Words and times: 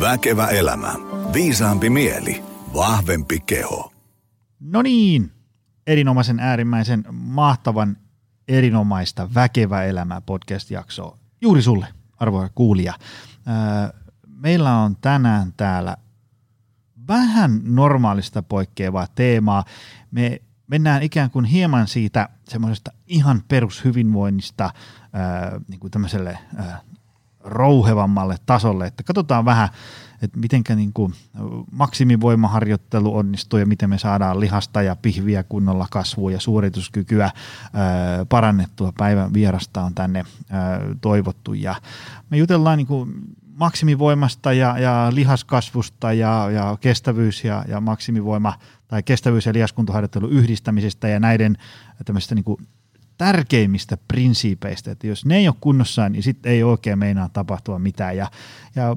Väkevä 0.00 0.46
elämä. 0.46 0.94
Viisaampi 1.32 1.90
mieli. 1.90 2.44
Vahvempi 2.74 3.40
keho. 3.40 3.92
No 4.60 4.82
niin, 4.82 5.32
erinomaisen 5.86 6.40
äärimmäisen 6.40 7.04
mahtavan 7.12 7.96
erinomaista 8.48 9.28
Väkevä 9.34 9.84
elämä 9.84 10.20
podcast-jaksoa. 10.20 11.18
Juuri 11.40 11.62
sulle, 11.62 11.86
arvoisa 12.18 12.52
kuulija. 12.54 12.94
Meillä 14.26 14.76
on 14.76 14.96
tänään 14.96 15.52
täällä 15.56 15.96
vähän 17.08 17.60
normaalista 17.64 18.42
poikkeavaa 18.42 19.06
teemaa. 19.14 19.64
Me 20.10 20.40
mennään 20.66 21.02
ikään 21.02 21.30
kuin 21.30 21.44
hieman 21.44 21.88
siitä 21.88 22.28
semmoisesta 22.48 22.92
ihan 23.06 23.42
perushyvinvoinnista 23.48 24.70
niin 25.68 25.80
kuin 25.80 25.90
tämmöiselle 25.90 26.38
rouhevammalle 27.44 28.36
tasolle, 28.46 28.86
että 28.86 29.02
katsotaan 29.02 29.44
vähän, 29.44 29.68
että 30.22 30.38
miten 30.38 30.62
niin 30.76 30.92
maksimivoimaharjoittelu 31.72 33.16
onnistuu 33.16 33.58
ja 33.58 33.66
miten 33.66 33.90
me 33.90 33.98
saadaan 33.98 34.40
lihasta 34.40 34.82
ja 34.82 34.96
pihviä 34.96 35.42
kunnolla 35.42 35.86
kasvua 35.90 36.32
ja 36.32 36.40
suorituskykyä 36.40 37.24
ää, 37.24 37.32
parannettua. 38.28 38.92
Päivän 38.98 39.32
vierasta 39.32 39.82
on 39.82 39.94
tänne 39.94 40.24
ää, 40.50 40.80
toivottu 41.00 41.54
ja 41.54 41.74
me 42.30 42.36
jutellaan 42.36 42.78
niin 42.78 42.86
kuin 42.86 43.14
maksimivoimasta 43.60 44.52
ja, 44.52 44.78
ja 44.78 45.10
lihaskasvusta 45.14 46.12
ja, 46.12 46.50
ja 46.50 46.76
kestävyys 46.80 47.44
ja, 47.44 47.64
ja 47.68 47.80
maksimivoima 47.80 48.54
tai 48.88 49.02
kestävyys- 49.02 49.46
ja 49.46 49.52
lihaskuntoharjoittelun 49.52 50.32
yhdistämisestä 50.32 51.08
ja 51.08 51.20
näiden 51.20 51.56
tämmöistä 52.04 52.34
niin 52.34 52.44
kuin 52.44 52.66
tärkeimmistä 53.20 53.96
prinsiipeistä, 54.08 54.90
että 54.90 55.06
jos 55.06 55.24
ne 55.24 55.36
ei 55.36 55.48
ole 55.48 55.56
kunnossa, 55.60 56.08
niin 56.08 56.22
sitten 56.22 56.52
ei 56.52 56.62
oikein 56.62 56.98
meinaa 56.98 57.28
tapahtua 57.28 57.78
mitään. 57.78 58.16
Ja, 58.16 58.30
ja 58.76 58.96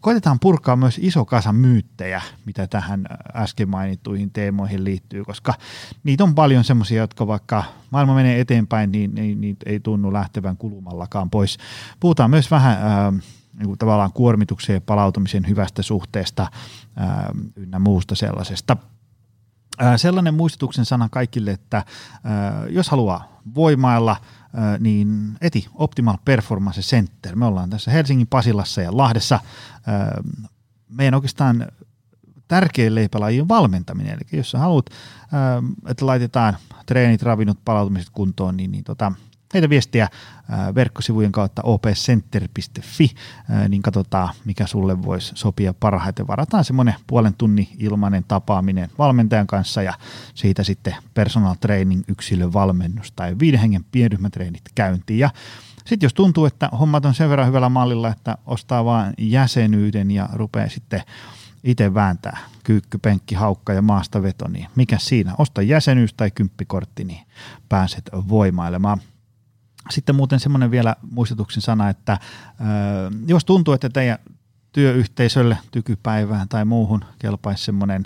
koitetaan 0.00 0.40
purkaa 0.40 0.76
myös 0.76 0.98
iso 1.02 1.24
kasa 1.24 1.52
myyttejä, 1.52 2.22
mitä 2.46 2.66
tähän 2.66 3.06
äsken 3.34 3.68
mainittuihin 3.68 4.30
teemoihin 4.30 4.84
liittyy, 4.84 5.24
koska 5.24 5.54
niitä 6.04 6.24
on 6.24 6.34
paljon 6.34 6.64
semmoisia, 6.64 7.00
jotka 7.00 7.26
vaikka 7.26 7.64
maailma 7.90 8.14
menee 8.14 8.40
eteenpäin, 8.40 8.92
niin, 8.92 9.14
niin 9.14 9.40
niitä 9.40 9.70
ei 9.70 9.80
tunnu 9.80 10.12
lähtevän 10.12 10.56
kulumallakaan 10.56 11.30
pois. 11.30 11.58
Puhutaan 12.00 12.30
myös 12.30 12.50
vähän 12.50 12.78
ää, 12.80 13.10
niin 13.58 13.66
kuin 13.66 13.78
tavallaan 13.78 14.12
kuormituksen 14.12 14.74
ja 14.74 14.80
palautumisen 14.80 15.48
hyvästä 15.48 15.82
suhteesta 15.82 16.46
ää, 16.96 17.32
ynnä 17.56 17.78
muusta 17.78 18.14
sellaisesta– 18.14 18.76
sellainen 19.96 20.34
muistutuksen 20.34 20.84
sana 20.84 21.08
kaikille, 21.08 21.50
että 21.50 21.84
jos 22.70 22.88
haluaa 22.88 23.31
voimailla, 23.54 24.16
niin 24.78 25.38
eti 25.40 25.66
Optimal 25.74 26.16
Performance 26.24 26.80
Center. 26.80 27.36
Me 27.36 27.46
ollaan 27.46 27.70
tässä 27.70 27.90
Helsingin 27.90 28.26
Pasilassa 28.26 28.82
ja 28.82 28.96
Lahdessa. 28.96 29.40
Meidän 30.88 31.14
oikeastaan 31.14 31.66
tärkein 32.48 32.94
leipälajien 32.94 33.48
valmentaminen. 33.48 34.12
Eli 34.12 34.38
jos 34.38 34.50
sä 34.50 34.58
haluat, 34.58 34.90
että 35.88 36.06
laitetaan 36.06 36.56
treenit, 36.86 37.22
ravinnot, 37.22 37.58
palautumiset 37.64 38.10
kuntoon, 38.10 38.56
niin, 38.56 38.72
niin 38.72 38.84
tota, 38.84 39.12
heitä 39.54 39.68
viestiä 39.68 40.08
verkkosivujen 40.74 41.32
kautta 41.32 41.62
opcenter.fi, 41.62 43.10
niin 43.68 43.82
katsotaan, 43.82 44.34
mikä 44.44 44.66
sulle 44.66 45.02
voisi 45.02 45.32
sopia 45.34 45.74
parhaiten. 45.74 46.26
Varataan 46.26 46.64
semmoinen 46.64 46.94
puolen 47.06 47.34
tunnin 47.34 47.68
ilmainen 47.78 48.24
tapaaminen 48.28 48.90
valmentajan 48.98 49.46
kanssa 49.46 49.82
ja 49.82 49.94
siitä 50.34 50.64
sitten 50.64 50.94
personal 51.14 51.54
training 51.60 52.02
yksilövalmennus 52.08 53.12
tai 53.12 53.38
viiden 53.38 53.60
hengen 53.60 53.84
pienryhmätreenit 53.92 54.62
käyntiin. 54.74 55.18
Ja 55.18 55.30
sitten 55.86 56.06
jos 56.06 56.14
tuntuu, 56.14 56.46
että 56.46 56.68
hommat 56.78 57.04
on 57.04 57.14
sen 57.14 57.30
verran 57.30 57.48
hyvällä 57.48 57.68
mallilla, 57.68 58.08
että 58.08 58.38
ostaa 58.46 58.84
vaan 58.84 59.14
jäsenyyden 59.18 60.10
ja 60.10 60.28
rupeaa 60.32 60.68
sitten 60.68 61.02
itse 61.64 61.94
vääntää 61.94 62.38
kyykky, 62.64 62.98
penkki, 62.98 63.34
haukka 63.34 63.72
ja 63.72 63.82
maastaveto, 63.82 64.48
niin 64.48 64.66
mikä 64.76 64.98
siinä? 64.98 65.34
Osta 65.38 65.62
jäsenyys 65.62 66.14
tai 66.14 66.30
kymppikortti, 66.30 67.04
niin 67.04 67.26
pääset 67.68 68.10
voimailemaan. 68.28 69.00
Sitten 69.90 70.14
muuten 70.14 70.40
semmoinen 70.40 70.70
vielä 70.70 70.96
muistutuksen 71.10 71.62
sana, 71.62 71.88
että 71.88 72.18
jos 73.26 73.44
tuntuu, 73.44 73.74
että 73.74 73.88
teidän 73.88 74.18
työyhteisölle, 74.72 75.58
tykypäivään 75.70 76.48
tai 76.48 76.64
muuhun 76.64 77.04
kelpaisi 77.18 77.64
semmoinen 77.64 78.04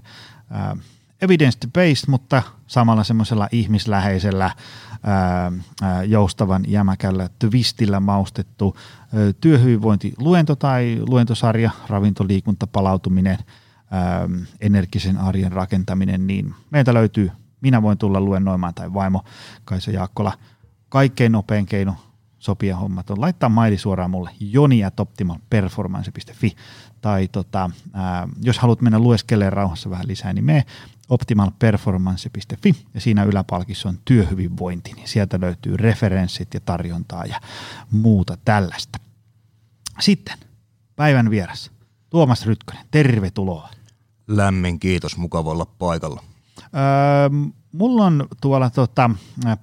evidence-based, 1.23 2.05
mutta 2.09 2.43
samalla 2.67 3.05
semmoisella 3.05 3.49
ihmisläheisellä 3.53 4.51
joustavan 6.07 6.65
jämäkällä 6.69 7.29
twistillä 7.39 8.01
maustettu 8.01 8.77
työhyvinvointiluento 9.41 10.57
tai 10.57 10.99
luentosarja, 11.09 11.71
ravintoliikunta, 11.89 12.67
palautuminen, 12.67 13.39
energisen 14.61 15.19
arjen 15.19 15.53
rakentaminen, 15.53 16.27
niin 16.27 16.55
meiltä 16.71 16.95
löytyy 16.95 17.31
minä 17.61 17.83
voin 17.83 17.99
tulla 17.99 18.21
luennoimaan 18.21 18.75
tai 18.75 18.95
vaimo 18.95 19.25
Kaisa 19.65 19.91
Jaakkola– 19.91 20.33
kaikkein 20.89 21.33
nopein 21.33 21.67
keino 21.67 21.97
sopia 22.39 22.77
hommat 22.77 23.11
on 23.11 23.21
laittaa 23.21 23.49
maili 23.49 23.79
suoraan 23.79 24.11
mulle 24.11 24.31
joni.optimalperformance.fi 24.41 26.57
tai 27.01 27.29
tota, 27.29 27.71
ää, 27.93 28.29
jos 28.43 28.59
haluat 28.59 28.81
mennä 28.81 28.99
lueskelemaan 28.99 29.53
rauhassa 29.53 29.91
vähän 29.91 30.09
lisää, 30.09 30.33
niin 30.33 30.45
mene 30.45 30.65
optimalperformance.fi 31.09 32.75
ja 32.95 33.01
siinä 33.01 33.25
yläpalkissa 33.25 33.89
on 33.89 33.99
työhyvinvointi, 34.05 34.93
niin 34.93 35.09
sieltä 35.09 35.41
löytyy 35.41 35.77
referenssit 35.77 36.55
ja 36.55 36.61
tarjontaa 36.61 37.25
ja 37.25 37.41
muuta 37.91 38.39
tällaista. 38.45 38.99
Sitten 40.01 40.39
päivän 40.97 41.31
vieras, 41.31 41.71
Tuomas 42.11 42.47
Rytkönen, 42.47 42.87
tervetuloa. 42.91 43.69
Lämmin 44.27 44.81
kiitos, 44.81 45.17
mukava 45.17 45.51
olla 45.51 45.67
paikalla. 45.79 46.23
Öö, 46.59 47.31
mulla 47.79 48.05
on 48.05 48.27
tuolla 48.41 48.71
tota, 48.71 49.11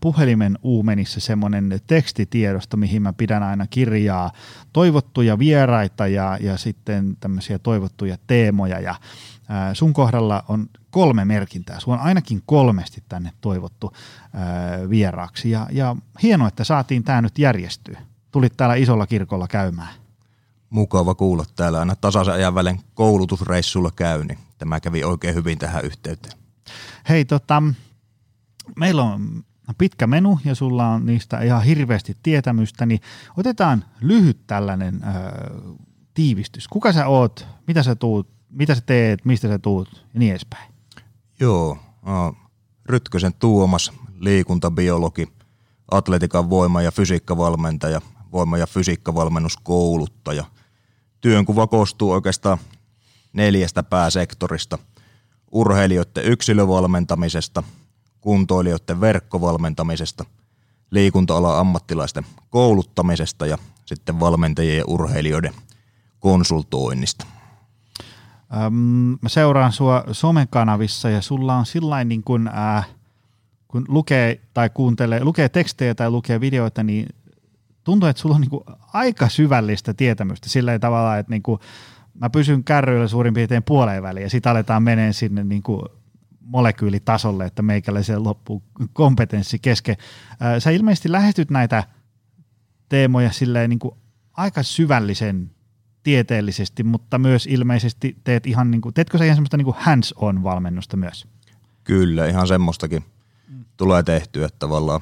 puhelimen 0.01 0.59
uumenissa 0.63 1.19
semmoinen 1.19 1.79
tekstitiedosto, 1.87 2.77
mihin 2.77 3.01
mä 3.01 3.13
pidän 3.13 3.43
aina 3.43 3.67
kirjaa 3.67 4.31
toivottuja 4.73 5.39
vieraita 5.39 6.07
ja, 6.07 6.37
ja 6.41 6.57
sitten 6.57 7.17
tämmöisiä 7.19 7.59
toivottuja 7.59 8.17
teemoja 8.27 8.79
ja 8.79 8.95
ää, 9.49 9.73
sun 9.73 9.93
kohdalla 9.93 10.43
on 10.47 10.69
kolme 10.91 11.25
merkintää. 11.25 11.79
Sulla 11.79 11.97
on 11.97 12.03
ainakin 12.03 12.43
kolmesti 12.45 13.03
tänne 13.09 13.31
toivottu 13.41 13.93
ää, 14.33 14.89
vieraaksi 14.89 15.51
ja, 15.51 15.67
ja 15.71 15.95
hienoa, 16.23 16.47
että 16.47 16.63
saatiin 16.63 17.03
tämä 17.03 17.21
nyt 17.21 17.39
järjestyä. 17.39 18.01
Tulit 18.31 18.57
täällä 18.57 18.75
isolla 18.75 19.07
kirkolla 19.07 19.47
käymään. 19.47 19.93
Mukava 20.69 21.15
kuulla 21.15 21.45
täällä 21.55 21.79
aina 21.79 21.95
tasaisen 21.95 22.33
ajan 22.33 22.55
välein 22.55 22.79
koulutusreissulla 22.93 23.91
käy, 23.95 24.23
niin 24.23 24.39
tämä 24.57 24.79
kävi 24.79 25.03
oikein 25.03 25.35
hyvin 25.35 25.57
tähän 25.57 25.85
yhteyteen. 25.85 26.37
Hei, 27.09 27.25
tota, 27.25 27.63
meillä 28.79 29.03
on 29.03 29.43
pitkä 29.77 30.07
menu 30.07 30.39
ja 30.45 30.55
sulla 30.55 30.87
on 30.87 31.05
niistä 31.05 31.41
ihan 31.41 31.63
hirveästi 31.63 32.17
tietämystä, 32.23 32.85
niin 32.85 32.99
otetaan 33.37 33.85
lyhyt 34.01 34.47
tällainen 34.47 35.01
ö, 35.03 35.07
tiivistys. 36.13 36.67
Kuka 36.67 36.93
sä 36.93 37.07
oot, 37.07 37.47
mitä 37.67 37.83
sä 37.83 37.95
tuut, 37.95 38.29
mitä 38.49 38.75
sä 38.75 38.81
teet, 38.85 39.25
mistä 39.25 39.47
sä 39.47 39.59
tuut 39.59 39.89
ja 40.13 40.19
niin 40.19 40.31
edespäin. 40.31 40.73
Joo, 41.39 41.77
Rytkösen 42.85 43.33
Tuomas, 43.33 43.91
liikuntabiologi, 44.19 45.27
atletikan 45.91 46.49
voima- 46.49 46.81
ja 46.81 46.91
fysiikkavalmentaja, 46.91 48.01
voima- 48.31 48.57
ja 48.57 48.67
fysiikkavalmennuskouluttaja. 48.67 50.43
Työnkuva 51.21 51.67
koostuu 51.67 52.11
oikeastaan 52.11 52.57
neljästä 53.33 53.83
pääsektorista– 53.83 54.77
urheilijoiden 55.53 56.25
yksilövalmentamisesta, 56.25 57.63
kuntoilijoiden 58.23 59.01
verkkovalmentamisesta, 59.01 60.25
liikunta 60.91 61.59
ammattilaisten 61.59 62.25
kouluttamisesta 62.49 63.45
ja 63.45 63.57
sitten 63.85 64.19
valmentajien 64.19 64.77
ja 64.77 64.83
urheilijoiden 64.87 65.53
konsultoinnista. 66.19 67.25
Öm, 68.65 68.73
mä 69.21 69.29
seuraan 69.29 69.71
sua 69.71 70.03
somekanavissa 70.11 71.09
ja 71.09 71.21
sulla 71.21 71.55
on 71.55 71.65
sillain 71.65 72.09
niin 72.09 72.23
kuin, 72.23 72.47
äh, 72.47 72.89
kun 73.67 73.85
lukee 73.87 74.41
tai 74.53 74.69
kuuntelee, 74.69 75.23
lukee 75.23 75.49
tekstejä 75.49 75.95
tai 75.95 76.09
lukee 76.09 76.41
videoita, 76.41 76.83
niin 76.83 77.07
tuntuu, 77.83 78.09
että 78.09 78.21
sulla 78.21 78.35
on 78.35 78.41
niin 78.41 78.49
kuin 78.49 78.63
aika 78.93 79.29
syvällistä 79.29 79.93
tietämystä 79.93 80.49
sillä 80.49 80.79
tavalla, 80.79 81.17
että 81.17 81.29
niin 81.29 81.43
kuin, 81.43 81.59
mä 82.19 82.29
pysyn 82.29 82.63
kärryillä 82.63 83.07
suurin 83.07 83.33
piirtein 83.33 83.63
puoleen 83.63 84.03
väliin 84.03 84.23
ja 84.23 84.29
sitten 84.29 84.51
aletaan 84.51 84.83
menee 84.83 85.13
sinne 85.13 85.43
niin 85.43 85.63
kuin 85.63 85.81
molekyylitasolle, 86.43 87.45
että 87.45 87.61
meikäläisen 87.61 88.23
loppuu 88.23 88.63
kompetenssi 88.93 89.59
kesken. 89.59 89.95
Sä 90.59 90.69
ilmeisesti 90.69 91.11
lähestyt 91.11 91.49
näitä 91.49 91.83
teemoja 92.89 93.31
silleen 93.31 93.69
niin 93.69 93.79
kuin 93.79 93.95
aika 94.33 94.63
syvällisen 94.63 95.51
tieteellisesti, 96.03 96.83
mutta 96.83 97.19
myös 97.19 97.47
ilmeisesti 97.47 98.17
teet 98.23 98.47
ihan 98.47 98.71
niin 98.71 98.81
kuin, 98.81 98.93
teetkö 98.93 99.17
sä 99.17 99.25
ihan 99.25 99.35
semmoista 99.35 99.57
niin 99.57 99.65
kuin 99.65 99.77
hands-on 99.79 100.43
valmennusta 100.43 100.97
myös? 100.97 101.27
Kyllä, 101.83 102.27
ihan 102.27 102.47
semmoistakin 102.47 103.03
mm. 103.47 103.65
tulee 103.77 104.03
tehtyä, 104.03 104.45
että 104.45 104.59
tavallaan 104.59 105.01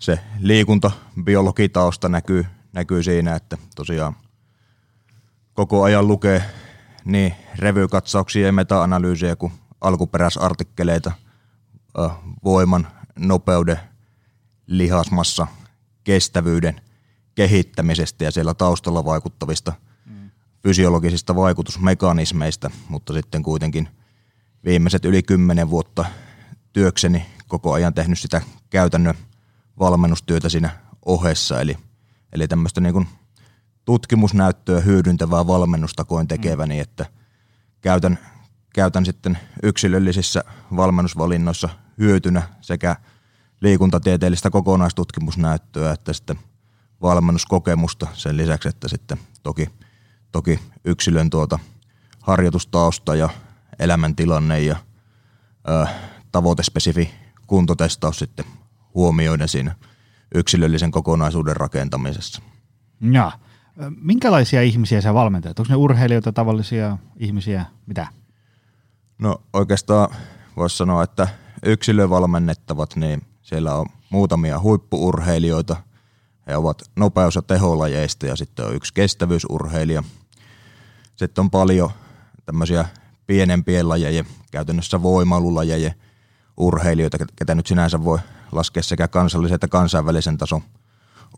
se 0.00 0.18
liikunta, 0.38 0.90
biologitausta 1.24 2.08
näkyy, 2.08 2.46
näkyy 2.72 3.02
siinä, 3.02 3.34
että 3.34 3.58
tosiaan– 3.76 4.16
koko 5.60 5.82
ajan 5.82 6.08
lukee 6.08 6.42
niin 7.04 7.34
revykatsauksia 7.58 8.46
ja 8.46 8.52
meta-analyysejä 8.52 9.36
kuin 9.36 9.52
alkuperäisartikkeleita 9.80 11.12
voiman, 12.44 12.88
nopeuden, 13.18 13.80
lihasmassa, 14.66 15.46
kestävyyden 16.04 16.80
kehittämisestä 17.34 18.24
ja 18.24 18.30
siellä 18.30 18.54
taustalla 18.54 19.04
vaikuttavista 19.04 19.72
mm. 20.06 20.30
fysiologisista 20.62 21.36
vaikutusmekanismeista, 21.36 22.70
mutta 22.88 23.12
sitten 23.12 23.42
kuitenkin 23.42 23.88
viimeiset 24.64 25.04
yli 25.04 25.22
kymmenen 25.22 25.70
vuotta 25.70 26.04
työkseni 26.72 27.26
koko 27.48 27.72
ajan 27.72 27.94
tehnyt 27.94 28.18
sitä 28.18 28.40
käytännön 28.70 29.14
valmennustyötä 29.78 30.48
siinä 30.48 30.70
ohessa, 31.04 31.60
eli, 31.60 31.76
eli 32.32 32.48
tämmöistä 32.48 32.80
niin 32.80 33.08
tutkimusnäyttöä 33.84 34.80
hyödyntävää 34.80 35.46
valmennusta 35.46 36.04
koen 36.04 36.28
tekeväni, 36.28 36.74
mm. 36.74 36.80
että 36.80 37.06
käytän, 37.80 38.18
käytän 38.74 39.04
sitten 39.04 39.38
yksilöllisissä 39.62 40.44
valmennusvalinnoissa 40.76 41.68
hyötynä 41.98 42.42
sekä 42.60 42.96
liikuntatieteellistä 43.60 44.50
kokonaistutkimusnäyttöä 44.50 45.92
että 45.92 46.12
sitten 46.12 46.38
valmennuskokemusta 47.02 48.06
sen 48.12 48.36
lisäksi, 48.36 48.68
että 48.68 48.88
sitten 48.88 49.18
toki, 49.42 49.68
toki 50.32 50.60
yksilön 50.84 51.30
tuota 51.30 51.58
harjoitustausta 52.20 53.14
ja 53.14 53.28
elämäntilanne 53.78 54.60
ja 54.60 54.76
ö, 55.68 55.86
tavoitespesifi 56.32 57.10
kuntotestaus 57.46 58.18
sitten 58.18 58.44
huomioiden 58.94 59.48
siinä 59.48 59.74
yksilöllisen 60.34 60.90
kokonaisuuden 60.90 61.56
rakentamisessa. 61.56 62.42
Ja. 63.12 63.32
Minkälaisia 64.00 64.62
ihmisiä 64.62 65.00
sä 65.00 65.14
valmentajat? 65.14 65.58
Onko 65.58 65.72
ne 65.72 65.76
urheilijoita, 65.76 66.32
tavallisia 66.32 66.98
ihmisiä, 67.16 67.64
mitä? 67.86 68.06
No 69.20 69.36
oikeastaan 69.52 70.16
voisi 70.56 70.76
sanoa, 70.76 71.02
että 71.02 71.28
yksilövalmennettavat, 71.62 72.96
niin 72.96 73.22
siellä 73.42 73.74
on 73.74 73.86
muutamia 74.10 74.60
huippuurheilijoita. 74.60 75.76
He 76.46 76.56
ovat 76.56 76.82
nopeus- 76.96 77.34
ja 77.34 77.42
teholajeista 77.42 78.26
ja 78.26 78.36
sitten 78.36 78.66
on 78.66 78.74
yksi 78.74 78.94
kestävyysurheilija. 78.94 80.02
Sitten 81.16 81.42
on 81.42 81.50
paljon 81.50 81.90
tämmöisiä 82.46 82.84
pienempien 83.26 83.88
lajeja, 83.88 84.24
käytännössä 84.50 85.02
voimailulajeja, 85.02 85.92
urheilijoita, 86.56 87.18
ketä 87.36 87.54
nyt 87.54 87.66
sinänsä 87.66 88.04
voi 88.04 88.18
laskea 88.52 88.82
sekä 88.82 89.08
kansallisen 89.08 89.54
että 89.54 89.68
kansainvälisen 89.68 90.38
tason 90.38 90.62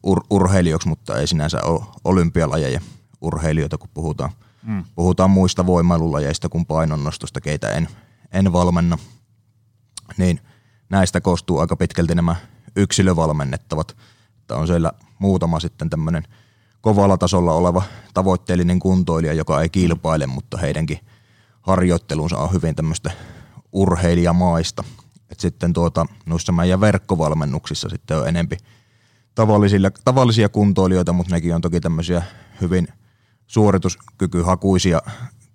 ur- 0.07 0.27
urheilijoiksi, 0.31 0.89
mutta 0.89 1.19
ei 1.19 1.27
sinänsä 1.27 1.63
ole 1.63 1.83
olympialajeja 2.05 2.81
urheilijoita, 3.21 3.79
kun 3.79 3.91
puhutaan, 3.95 4.31
mm. 4.63 4.85
puhutaan 4.95 5.31
muista 5.31 5.67
voimailulajeista 5.67 6.49
kuin 6.49 6.67
painonnostosta, 6.67 7.41
keitä 7.41 7.69
en, 7.69 7.89
en 8.33 8.53
valmenna. 8.53 8.99
Niin 10.17 10.41
näistä 10.89 11.21
koostuu 11.21 11.59
aika 11.59 11.77
pitkälti 11.77 12.15
nämä 12.15 12.37
yksilövalmennettavat. 12.77 13.97
Että 14.39 14.57
on 14.57 14.67
siellä 14.67 14.93
muutama 15.19 15.61
sitten 15.61 15.91
tämmöinen 15.91 16.23
kovalla 16.81 17.19
tasolla 17.19 17.53
oleva 17.53 17.83
tavoitteellinen 18.15 18.79
kuntoilija, 18.79 19.33
joka 19.33 19.63
ei 19.63 19.69
kilpaile, 19.69 20.27
mutta 20.27 20.59
heidänkin 20.59 20.99
harjoittelunsa 21.61 22.39
on 22.39 22.53
hyvin 22.53 22.77
tämmöistä 22.77 23.11
urheilijamaista. 23.73 24.85
Et 25.31 25.41
sitten 25.41 25.73
tuota, 25.73 26.07
noissa 26.27 26.53
meidän 26.53 26.81
verkkovalmennuksissa 26.81 27.89
sitten 27.89 28.19
on 28.19 28.29
enempi 28.29 28.57
tavallisia 30.05 30.49
kuntoilijoita, 30.49 31.13
mutta 31.13 31.35
nekin 31.35 31.55
on 31.55 31.61
toki 31.61 31.81
tämmöisiä 31.81 32.23
hyvin 32.61 32.89
suorituskykyhakuisia 33.53 35.03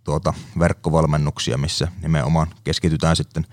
tuota, 0.04 0.34
verkkovalmennuksia, 0.60 1.58
missä 1.58 1.88
nimenomaan 2.02 2.48
keskitytään 2.64 3.16
sitten 3.16 3.46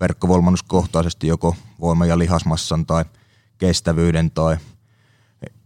verkkovalmennuskohtaisesti 0.00 1.26
joko 1.26 1.56
voima- 1.80 2.06
ja 2.06 2.18
lihasmassan 2.18 2.86
tai 2.86 3.04
kestävyyden 3.58 4.30
tai 4.30 4.56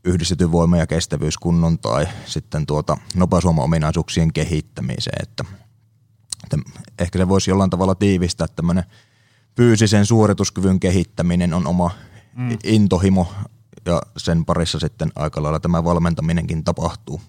yhdistetyn 0.04 0.52
voima- 0.52 0.76
ja 0.76 0.86
kestävyyskunnon 0.86 1.78
tai 1.78 2.08
sitten 2.26 2.66
tuota 2.66 2.96
nopeusvoima-ominaisuuksien 3.14 4.32
kehittämiseen. 4.32 5.22
Että, 5.22 5.44
että 6.44 6.70
ehkä 6.98 7.18
se 7.18 7.28
voisi 7.28 7.50
jollain 7.50 7.70
tavalla 7.70 7.94
tiivistää, 7.94 8.44
että 8.44 8.56
tämmöinen 8.56 8.84
fyysisen 9.56 10.06
suorituskyvyn 10.06 10.80
kehittäminen 10.80 11.54
on 11.54 11.66
oma 11.66 11.90
mm. 12.36 12.58
intohimo 12.64 13.32
ja 13.86 14.02
sen 14.16 14.44
parissa 14.44 14.78
sitten 14.78 15.12
aika 15.16 15.42
lailla 15.42 15.60
tämä 15.60 15.84
valmentaminenkin 15.84 16.64
tapahtuu. 16.64 17.20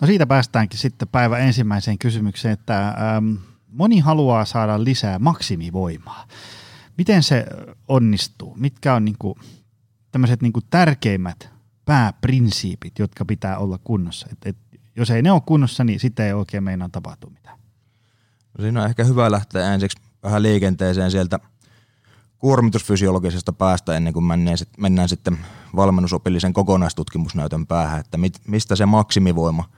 No 0.00 0.06
siitä 0.06 0.26
päästäänkin 0.26 0.78
sitten 0.78 1.08
päivän 1.08 1.40
ensimmäiseen 1.40 1.98
kysymykseen, 1.98 2.52
että 2.52 2.88
ähm, 2.88 3.34
moni 3.68 3.98
haluaa 3.98 4.44
saada 4.44 4.84
lisää 4.84 5.18
maksimivoimaa. 5.18 6.26
Miten 6.98 7.22
se 7.22 7.46
onnistuu? 7.88 8.54
Mitkä 8.56 8.94
on 8.94 9.04
niinku 9.04 9.38
tämmöiset 10.12 10.42
niinku 10.42 10.60
tärkeimmät 10.70 11.50
pääprinsiipit, 11.84 12.98
jotka 12.98 13.24
pitää 13.24 13.58
olla 13.58 13.78
kunnossa? 13.84 14.26
Et, 14.32 14.38
et, 14.46 14.56
jos 14.96 15.10
ei 15.10 15.22
ne 15.22 15.32
ole 15.32 15.42
kunnossa, 15.46 15.84
niin 15.84 16.00
sitten 16.00 16.26
ei 16.26 16.32
oikein 16.32 16.64
meinaa 16.64 16.88
tapahtua 16.88 17.30
mitään. 17.30 17.58
No 18.58 18.62
siinä 18.62 18.82
on 18.82 18.88
ehkä 18.88 19.04
hyvä 19.04 19.30
lähteä 19.30 19.74
ensiksi 19.74 19.98
vähän 20.22 20.42
liikenteeseen 20.42 21.10
sieltä 21.10 21.38
kuormitusfysiologisesta 22.42 23.52
päästä 23.52 23.96
ennen 23.96 24.12
kuin 24.12 24.24
mennään, 24.24 24.58
mennään 24.78 25.08
sitten 25.08 25.38
valmennusopillisen 25.76 26.52
kokonaistutkimusnäytön 26.52 27.66
päähän, 27.66 28.00
että 28.00 28.18
mit, 28.18 28.40
mistä 28.48 28.76
se 28.76 28.86
maksimivoima 28.86 29.70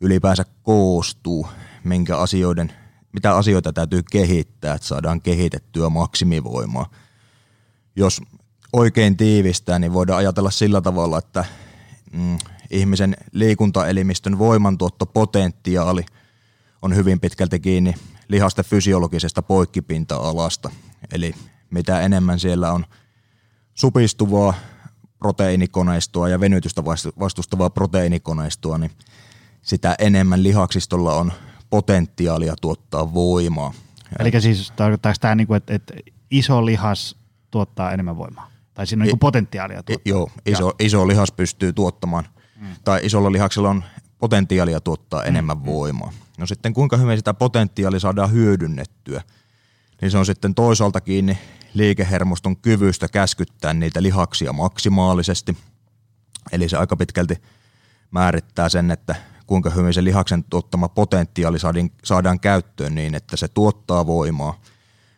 ylipäänsä 0.00 0.44
koostuu, 0.62 1.46
minkä 1.84 2.18
asioiden, 2.18 2.72
mitä 3.12 3.36
asioita 3.36 3.72
täytyy 3.72 4.02
kehittää, 4.10 4.74
että 4.74 4.88
saadaan 4.88 5.20
kehitettyä 5.20 5.88
maksimivoimaa. 5.88 6.90
Jos 7.96 8.22
oikein 8.72 9.16
tiivistää, 9.16 9.78
niin 9.78 9.92
voidaan 9.92 10.18
ajatella 10.18 10.50
sillä 10.50 10.80
tavalla, 10.80 11.18
että 11.18 11.44
mm, 12.12 12.38
ihmisen 12.70 13.16
liikuntaelimistön 13.32 14.38
voimantuottopotentiaali 14.38 16.06
on 16.82 16.96
hyvin 16.96 17.20
pitkälti 17.20 17.60
kiinni 17.60 17.94
lihasten 18.28 18.64
fysiologisesta 18.64 19.42
poikkipinta-alasta. 19.42 20.70
Eli 21.12 21.34
mitä 21.70 22.00
enemmän 22.00 22.40
siellä 22.40 22.72
on 22.72 22.84
supistuvaa 23.74 24.54
proteiinikoneistoa 25.18 26.28
ja 26.28 26.40
venytystä 26.40 26.84
vastustavaa 27.20 27.70
proteiinikoneistoa, 27.70 28.78
niin 28.78 28.90
sitä 29.62 29.94
enemmän 29.98 30.42
lihaksistolla 30.42 31.14
on 31.14 31.32
potentiaalia 31.70 32.54
tuottaa 32.60 33.14
voimaa. 33.14 33.72
Eli 34.18 34.40
siis 34.40 34.72
tarkoittaako 34.76 35.16
tämä, 35.20 35.34
niin 35.34 35.46
kuin, 35.46 35.56
että, 35.56 35.74
että 35.74 35.94
iso 36.30 36.66
lihas 36.66 37.16
tuottaa 37.50 37.92
enemmän 37.92 38.18
voimaa? 38.18 38.50
Tai 38.74 38.86
siinä 38.86 39.02
on 39.02 39.06
niin 39.06 39.18
potentiaalia 39.18 39.82
tuottaa? 39.82 40.02
Joo, 40.04 40.30
iso, 40.46 40.72
iso 40.80 41.08
lihas 41.08 41.32
pystyy 41.32 41.72
tuottamaan, 41.72 42.24
mm. 42.60 42.66
tai 42.84 43.00
isolla 43.02 43.32
lihaksella 43.32 43.70
on 43.70 43.84
potentiaalia 44.18 44.80
tuottaa 44.80 45.22
mm. 45.22 45.28
enemmän 45.28 45.58
mm. 45.58 45.66
voimaa. 45.66 46.12
No 46.38 46.46
sitten 46.46 46.74
kuinka 46.74 46.96
hyvin 46.96 47.16
sitä 47.16 47.34
potentiaalia 47.34 48.00
saadaan 48.00 48.32
hyödynnettyä, 48.32 49.22
niin 50.00 50.10
se 50.10 50.18
on 50.18 50.26
sitten 50.26 50.54
toisaalta 50.54 51.00
kiinni 51.00 51.38
liikehermoston 51.74 52.56
kyvystä 52.56 53.08
käskyttää 53.08 53.74
niitä 53.74 54.02
lihaksia 54.02 54.52
maksimaalisesti. 54.52 55.56
Eli 56.52 56.68
se 56.68 56.76
aika 56.76 56.96
pitkälti 56.96 57.42
määrittää 58.10 58.68
sen, 58.68 58.90
että 58.90 59.14
kuinka 59.46 59.70
hyvin 59.70 59.94
se 59.94 60.04
lihaksen 60.04 60.44
tuottama 60.44 60.88
potentiaali 60.88 61.58
saadaan, 62.04 62.40
käyttöön 62.40 62.94
niin, 62.94 63.14
että 63.14 63.36
se 63.36 63.48
tuottaa 63.48 64.06
voimaa. 64.06 64.60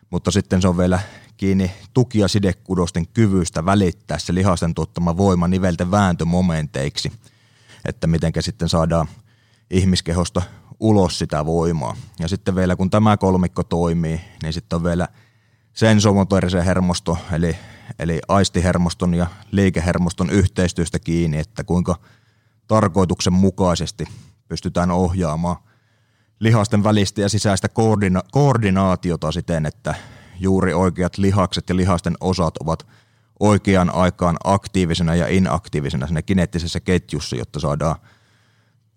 Mutta 0.09 0.31
sitten 0.31 0.61
se 0.61 0.67
on 0.67 0.77
vielä 0.77 0.99
kiinni 1.37 1.71
tuki- 1.93 2.19
ja 2.19 2.27
sidekudosten 2.27 3.07
kyvystä 3.07 3.65
välittää 3.65 4.19
se 4.19 4.33
lihasten 4.33 4.75
tuottama 4.75 5.17
voima 5.17 5.47
nivelten 5.47 5.91
vääntömomenteiksi, 5.91 7.11
että 7.85 8.07
miten 8.07 8.33
sitten 8.39 8.69
saadaan 8.69 9.07
ihmiskehosta 9.71 10.41
ulos 10.79 11.19
sitä 11.19 11.45
voimaa. 11.45 11.95
Ja 12.19 12.27
sitten 12.27 12.55
vielä 12.55 12.75
kun 12.75 12.89
tämä 12.89 13.17
kolmikko 13.17 13.63
toimii, 13.63 14.21
niin 14.43 14.53
sitten 14.53 14.75
on 14.75 14.83
vielä– 14.83 15.07
sensomotorisen 15.79 16.63
hermosto, 16.63 17.17
eli, 17.31 17.55
eli 17.99 18.19
aistihermoston 18.27 19.13
ja 19.13 19.27
liikehermoston 19.51 20.29
yhteistyöstä 20.29 20.99
kiinni, 20.99 21.37
että 21.37 21.63
kuinka 21.63 21.95
tarkoituksenmukaisesti 22.67 24.05
pystytään 24.47 24.91
ohjaamaan 24.91 25.55
lihasten 26.39 26.83
välistä 26.83 27.21
ja 27.21 27.29
sisäistä 27.29 27.67
koordina- 27.67 28.23
koordinaatiota 28.31 29.31
siten, 29.31 29.65
että 29.65 29.95
juuri 30.39 30.73
oikeat 30.73 31.17
lihakset 31.17 31.69
ja 31.69 31.75
lihasten 31.75 32.15
osat 32.21 32.57
ovat 32.57 32.87
oikean 33.39 33.95
aikaan 33.95 34.37
aktiivisena 34.43 35.15
ja 35.15 35.27
inaktiivisena 35.27 36.07
siinä 36.07 36.21
kineettisessä 36.21 36.79
ketjussa, 36.79 37.35
jotta 37.35 37.59
saadaan 37.59 37.95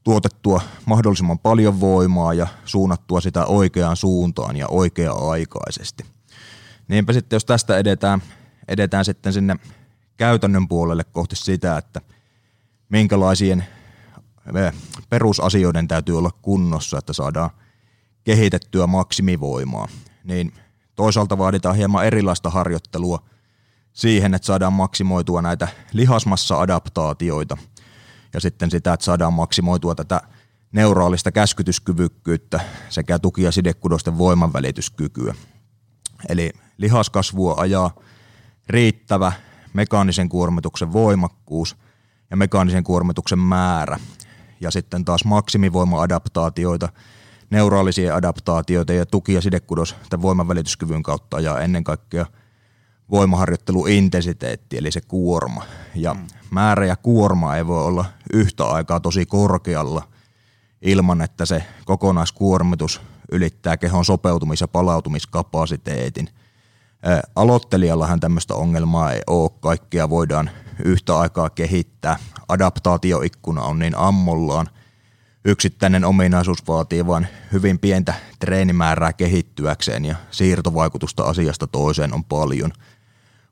tuotettua 0.05 0.61
mahdollisimman 0.87 1.39
paljon 1.39 1.81
voimaa 1.81 2.35
ja 2.35 2.47
suunnattua 2.65 3.21
sitä 3.21 3.47
oikeaan 3.47 3.97
suuntaan 3.97 4.57
ja 4.57 4.69
oikea-aikaisesti. 4.69 6.05
Niinpä 6.89 7.13
sitten, 7.13 7.37
jos 7.37 7.45
tästä 7.45 7.79
edetään, 7.79 8.23
edetään 8.69 9.05
sitten 9.05 9.33
sinne 9.33 9.57
käytännön 10.17 10.69
puolelle 10.69 11.05
kohti 11.05 11.37
sitä, 11.37 11.77
että 11.77 12.01
minkälaisien 12.89 13.65
perusasioiden 15.09 15.89
täytyy 15.89 16.19
olla 16.19 16.31
kunnossa, 16.43 16.99
että 16.99 17.13
saadaan 17.13 17.51
kehitettyä 18.25 18.87
maksimivoimaa, 18.87 19.89
niin 20.25 20.53
toisaalta 20.95 21.39
vaaditaan 21.39 21.77
hieman 21.77 22.07
erilaista 22.07 22.51
harjoittelua 22.51 23.19
siihen, 23.93 24.35
että 24.35 24.47
saadaan 24.47 24.73
maksimoitua 24.73 25.43
näitä 25.43 25.69
lihasmassa-adaptaatioita 25.93 27.57
ja 28.35 28.41
sitten 28.41 28.71
sitä, 28.71 28.93
että 28.93 29.05
saadaan 29.05 29.33
maksimoitua 29.33 29.95
tätä 29.95 30.21
neuraalista 30.73 31.33
käskytyskyvykkyyttä 31.33 32.61
sekä 32.89 33.19
tuki- 33.19 33.43
ja 33.43 33.53
sidekudosten 33.53 34.19
voimanvälityskykyä. 34.19 35.35
Eli 36.29 36.53
lihaskasvua 36.83 37.55
ajaa 37.59 37.91
riittävä 38.69 39.33
mekaanisen 39.73 40.29
kuormituksen 40.29 40.93
voimakkuus 40.93 41.77
ja 42.31 42.37
mekaanisen 42.37 42.85
kuormituksen 42.85 43.39
määrä. 43.39 43.99
Ja 44.61 44.71
sitten 44.71 45.05
taas 45.05 45.25
maksimivoima-adaptaatioita, 45.25 46.89
neuraalisia 47.51 48.15
adaptaatioita 48.15 48.93
ja 48.93 49.07
tuki- 49.07 49.35
ja 49.35 49.41
sidekudosten 49.41 50.23
voimanvälityskyvyn 50.23 51.03
kautta 51.03 51.37
ajaa 51.37 51.61
ennen 51.61 51.85
kaikkea 51.85 52.27
voimaharjoitteluintensiteetti, 53.11 54.79
eli 54.79 54.93
se 54.93 55.01
kuorma. 55.01 55.65
Ja 55.95 56.15
mm. 56.15 56.27
määrä 56.51 56.87
ja 56.87 56.97
kuorma 56.97 57.57
ei 57.57 57.67
voi 57.67 57.85
olla 57.85 58.05
yhtä 58.33 58.65
aikaa 58.65 59.01
tosi 59.01 59.27
korkealla 59.27 60.09
ilman, 60.83 61.23
että 61.23 61.47
se 61.47 61.65
kokonaiskuormitus 61.85 63.01
ylittää 63.33 63.77
kehon 63.77 64.05
sopeutumis- 64.05 64.61
ja 64.61 64.69
palautumiskapasiteetin. 64.69 66.29
Aloittelijallahan 67.37 68.21
tämmöistä 68.21 68.55
ongelmaa 68.55 69.13
ei 69.13 69.21
ole, 69.27 69.51
kaikkia 69.61 70.11
voidaan 70.11 70.51
yhtä 70.85 71.19
aikaa 71.19 71.51
kehittää. 71.51 72.17
Adaptaatioikkuna 72.49 73.63
on 73.63 73.79
niin 73.79 73.99
ammollaan. 73.99 74.69
Yksittäinen 75.45 76.05
ominaisuus 76.05 76.69
vaatii 76.69 77.07
vain 77.07 77.27
hyvin 77.53 77.79
pientä 77.79 78.15
treenimäärää 78.39 79.13
kehittyäkseen 79.13 80.05
ja 80.05 80.17
siirtovaikutusta 80.31 81.23
asiasta 81.23 81.67
toiseen 81.67 82.15
on 82.15 82.25
paljon. 82.25 82.73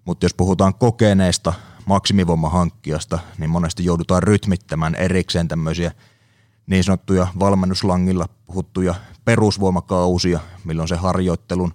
Mutta 0.05 0.25
jos 0.25 0.35
puhutaan 0.35 0.75
kokeneesta 0.75 1.53
maksimivoimahankkijasta, 1.87 3.19
niin 3.39 3.51
monesti 3.51 3.85
joudutaan 3.85 4.23
rytmittämään 4.23 4.95
erikseen 4.95 5.49
tämmöisiä– 5.49 5.93
niin 6.71 6.85
sanottuja 6.85 7.27
valmennuslangilla 7.41 8.29
puhuttuja 8.47 8.95
perusvoimakausia, 9.25 10.41
milloin 10.65 10.89
se 10.89 10.97
harjoittelun 10.97 11.73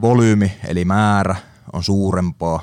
volyymi 0.00 0.52
eli 0.66 0.84
määrä 0.84 1.36
on 1.72 1.82
suurempaa, 1.84 2.62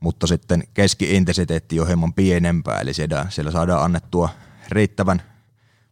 mutta 0.00 0.26
sitten 0.26 0.62
keski-intensiteetti 0.74 1.80
on 1.80 1.86
hieman 1.86 2.14
pienempää, 2.14 2.80
eli 2.80 2.94
siellä, 2.94 3.26
siellä 3.28 3.50
saadaan 3.50 3.84
annettua 3.84 4.28
riittävän 4.68 5.22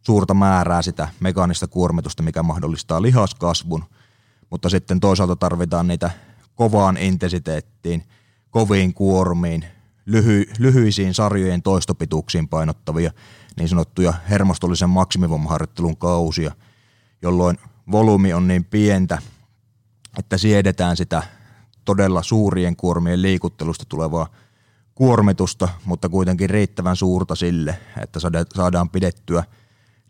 suurta 0.01 0.33
määrää 0.33 0.81
sitä 0.81 1.07
mekaanista 1.19 1.67
kuormitusta, 1.67 2.23
mikä 2.23 2.43
mahdollistaa 2.43 3.01
lihaskasvun, 3.01 3.83
mutta 4.49 4.69
sitten 4.69 4.99
toisaalta 4.99 5.35
tarvitaan 5.35 5.87
niitä 5.87 6.11
kovaan 6.55 6.97
intensiteettiin, 6.97 8.03
koviin 8.49 8.93
kuormiin, 8.93 9.65
lyhy, 10.05 10.45
lyhyisiin 10.59 11.13
sarjojen 11.13 11.61
toistopituuksiin 11.61 12.47
painottavia 12.47 13.11
niin 13.57 13.69
sanottuja 13.69 14.13
hermostollisen 14.29 14.89
maksimivoimaharjoittelun 14.89 15.97
kausia, 15.97 16.51
jolloin 17.21 17.57
volyymi 17.91 18.33
on 18.33 18.47
niin 18.47 18.65
pientä, 18.65 19.17
että 20.19 20.37
siedetään 20.37 20.97
sitä 20.97 21.23
todella 21.85 22.23
suurien 22.23 22.75
kuormien 22.75 23.21
liikuttelusta 23.21 23.85
tulevaa 23.89 24.27
kuormitusta, 24.95 25.69
mutta 25.85 26.09
kuitenkin 26.09 26.49
riittävän 26.49 26.95
suurta 26.95 27.35
sille, 27.35 27.79
että 28.01 28.19
saadaan 28.55 28.89
pidettyä 28.89 29.43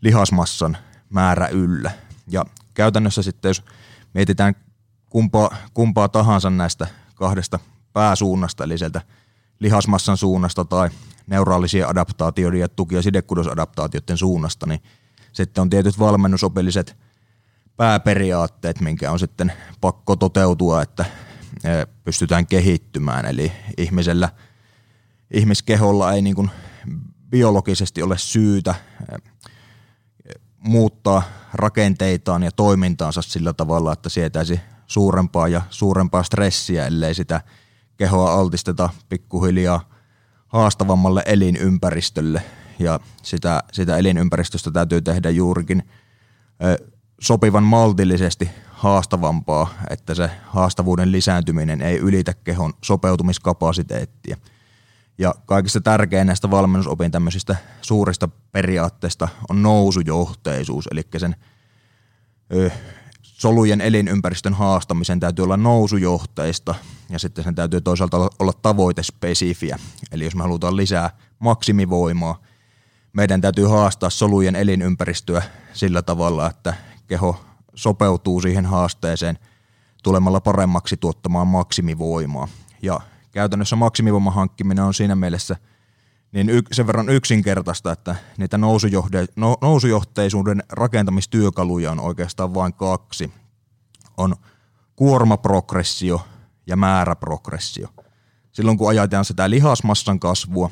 lihasmassan 0.01 0.77
määrä 1.09 1.47
yllä. 1.47 1.91
Ja 2.27 2.45
käytännössä 2.73 3.21
sitten, 3.21 3.49
jos 3.49 3.63
mietitään 4.13 4.55
kumpaa, 5.09 5.55
kumpaa 5.73 6.09
tahansa 6.09 6.49
näistä 6.49 6.87
kahdesta 7.15 7.59
pääsuunnasta, 7.93 8.63
eli 8.63 8.77
sieltä 8.77 9.01
lihasmassan 9.59 10.17
suunnasta 10.17 10.65
tai 10.65 10.89
neuraalisien 11.27 11.89
adaptaatioiden 11.89 12.59
ja 12.59 12.69
tuki- 12.69 12.95
ja 12.95 13.01
sidekudosadaptaatioiden 13.01 14.17
suunnasta, 14.17 14.65
niin 14.65 14.83
sitten 15.33 15.61
on 15.61 15.69
tietyt 15.69 15.99
valmennusopilliset 15.99 16.97
pääperiaatteet, 17.77 18.81
minkä 18.81 19.12
on 19.12 19.19
sitten 19.19 19.53
pakko 19.81 20.15
toteutua, 20.15 20.81
että 20.81 21.05
e, 21.63 21.69
pystytään 22.03 22.48
kehittymään. 22.48 23.25
Eli 23.25 23.51
ihmisellä, 23.77 24.29
ihmiskeholla 25.31 26.13
ei 26.13 26.22
niin 26.22 26.36
kuin 26.36 26.50
biologisesti 27.29 28.01
ole 28.01 28.17
syytä 28.17 28.75
e, 29.12 29.17
muuttaa 30.60 31.24
rakenteitaan 31.53 32.43
ja 32.43 32.51
toimintaansa 32.51 33.22
sillä 33.22 33.53
tavalla, 33.53 33.93
että 33.93 34.10
sietäisi 34.10 34.60
suurempaa 34.88 35.48
ja 35.48 35.62
suurempaa 35.69 36.24
stressiä, 36.24 36.86
ellei 36.86 37.13
sitä 37.13 37.41
kehoa 37.98 38.34
altisteta 38.34 38.89
pikkuhiljaa– 39.10 39.81
haastavammalle 40.48 41.24
elinympäristölle 41.25 42.43
ja 42.79 43.00
sitä, 43.24 43.63
sitä 43.72 43.98
elinympäristöstä 43.98 44.72
täytyy 44.72 45.01
tehdä 45.01 45.29
juurikin 45.29 45.89
ö, 46.63 46.91
sopivan 47.21 47.63
maltillisesti 47.63 48.50
haastavampaa, 48.71 49.74
että 49.89 50.15
se 50.15 50.29
haastavuuden 50.45 51.12
lisääntyminen 51.12 51.81
ei 51.81 51.97
ylitä 51.97 52.33
kehon 52.33 52.74
sopeutumiskapasiteettia. 52.83 54.38
Ja 55.17 55.36
kaikista 55.45 55.81
tärkein 55.81 56.27
näistä 56.27 56.51
valmennusopin 56.51 57.12
tämmöisistä 57.12 57.55
suurista 57.81 58.29
periaatteista 58.51 59.27
on 59.50 59.63
nousujohteisuus, 59.63 60.88
eli 60.91 61.01
sen 61.17 61.36
ö, 62.53 62.71
solujen 63.21 63.81
elinympäristön 63.81 64.53
haastamisen 64.53 65.19
täytyy 65.19 65.43
olla 65.43 65.57
nousujohteista 65.57 66.75
ja 67.09 67.19
sitten 67.19 67.43
sen 67.43 67.55
täytyy 67.55 67.81
toisaalta 67.81 68.29
olla 68.39 68.53
tavoitespesifiä. 68.62 69.79
Eli 70.12 70.24
jos 70.24 70.36
me 70.36 70.41
halutaan 70.41 70.77
lisää 70.77 71.09
maksimivoimaa, 71.39 72.41
meidän 73.13 73.41
täytyy 73.41 73.65
haastaa 73.65 74.09
solujen 74.09 74.55
elinympäristöä 74.55 75.41
sillä 75.74 76.01
tavalla, 76.01 76.50
että 76.50 76.74
keho 77.07 77.45
sopeutuu 77.75 78.41
siihen 78.41 78.65
haasteeseen 78.65 79.39
tulemalla 80.03 80.41
paremmaksi 80.41 80.97
tuottamaan 80.97 81.47
maksimivoimaa. 81.47 82.47
Ja 82.81 83.01
käytännössä 83.31 83.75
maksimivoiman 83.75 84.33
hankkiminen 84.33 84.83
on 84.83 84.93
siinä 84.93 85.15
mielessä 85.15 85.55
niin 86.31 86.47
sen 86.71 86.87
verran 86.87 87.09
yksinkertaista, 87.09 87.91
että 87.91 88.15
niitä 88.37 88.57
nousujohde, 88.57 89.25
no, 89.35 89.57
nousujohteisuuden 89.61 90.63
rakentamistyökaluja 90.69 91.91
on 91.91 91.99
oikeastaan 91.99 92.53
vain 92.53 92.73
kaksi. 92.73 93.31
On 94.17 94.35
kuormaprogressio 94.95 96.27
ja 96.67 96.75
määräprogressio. 96.75 97.87
Silloin 98.51 98.77
kun 98.77 98.89
ajatellaan 98.89 99.25
sitä 99.25 99.49
lihasmassan 99.49 100.19
kasvua, 100.19 100.69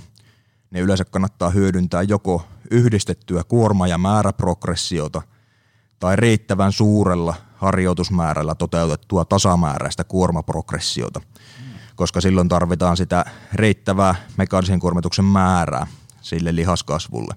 niin 0.72 0.84
yleensä 0.84 1.06
kannattaa 1.06 1.50
hyödyntää 1.50 2.02
joko 2.02 2.46
yhdistettyä 2.72 3.44
kuorma- 3.44 3.88
ja 3.88 3.98
määräprogressiota 3.98 5.22
tai 6.00 6.16
riittävän 6.16 6.72
suurella 6.72 7.36
harjoitusmäärällä 7.56 8.56
toteutettua 8.56 9.26
tasamääräistä 9.26 10.04
kuormaprogressiota, 10.04 11.22
koska 11.96 12.22
silloin 12.22 12.50
tarvitaan 12.50 12.98
sitä 12.98 13.26
riittävää 13.54 14.16
mekaanisen 14.38 14.80
kuormituksen 14.80 15.26
määrää 15.26 15.88
sille 16.22 16.56
lihaskasvulle. 16.56 17.36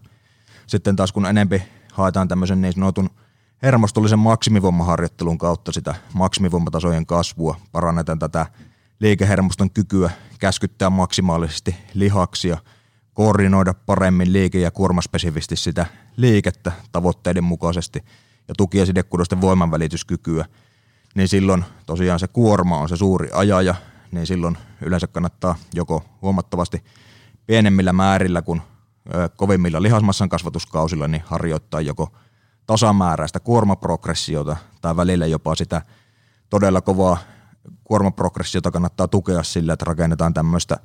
Sitten 0.67 0.97
taas 0.97 1.13
kun 1.13 1.27
enempi 1.27 1.63
haetaan 1.93 2.29
tämmöisen 2.29 2.61
niin 2.61 2.73
sanotun– 2.73 3.11
hermostollisen 3.63 4.19
maksimivoimaharjoittelun 4.19 5.39
kautta 5.39 5.73
sitä 5.73 5.95
maksimivoimatasojen 6.15 7.07
kasvua, 7.07 7.57
parannetaan 7.73 8.19
tätä 8.19 8.47
liikehermoston 9.01 9.71
kykyä 9.71 10.11
käskyttää 10.39 10.91
maksimaalisesti 10.91 11.77
lihaksia, 11.95 12.59
koordinoida 13.15 13.75
paremmin 13.75 14.33
liike- 14.33 14.61
ja 14.61 14.71
kuormaspesifisti 14.71 15.57
sitä 15.57 15.87
liikettä 16.17 16.73
tavoitteiden 16.93 17.45
mukaisesti 17.45 18.05
ja 18.49 18.55
tuki- 18.57 18.79
ja 18.79 18.87
sidekudosten 18.87 19.41
voimanvälityskykyä, 19.41 20.45
niin 21.15 21.29
silloin 21.29 21.65
tosiaan 21.87 22.19
se 22.19 22.29
kuorma 22.29 22.79
on 22.79 22.89
se 22.89 22.97
suuri 22.97 23.29
ajaja, 23.33 23.75
niin 24.13 24.27
silloin 24.27 24.59
yleensä 24.83 25.07
kannattaa 25.07 25.55
joko 25.75 26.05
huomattavasti 26.23 26.85
pienemmillä 27.47 27.93
määrillä 27.93 28.43
kuin 28.43 28.63
kovimmilla 29.37 29.83
lihasmassan 29.83 30.29
kasvatuskausilla, 30.29 31.09
niin 31.09 31.23
harjoittaa 31.27 31.81
joko– 31.81 32.13
tasamääräistä 32.69 33.41
kuormaprogressiota 33.41 34.57
tai 34.81 34.97
välillä 34.97 35.27
jopa 35.27 35.55
sitä 35.55 35.83
todella 36.51 36.81
kovaa 36.81 37.19
kuormaprogressiota 37.85 38.71
kannattaa 38.71 39.09
tukea 39.09 39.43
sillä, 39.43 39.73
että 39.73 39.85
rakennetaan 39.85 40.35
tämmöistä 40.35 40.77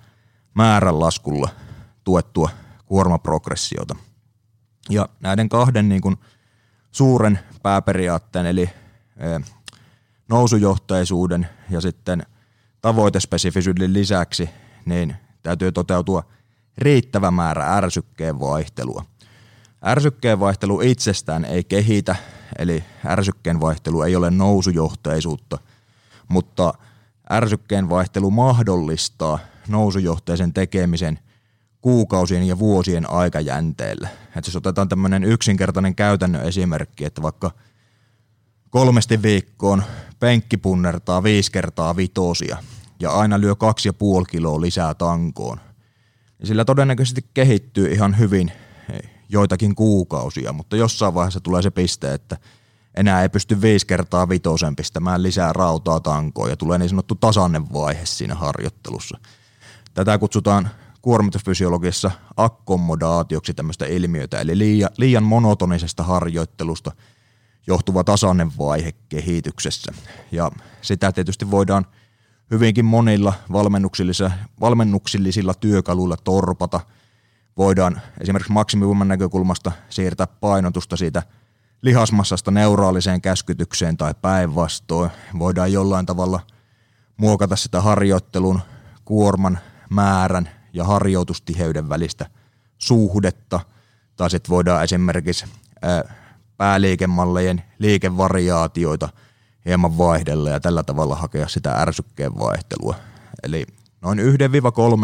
määränlaskulla 0.54 1.50
tuettua 2.04 2.50
kuormaprogressiota. 2.86 3.96
Ja 4.90 5.10
näiden 5.20 5.50
kahden 5.50 5.90
niin 5.90 6.02
kuin 6.02 6.18
suuren 6.92 7.40
pääperiaatteen 7.64 8.46
eli 8.46 8.62
e, 8.62 8.70
nousujohteisuuden 10.30 11.48
ja 11.70 11.82
sitten 11.82 12.24
tavoitespesifisyyden 12.82 13.94
lisäksi 13.94 14.50
niin 14.86 15.16
täytyy 15.44 15.72
toteutua 15.72 16.24
riittävä 16.78 17.32
määrä 17.32 17.74
ärsykkeen 17.76 18.40
vaihtelua. 18.40 19.06
Ärsykkeen 19.86 20.40
vaihtelu 20.40 20.82
itsestään 20.82 21.46
ei 21.46 21.64
kehitä 21.64 22.16
eli 22.60 22.84
ärsykkeen 23.06 23.62
vaihtelu 23.62 24.02
ei 24.02 24.16
ole 24.16 24.32
nousujohteisuutta, 24.32 25.58
mutta 26.28 26.74
ärsykkeen 27.32 27.90
vaihtelu 27.90 28.32
mahdollistaa 28.32 29.40
nousujohteisen 29.68 30.54
tekemisen 30.54 31.20
kuukausien 31.84 32.48
ja 32.48 32.60
vuosien 32.60 33.10
aikajänteellä. 33.10 34.10
Et 34.36 34.48
jos 34.48 34.56
otetaan 34.56 34.90
tämmöinen 34.90 35.24
yksinkertainen 35.24 35.96
käytännön 35.96 36.44
esimerkki, 36.44 37.06
että 37.06 37.22
vaikka 37.22 37.52
kolmesti 38.70 39.22
viikkoon 39.22 39.84
penkki 40.20 40.58
punnertaa 40.58 41.24
viisi 41.24 41.52
kertaa 41.52 41.96
vitosia 41.96 42.58
ja 43.00 43.12
aina 43.12 43.42
lyö 43.42 43.56
kaksi 43.56 43.90
ja 43.90 43.94
puoli 43.94 44.26
kiloa 44.26 44.62
lisää 44.62 44.94
tankoon, 44.94 45.58
niin 46.40 46.48
sillä 46.48 46.66
todennäköisesti 46.66 47.26
kehittyy 47.34 47.92
ihan 47.92 48.20
hyvin 48.20 48.52
joitakin 49.30 49.76
kuukausia, 49.76 50.54
mutta 50.54 50.76
jossain 50.76 51.14
vaiheessa 51.14 51.40
tulee 51.40 51.62
se 51.62 51.72
piste, 51.72 52.14
että 52.14 52.38
enää 52.96 53.22
ei 53.22 53.30
pysty 53.30 53.62
viisi 53.62 53.88
kertaa 53.88 54.30
vitosen 54.30 54.76
pistämään 54.76 55.24
lisää 55.24 55.54
rautaa 55.54 56.00
tankoon 56.00 56.50
ja 56.50 56.58
tulee 56.58 56.78
niin 56.78 56.90
sanottu 56.90 57.16
tasainen 57.16 57.74
vaihe 57.74 58.06
siinä 58.06 58.36
harjoittelussa. 58.36 59.18
Tätä 59.94 60.18
kutsutaan 60.18 60.70
kuormitusfysiologiassa 61.04 62.12
akkomodaatioksi 62.38 63.54
tämmöistä 63.54 63.86
ilmiötä, 63.86 64.40
eli 64.40 64.58
liian, 64.58 64.90
liian 64.98 65.24
monotonisesta 65.24 66.04
harjoittelusta 66.04 66.92
johtuva 67.68 68.04
tasainen 68.04 68.52
vaihe 68.58 68.92
kehityksessä. 69.10 69.94
Ja 70.32 70.52
sitä 70.82 71.12
tietysti 71.12 71.52
voidaan 71.52 71.86
hyvinkin 72.52 72.86
monilla 72.86 73.34
valmennuksillisilla, 73.52 74.32
valmennuksillisilla 74.60 75.54
työkaluilla 75.54 76.18
torpata– 76.24 76.80
voidaan 77.58 78.02
esimerkiksi 78.22 78.54
maksimivoiman 78.54 79.08
näkökulmasta 79.08 79.72
siirtää 79.90 80.28
painotusta 80.28 80.98
siitä 80.98 81.24
lihasmassasta 81.82 82.52
neuraaliseen 82.52 83.22
käskytykseen 83.22 83.98
tai 83.98 84.14
päinvastoin. 84.22 85.12
Voidaan 85.40 85.74
jollain 85.74 86.06
tavalla 86.06 86.40
muokata 87.18 87.56
sitä 87.56 87.82
harjoittelun, 87.82 88.62
kuorman, 89.06 89.60
määrän 89.90 90.50
ja 90.74 90.84
harjoitustiheyden 90.84 91.90
välistä 91.90 92.26
suhdetta. 92.78 93.60
Tai 94.16 94.30
sitten 94.30 94.50
voidaan 94.50 94.84
esimerkiksi 94.84 95.46
pääliikemallejen 96.58 97.64
liikevariaatioita 97.80 99.10
hieman 99.66 99.98
vaihdella 99.98 100.50
ja 100.50 100.60
tällä 100.60 100.84
tavalla 100.84 101.16
hakea 101.16 101.48
sitä 101.48 101.72
ärsykkeen 101.72 102.40
vaihtelua. 102.40 102.96
Eli 103.44 103.66
noin 104.02 104.20
1-3 104.20 104.22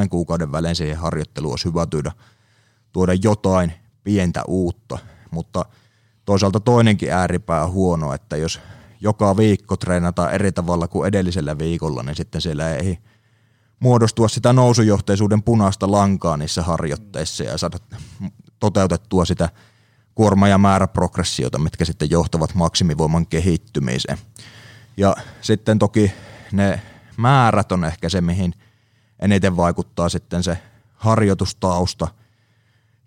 kuukauden 0.10 0.52
välein 0.52 0.76
siihen 0.76 0.98
harjoitteluun 0.98 1.54
olisi 1.54 1.66
hyvä 1.66 1.86
tyydä 1.86 2.12
tuoda 2.92 3.14
jotain 3.24 3.74
pientä 4.04 4.44
uutta, 4.48 4.98
mutta 5.32 5.66
toisaalta 6.26 6.60
toinenkin 6.60 7.12
ääripää 7.12 7.64
on 7.64 7.72
huono, 7.72 8.14
että 8.14 8.38
jos 8.38 8.60
joka 9.02 9.38
viikko 9.38 9.78
treenataan 9.78 10.34
eri 10.34 10.52
tavalla 10.52 10.88
kuin 10.88 11.08
edellisellä 11.08 11.58
viikolla, 11.58 12.04
niin 12.04 12.16
sitten 12.16 12.42
siellä 12.42 12.76
ei 12.76 12.98
muodostua 13.80 14.28
sitä 14.28 14.54
nousujohteisuuden 14.54 15.44
punaista 15.44 15.92
lankaa 15.92 16.38
niissä 16.38 16.64
harjoitteissa 16.64 17.44
ja 17.44 17.58
saada 17.58 17.78
toteutettua 18.60 19.26
sitä 19.26 19.50
kuorma- 20.16 20.48
ja 20.48 20.58
määräprogressiota, 20.58 21.60
mitkä 21.60 21.86
sitten 21.86 22.10
johtavat 22.10 22.56
maksimivoiman 22.56 23.28
kehittymiseen. 23.28 24.18
Ja 24.98 25.16
sitten 25.42 25.80
toki 25.80 26.12
ne 26.52 26.82
määrät 27.18 27.72
on 27.72 27.84
ehkä 27.84 28.10
se, 28.10 28.22
mihin 28.22 28.54
eniten 29.20 29.58
vaikuttaa 29.58 30.10
sitten 30.10 30.44
se 30.44 30.58
harjoitustausta– 30.96 32.08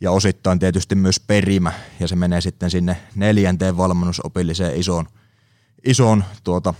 ja 0.03 0.11
osittain 0.11 0.59
tietysti 0.59 0.95
myös 0.95 1.21
perimä, 1.21 1.73
ja 2.01 2.09
se 2.09 2.17
menee 2.17 2.41
sitten 2.41 2.71
sinne 2.71 2.97
neljänteen 3.15 3.77
valmennusopilliseen 3.77 4.77
isoon, 4.77 5.07
isoon 5.85 6.25
tuota, 6.45 6.75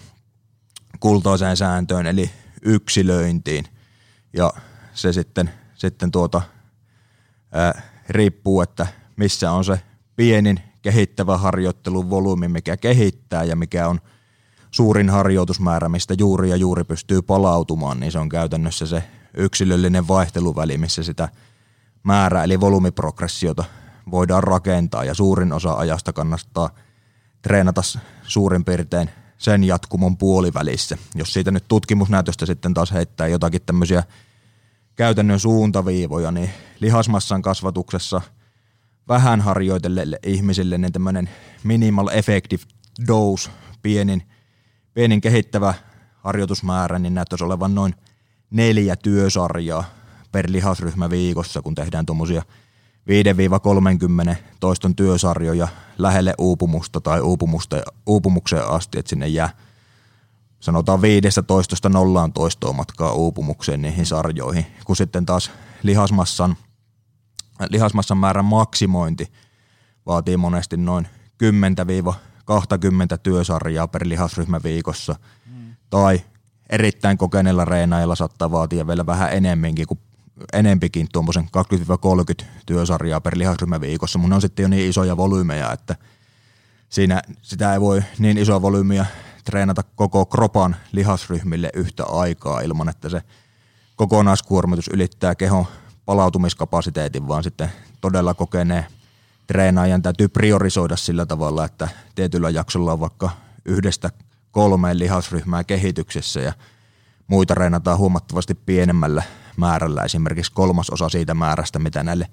kultaiseen 1.01 1.57
sääntöön, 1.57 2.07
eli 2.07 2.31
yksilöintiin, 2.63 3.65
ja 4.33 4.53
se 4.95 5.13
sitten, 5.13 5.51
sitten 5.75 6.11
tuota, 6.11 6.43
ää, 7.53 7.83
riippuu, 8.09 8.61
että 8.61 8.87
missä 9.17 9.53
on 9.53 9.65
se 9.65 9.81
pienin 10.17 10.61
kehittävä 10.83 11.39
harjoittelun 11.39 12.11
volyymi, 12.11 12.49
mikä 12.49 12.77
kehittää 12.77 13.45
ja 13.45 13.57
mikä 13.57 13.89
on 13.89 14.01
suurin 14.71 15.11
harjoitusmäärä, 15.11 15.89
mistä 15.89 16.15
juuri 16.19 16.51
ja 16.51 16.57
juuri 16.57 16.85
pystyy 16.85 17.23
palautumaan, 17.23 18.01
niin 18.01 18.13
se 18.13 18.19
on 18.19 18.29
käytännössä 18.29 18.87
se 18.87 19.03
yksilöllinen 19.37 20.09
vaihteluväli, 20.09 20.79
missä 20.79 21.03
sitä– 21.03 21.29
määrä 22.03 22.45
eli 22.45 22.61
volyymiprogressiota 22.61 23.65
voidaan 24.11 24.45
rakentaa. 24.45 25.05
Ja 25.05 25.15
suurin 25.15 25.53
osa 25.53 25.75
ajasta 25.75 26.13
kannattaa 26.13 26.71
treenata 27.43 27.83
suurin 28.23 28.65
piirtein 28.65 29.11
sen 29.43 29.65
jatkumon 29.65 30.17
puolivälissä. 30.17 30.99
Jos 31.15 31.33
siitä 31.33 31.51
nyt 31.51 31.65
tutkimusnäytöstä 31.69 32.47
sitten 32.47 32.75
taas 32.75 32.93
heittää 32.93 33.27
jotakin 33.27 33.63
tämmöisiä 33.67 34.03
käytännön 34.97 35.41
suuntaviivoja, 35.41 36.31
niin 36.31 36.51
lihasmassan 36.81 37.43
kasvatuksessa 37.43 38.21
vähän 39.09 39.41
harjoitelle 39.41 40.19
ihmisille 40.27 40.79
niin 40.79 40.93
tämmöinen 40.93 41.31
minimal 41.65 42.09
effective 42.09 42.63
dose, 43.09 43.51
pienin, 43.83 44.23
pienin 44.95 45.21
kehittävä 45.21 45.75
harjoitusmäärä, 46.17 46.99
niin 46.99 47.15
näyttäisi 47.15 47.45
olevan 47.45 47.75
noin 47.75 47.95
neljä 48.51 48.97
työsarjaa 48.97 49.85
per 50.33 50.47
lihasryhmä 50.53 51.11
viikossa, 51.11 51.63
kun 51.63 51.75
tehdään 51.75 52.07
tuommoisia 52.07 52.43
5-30 54.33 54.37
toiston 54.61 54.97
työsarjoja 54.97 55.69
lähelle 55.99 56.35
uupumusta 56.39 57.01
tai 57.01 57.21
uupumusta, 57.21 57.77
uupumukseen 58.07 58.69
asti, 58.69 58.99
että 58.99 59.11
sinne 59.11 59.29
jää 59.29 59.51
sanotaan 60.61 61.03
15 61.03 61.89
nollaan 61.89 62.33
toistoa 62.33 62.73
matkaa 62.73 63.13
uupumukseen 63.13 63.83
niihin 63.83 64.07
sarjoihin, 64.07 64.67
kun 64.85 64.97
sitten 64.97 65.27
taas 65.27 65.51
lihasmassan, 65.83 66.57
lihasmassan 67.69 68.19
määrän 68.19 68.45
maksimointi 68.45 69.33
vaatii 70.07 70.37
monesti 70.37 70.77
noin 70.77 71.09
10-20 71.45 71.47
työsarjaa 73.23 73.89
per 73.89 74.09
lihasryhmä 74.09 74.61
viikossa, 74.65 75.15
mm. 75.47 75.75
tai 75.91 76.21
erittäin 76.71 77.19
kokeneella 77.19 77.65
reenaajalla 77.65 78.15
saattaa 78.15 78.51
vaatia 78.51 78.87
vielä 78.87 79.07
vähän 79.07 79.33
enemmänkin 79.33 79.87
kuin 79.87 80.01
enempikin 80.53 81.07
tuommoisen 81.13 81.49
20-30 82.43 82.45
työsarjaa 82.67 83.21
per 83.21 83.39
lihasryhmä 83.39 83.81
viikossa. 83.81 84.19
Mun 84.19 84.33
on 84.33 84.41
sitten 84.41 84.63
jo 84.63 84.69
niin 84.69 84.91
isoja 84.91 85.17
volyymeja, 85.17 85.73
että 85.73 85.97
siinä 86.89 87.23
sitä 87.43 87.73
ei 87.73 87.81
voi 87.81 88.03
niin 88.19 88.39
isoa 88.39 88.63
volyymiä 88.63 89.07
treenata 89.45 89.83
koko 89.95 90.27
kropan 90.27 90.77
lihasryhmille 90.93 91.71
yhtä 91.75 92.05
aikaa 92.05 92.61
ilman, 92.61 92.89
että 92.89 93.09
se 93.09 93.23
kokonaiskuormitus 93.97 94.89
ylittää 94.89 95.35
kehon 95.35 95.67
palautumiskapasiteetin, 96.05 97.29
vaan 97.29 97.43
sitten 97.43 97.73
todella 98.01 98.35
kokenee 98.35 98.87
treenaajan 99.47 100.03
täytyy 100.03 100.29
priorisoida 100.29 100.97
sillä 100.97 101.27
tavalla, 101.27 101.65
että 101.65 101.89
tietyllä 102.15 102.51
jaksolla 102.51 102.93
on 102.93 103.01
vaikka 103.01 103.31
yhdestä 103.65 104.11
kolmeen 104.51 104.99
lihasryhmää 104.99 105.65
kehityksessä 105.65 106.41
ja 106.41 106.53
muita 107.27 107.55
reenataan 107.55 107.99
huomattavasti 107.99 108.55
pienemmällä 108.55 109.23
määrällä, 109.57 110.03
esimerkiksi 110.03 110.53
kolmas 110.53 110.91
osa 110.91 111.09
siitä 111.09 111.35
määrästä, 111.35 111.79
mitä 111.79 112.03
näille 112.03 112.29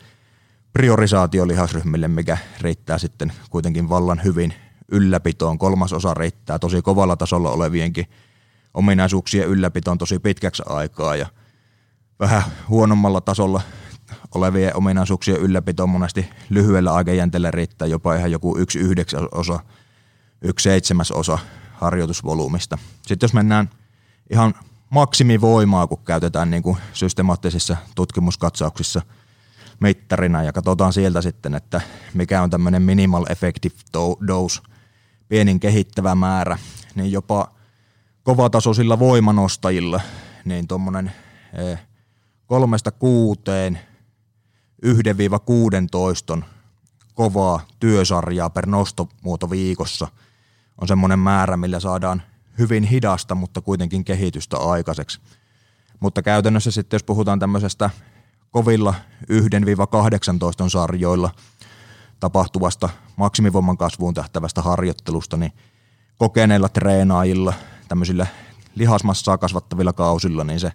priorisaatiolihasryhmille, 0.73 2.07
mikä 2.07 2.37
riittää 2.61 2.97
sitten 2.97 3.33
kuitenkin 3.49 3.89
vallan 3.89 4.21
hyvin 4.23 4.53
ylläpitoon. 4.91 5.57
Kolmas 5.57 5.93
osa 5.93 6.13
riittää 6.13 6.59
tosi 6.59 6.81
kovalla 6.81 7.15
tasolla 7.15 7.51
olevienkin 7.51 8.05
ominaisuuksien 8.73 9.47
ylläpitoon 9.47 9.97
tosi 9.97 10.19
pitkäksi 10.19 10.63
aikaa 10.65 11.15
ja 11.15 11.27
vähän 12.19 12.43
huonommalla 12.69 13.21
tasolla 13.21 13.61
olevien 14.35 14.75
ominaisuuksien 14.75 15.37
ylläpitoon 15.37 15.89
monesti 15.89 16.29
lyhyellä 16.49 16.93
aikajänteellä 16.93 17.51
riittää 17.51 17.87
jopa 17.87 18.15
ihan 18.15 18.31
joku 18.31 18.57
yksi 18.57 18.79
yhdeksän 18.79 19.27
osa, 19.31 19.59
yksi 20.41 20.63
seitsemäs 20.63 21.11
osa 21.11 21.39
harjoitusvolyymista. 21.73 22.77
Sitten 23.07 23.27
jos 23.27 23.33
mennään 23.33 23.69
ihan 24.29 24.53
maksimivoimaa, 24.89 25.87
kun 25.87 26.03
käytetään 26.05 26.51
niin 26.51 26.63
kuin 26.63 26.77
systemaattisissa 26.93 27.77
tutkimuskatsauksissa 27.95 29.01
mittarina. 29.79 30.43
Ja 30.43 30.53
katsotaan 30.53 30.93
sieltä 30.93 31.21
sitten, 31.21 31.55
että 31.55 31.81
mikä 32.13 32.41
on 32.41 32.49
tämmöinen 32.49 32.81
minimal 32.81 33.25
effective 33.29 33.75
dose, 34.27 34.61
pienin 35.27 35.59
kehittävä 35.59 36.15
määrä, 36.15 36.57
niin 36.95 37.11
jopa 37.11 37.51
kovatasoisilla 38.23 38.99
voimanostajilla, 38.99 40.01
niin 40.45 40.67
tuommoinen 40.67 41.11
eh, 41.53 41.79
kolmesta 42.45 42.91
kuuteen, 42.91 43.79
1-16 46.39 46.43
kovaa 47.13 47.61
työsarjaa 47.79 48.49
per 48.49 48.65
nostomuoto 48.65 49.49
viikossa 49.49 50.07
on 50.81 50.87
semmoinen 50.87 51.19
määrä, 51.19 51.57
millä 51.57 51.79
saadaan 51.79 52.23
hyvin 52.59 52.83
hidasta, 52.83 53.35
mutta 53.35 53.61
kuitenkin 53.61 54.05
kehitystä 54.05 54.57
aikaiseksi. 54.57 55.19
Mutta 55.99 56.21
käytännössä 56.21 56.71
sitten, 56.71 56.95
jos 56.95 57.03
puhutaan 57.03 57.39
tämmöisestä 57.39 57.89
kovilla 58.51 58.93
1-18 59.23 60.69
sarjoilla 60.69 61.31
tapahtuvasta 62.19 62.89
maksimivoiman 63.15 63.77
kasvuun 63.77 64.13
tähtävästä 64.13 64.61
harjoittelusta, 64.61 65.37
niin 65.37 65.51
kokeneilla 66.17 66.69
treenaajilla, 66.69 67.53
tämmöisillä 67.87 68.27
lihasmassaa 68.75 69.37
kasvattavilla 69.37 69.93
kausilla, 69.93 70.43
niin 70.43 70.59
se 70.59 70.71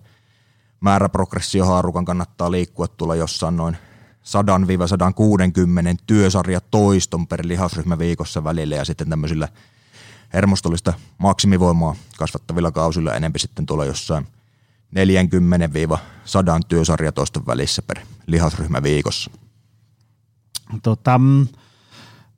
määräprogressiohaarukan 0.81 2.05
kannattaa 2.05 2.51
liikkua 2.51 2.89
tuolla 2.89 3.15
jossain 3.15 3.57
noin 3.57 3.77
100-160 3.77 3.79
työsarja 6.07 6.61
toiston 6.61 7.27
per 7.27 7.41
lihasryhmä 7.45 7.99
viikossa 7.99 8.45
välillä 8.45 8.77
ja 8.77 8.85
sitten 8.85 9.09
tämmöisillä 9.09 9.49
hermostollista 10.35 10.93
maksimivoimaa 11.19 11.97
kasvattavilla 12.19 12.71
kausilla 12.71 13.15
enemmän 13.15 13.41
sitten 13.41 13.67
tuolla 13.67 13.85
jossain 13.85 14.27
40-100 14.95 14.97
työsarjatoiston 16.69 17.47
välissä 17.47 17.83
per 17.83 17.99
lihasryhmä 18.27 18.83
viikossa. 18.83 19.31
Tota, 20.83 21.21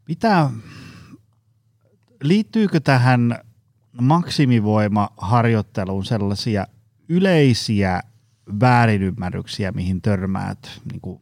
mitä, 0.09 0.51
liittyykö 2.23 2.81
tähän 2.81 3.39
maksimivoimaharjoitteluun 4.01 6.05
sellaisia 6.05 6.67
yleisiä 7.09 8.01
väärinymmärryksiä, 8.61 9.73
mihin 9.73 10.03
törmäät 10.03 10.81
niin 10.93 11.01
kuin 11.01 11.21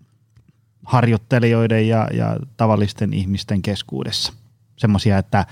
harjoittelijoiden 0.84 1.88
ja, 1.88 2.08
ja 2.12 2.36
tavallisten 2.56 3.12
ihmisten 3.12 3.62
keskuudessa? 3.62 4.32
Semmoisia, 4.76 5.18
että, 5.18 5.46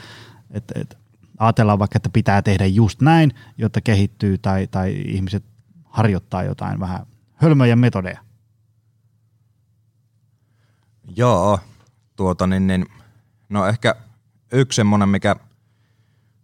että, 0.50 0.80
että 0.80 0.96
ajatellaan 1.44 1.78
vaikka, 1.78 1.96
että 1.96 2.10
pitää 2.12 2.42
tehdä 2.42 2.66
just 2.66 3.00
näin, 3.00 3.34
jotta 3.58 3.80
kehittyy 3.80 4.38
tai, 4.38 4.66
tai 4.66 5.02
ihmiset 5.06 5.44
harjoittaa 5.84 6.42
jotain 6.42 6.80
vähän 6.80 7.06
hölmöjä 7.34 7.76
metodeja. 7.76 8.20
Joo, 11.16 11.58
tuota 12.16 12.46
niin, 12.46 12.66
niin 12.66 12.86
no 13.48 13.66
ehkä 13.66 13.94
yksi 14.52 14.76
semmoinen, 14.76 15.08
mikä, 15.08 15.36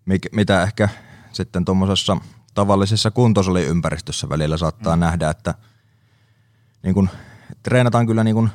mikä, 0.05 0.29
mitä 0.33 0.63
ehkä 0.63 0.89
sitten 1.33 1.65
tuommoisessa 1.65 2.17
tavallisessa 2.55 3.11
kuntosaliyympäristössä 3.11 4.29
välillä 4.29 4.57
saattaa 4.57 4.97
mm. 4.97 5.01
nähdä, 5.01 5.31
että 5.31 5.55
niin 6.83 6.95
kun, 6.95 7.09
treenataan 7.63 8.07
kyllä 8.07 8.25
niin 8.25 8.35
kun 8.35 8.51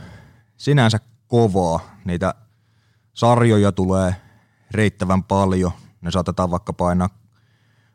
sinänsä 0.58 0.99
kovaa. 1.27 1.79
Niitä 2.06 2.36
sarjoja 3.13 3.71
tulee 3.71 4.15
riittävän 4.71 5.23
paljon. 5.23 5.71
Ne 6.03 6.11
saatetaan 6.11 6.51
vaikka 6.51 6.73
painaa 6.73 7.09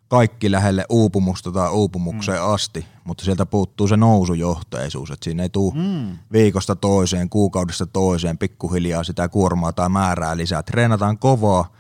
kaikki 0.08 0.50
lähelle 0.50 0.84
uupumusta 0.88 1.52
tai 1.52 1.70
uupumukseen 1.70 2.40
mm. 2.40 2.54
asti, 2.54 2.86
mutta 3.04 3.24
sieltä 3.24 3.46
puuttuu 3.46 3.88
se 3.88 3.96
nousujohteisuus, 3.96 5.10
että 5.10 5.24
siinä 5.24 5.42
ei 5.42 5.48
tule 5.48 5.74
mm. 5.74 6.18
viikosta 6.32 6.76
toiseen, 6.76 7.30
kuukaudesta 7.30 7.86
toiseen 7.86 8.38
pikkuhiljaa 8.38 9.04
sitä 9.04 9.28
kuormaa 9.28 9.72
tai 9.72 9.88
määrää 9.88 10.36
lisää. 10.36 10.62
Treenataan 10.62 11.18
kovaa, 11.18 11.72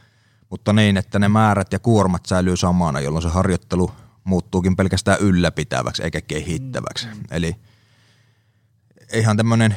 mutta 0.50 0.72
niin, 0.72 0.96
että 0.96 1.18
ne 1.18 1.28
määrät 1.28 1.72
ja 1.72 1.78
kuormat 1.78 2.26
säilyy 2.26 2.56
samana, 2.56 3.00
jolloin 3.00 3.22
se 3.22 3.28
harjoittelu 3.28 3.90
muuttuukin 4.24 4.76
pelkästään 4.76 5.20
ylläpitäväksi 5.20 6.02
eikä 6.02 6.20
kehittäväksi. 6.20 7.06
Mm. 7.06 7.20
Eli 7.30 7.56
ihan 9.12 9.36
tämmöinen 9.36 9.76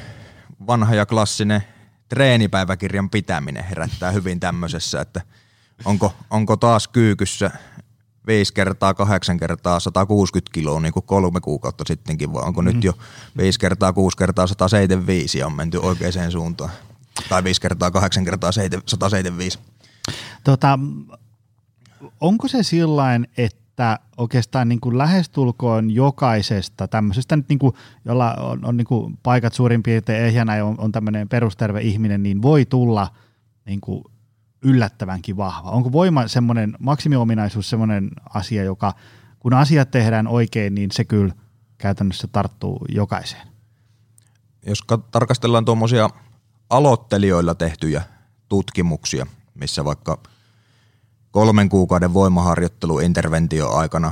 vanha 0.68 0.96
ja 0.96 1.06
klassinen 1.06 1.64
treenipäiväkirjan 2.10 3.10
pitäminen 3.10 3.64
herättää 3.64 4.12
hyvin 4.12 4.40
tämmöisessä, 4.40 5.02
että 5.02 5.22
onko, 5.86 6.14
onko 6.30 6.58
taas 6.58 6.88
kyykyssä 6.88 7.52
5 8.28 8.54
kertaa 8.54 8.94
8 8.94 9.38
kertaa 9.38 9.80
160 9.80 10.54
kiloa 10.54 10.80
niin 10.80 10.94
kuin 10.94 11.06
kolme 11.06 11.40
kuukautta 11.40 11.84
sittenkin, 11.88 12.34
vai 12.34 12.44
onko 12.44 12.62
mm. 12.62 12.66
nyt 12.66 12.84
jo 12.84 12.94
5 13.38 13.60
kertaa 13.60 13.94
6 13.94 14.18
kertaa 14.18 14.48
175 14.48 15.38
ja 15.38 15.46
on 15.46 15.54
menty 15.54 15.78
oikeaan 15.78 16.32
suuntaan? 16.32 16.72
Tai 17.30 17.44
5 17.44 17.62
kertaa 17.62 17.92
8 17.92 18.26
kertaa 18.26 18.52
175. 18.52 19.60
Tota, 20.44 20.80
onko 22.22 22.48
se 22.48 22.64
sillain, 22.64 23.28
että 23.38 24.00
oikeastaan 24.18 24.70
niin 24.70 24.82
kuin 24.82 24.98
lähestulkoon 24.98 25.92
jokaisesta 25.92 26.88
tämmöisestä, 26.88 27.36
nyt 27.36 27.50
niin 27.50 27.60
kuin, 27.60 27.76
jolla 28.06 28.34
on, 28.34 28.66
on 28.66 28.78
niin 28.78 28.88
kuin 28.88 29.18
paikat 29.24 29.54
suurin 29.54 29.84
piirtein 29.84 30.24
ehjänä 30.24 30.58
ja 30.58 30.66
on, 30.66 30.76
on 30.78 30.92
tämmöinen 30.92 31.30
perusterve 31.30 31.82
ihminen, 31.82 32.24
niin 32.24 32.42
voi 32.42 32.66
tulla 32.66 33.08
niin 33.66 33.82
kuin 33.82 34.04
yllättävänkin 34.62 35.38
vahva? 35.38 35.70
Onko 35.70 35.92
voima 35.92 36.28
semmoinen, 36.28 36.78
maksimiominaisuus 36.80 37.70
semmoinen 37.70 38.10
asia, 38.34 38.64
joka 38.64 38.94
kun 39.40 39.54
asiat 39.54 39.92
tehdään 39.92 40.28
oikein, 40.28 40.76
niin 40.76 40.92
se 40.92 41.04
kyllä 41.06 41.34
käytännössä 41.78 42.28
tarttuu 42.28 42.86
jokaiseen? 42.90 43.48
Jos 44.66 44.80
tarkastellaan 45.12 45.66
tuommoisia 45.66 46.10
aloittelijoilla 46.70 47.56
tehtyjä 47.56 48.02
tutkimuksia, 48.50 49.26
missä 49.54 49.86
vaikka 49.86 50.18
kolmen 51.32 51.70
kuukauden 51.70 52.14
voimaharjoittelu 52.14 53.00
interventio 53.00 53.70
aikana 53.70 54.12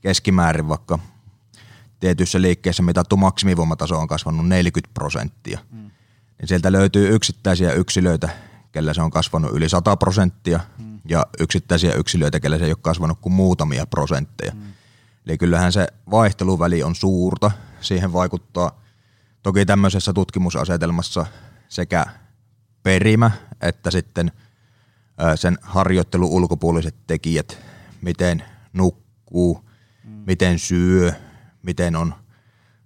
keskimäärin 0.00 0.68
vaikka 0.68 0.98
tietyissä 2.00 2.42
liikkeissä 2.42 2.82
mitattu 2.82 3.16
maksimivoimataso 3.16 3.98
on 3.98 4.08
kasvanut 4.08 4.48
40 4.48 4.94
prosenttia, 4.94 5.58
mm. 5.70 5.78
niin 6.38 6.48
sieltä 6.48 6.72
löytyy 6.72 7.14
yksittäisiä 7.14 7.72
yksilöitä, 7.72 8.28
kellä 8.72 8.94
se 8.94 9.02
on 9.02 9.10
kasvanut 9.10 9.52
yli 9.52 9.68
100 9.68 9.96
prosenttia 9.96 10.60
mm. 10.78 11.00
ja 11.08 11.26
yksittäisiä 11.40 11.92
yksilöitä, 11.94 12.40
kellä 12.40 12.58
se 12.58 12.64
ei 12.64 12.70
ole 12.70 12.78
kasvanut 12.82 13.18
kuin 13.20 13.32
muutamia 13.32 13.86
prosentteja. 13.86 14.52
Mm. 14.54 14.62
Eli 15.26 15.38
kyllähän 15.38 15.72
se 15.72 15.86
vaihteluväli 16.10 16.82
on 16.82 16.94
suurta. 16.94 17.50
Siihen 17.80 18.12
vaikuttaa 18.12 18.80
toki 19.42 19.66
tämmöisessä 19.66 20.12
tutkimusasetelmassa 20.12 21.26
sekä 21.68 22.06
perimä 22.82 23.30
että 23.60 23.90
sitten 23.90 24.32
sen 25.34 25.58
harjoittelun 25.62 26.30
ulkopuoliset 26.30 26.94
tekijät, 27.06 27.58
miten 28.02 28.44
nukkuu, 28.72 29.64
mm. 30.04 30.10
miten 30.26 30.58
syö, 30.58 31.12
miten 31.62 31.96
on 31.96 32.14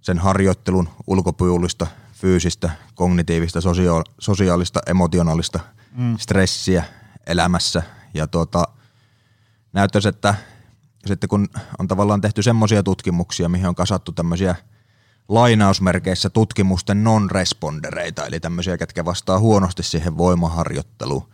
sen 0.01 0.19
harjoittelun 0.19 0.89
ulkopuolista 1.07 1.87
fyysistä, 2.13 2.69
kognitiivista, 2.95 3.59
sosiaalista, 4.19 4.79
emotionaalista 4.87 5.59
mm. 5.97 6.17
stressiä 6.17 6.83
elämässä. 7.27 7.83
Ja 8.13 8.27
tuota, 8.27 8.63
näyttäisi, 9.73 10.09
että 10.09 10.35
sitten 11.05 11.29
kun 11.29 11.47
on 11.79 11.87
tavallaan 11.87 12.21
tehty 12.21 12.43
semmoisia 12.43 12.83
tutkimuksia, 12.83 13.49
mihin 13.49 13.67
on 13.67 13.75
kasattu 13.75 14.11
tämmöisiä 14.11 14.55
lainausmerkeissä 15.27 16.29
tutkimusten 16.29 17.03
non-respondereita, 17.03 18.25
eli 18.25 18.39
tämmöisiä, 18.39 18.77
ketkä 18.77 19.05
vastaa 19.05 19.39
huonosti 19.39 19.83
siihen 19.83 20.17
voimaharjoitteluun, 20.17 21.29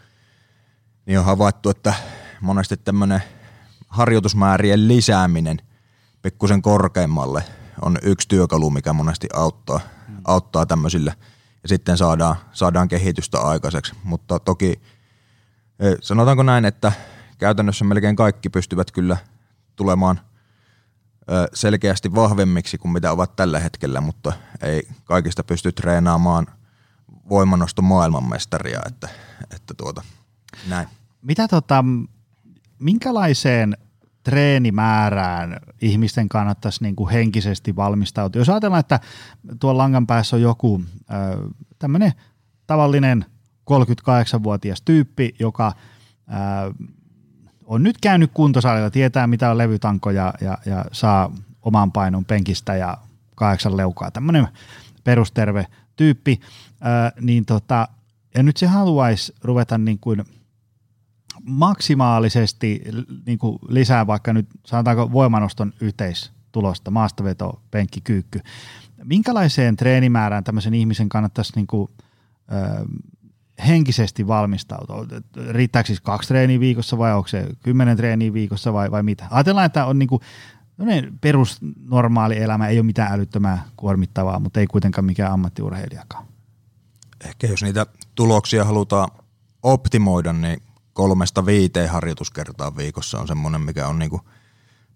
niin 1.05 1.19
on 1.19 1.25
havaittu, 1.25 1.69
että 1.69 1.93
monesti 2.41 2.77
tämmöinen 2.77 3.23
harjoitusmäärien 3.87 4.87
lisääminen 4.87 5.61
pikkusen 6.21 6.61
korkeammalle 6.61 7.43
on 7.81 7.97
yksi 8.01 8.27
työkalu, 8.27 8.69
mikä 8.69 8.93
monesti 8.93 9.27
auttaa– 9.33 9.79
auttaa 10.25 10.65
tämmöisille 10.65 11.13
ja 11.63 11.69
sitten 11.69 11.97
saadaan, 11.97 12.35
saadaan 12.51 12.87
kehitystä 12.87 13.39
aikaiseksi. 13.39 13.93
Mutta 14.03 14.39
toki 14.39 14.81
e, 15.79 15.85
sanotaanko 16.01 16.43
näin, 16.43 16.65
että 16.65 16.91
käytännössä 17.37 17.85
melkein 17.85 18.15
kaikki 18.15 18.49
pystyvät 18.49 18.91
kyllä 18.91 19.17
tulemaan 19.75 20.19
e, 21.27 21.33
selkeästi 21.53 22.15
vahvemmiksi 22.15 22.77
kuin 22.77 22.91
mitä 22.91 23.11
ovat 23.11 23.35
tällä 23.35 23.59
hetkellä, 23.59 24.01
mutta 24.01 24.33
ei 24.61 24.87
kaikista 25.03 25.43
pysty 25.43 25.71
treenaamaan 25.71 26.47
voimanoston 27.29 27.85
maailmanmestaria, 27.85 28.79
että, 28.87 29.09
että 29.55 29.73
tuota, 29.73 30.01
näin. 30.67 30.87
Mitä 31.21 31.47
tota, 31.47 31.83
minkälaiseen 32.79 33.77
treenimäärään 34.23 35.59
ihmisten 35.81 36.29
kannattaisi 36.29 36.83
niin 36.83 36.95
kuin 36.95 37.09
henkisesti 37.09 37.75
valmistautua. 37.75 38.39
Jos 38.39 38.49
ajatellaan, 38.49 38.79
että 38.79 38.99
tuon 39.59 39.77
langan 39.77 40.07
päässä 40.07 40.35
on 40.35 40.41
joku 40.41 40.81
tämmöinen 41.79 42.11
tavallinen 42.67 43.25
38-vuotias 43.71 44.81
tyyppi, 44.81 45.35
joka 45.39 45.73
ää, 46.27 46.71
on 47.65 47.83
nyt 47.83 47.97
käynyt 48.01 48.31
kuntosalilla, 48.33 48.89
tietää 48.89 49.27
mitä 49.27 49.51
on 49.51 49.57
levytanko 49.57 50.11
ja, 50.11 50.33
ja, 50.41 50.57
ja 50.65 50.85
saa 50.91 51.31
oman 51.61 51.91
painon 51.91 52.25
penkistä 52.25 52.75
ja 52.75 52.97
kahdeksan 53.35 53.77
leukaa, 53.77 54.11
tämmöinen 54.11 54.47
perusterve 55.03 55.67
tyyppi, 55.95 56.39
ää, 56.81 57.11
niin 57.21 57.45
tota, 57.45 57.87
ja 58.35 58.43
nyt 58.43 58.57
se 58.57 58.67
haluaisi 58.67 59.33
ruveta 59.43 59.77
niin 59.77 59.99
kuin– 59.99 60.25
maksimaalisesti 61.43 62.81
niin 63.25 63.39
kuin 63.39 63.59
lisää 63.67 64.07
vaikka 64.07 64.33
nyt 64.33 64.47
sanotaanko 64.65 65.11
voimanoston 65.11 65.73
yhteistulosta, 65.81 66.91
maastaveto, 66.91 67.61
penkki, 67.71 68.01
kyykky. 68.01 68.39
Minkälaiseen 69.03 69.75
treenimäärään 69.75 70.43
tämmöisen 70.43 70.73
ihmisen 70.73 71.09
kannattaisi 71.09 71.53
niin 71.55 71.67
kuin, 71.67 71.91
ö, 72.51 72.85
henkisesti 73.67 74.27
valmistautua? 74.27 75.05
Riittääkö 75.49 75.87
siis 75.87 76.01
kaksi 76.01 76.27
treeniä 76.27 76.59
viikossa 76.59 76.97
vai 76.97 77.13
onko 77.13 77.27
se 77.27 77.47
kymmenen 77.63 77.97
treeniä 77.97 78.33
viikossa 78.33 78.73
vai, 78.73 78.91
vai 78.91 79.03
mitä? 79.03 79.27
Ajatellaan, 79.29 79.65
että 79.65 79.85
on 79.85 79.99
niin 79.99 80.09
kuin, 80.09 80.21
perusnormaali 81.21 82.37
elämä, 82.37 82.67
ei 82.67 82.77
ole 82.77 82.85
mitään 82.85 83.13
älyttömää 83.13 83.63
kuormittavaa, 83.77 84.39
mutta 84.39 84.59
ei 84.59 84.67
kuitenkaan 84.67 85.05
mikään 85.05 85.31
ammattiurheilijakaan. 85.31 86.25
Ehkä 87.25 87.47
jos 87.47 87.63
niitä 87.63 87.85
tuloksia 88.15 88.65
halutaan 88.65 89.09
optimoida, 89.63 90.33
niin 90.33 90.61
kolmesta 90.99 91.45
viiteen 91.45 91.89
harjoituskertaa 91.89 92.75
viikossa 92.75 93.19
on 93.19 93.27
semmoinen, 93.27 93.61
mikä 93.61 93.87
on 93.87 93.99
niinku 93.99 94.21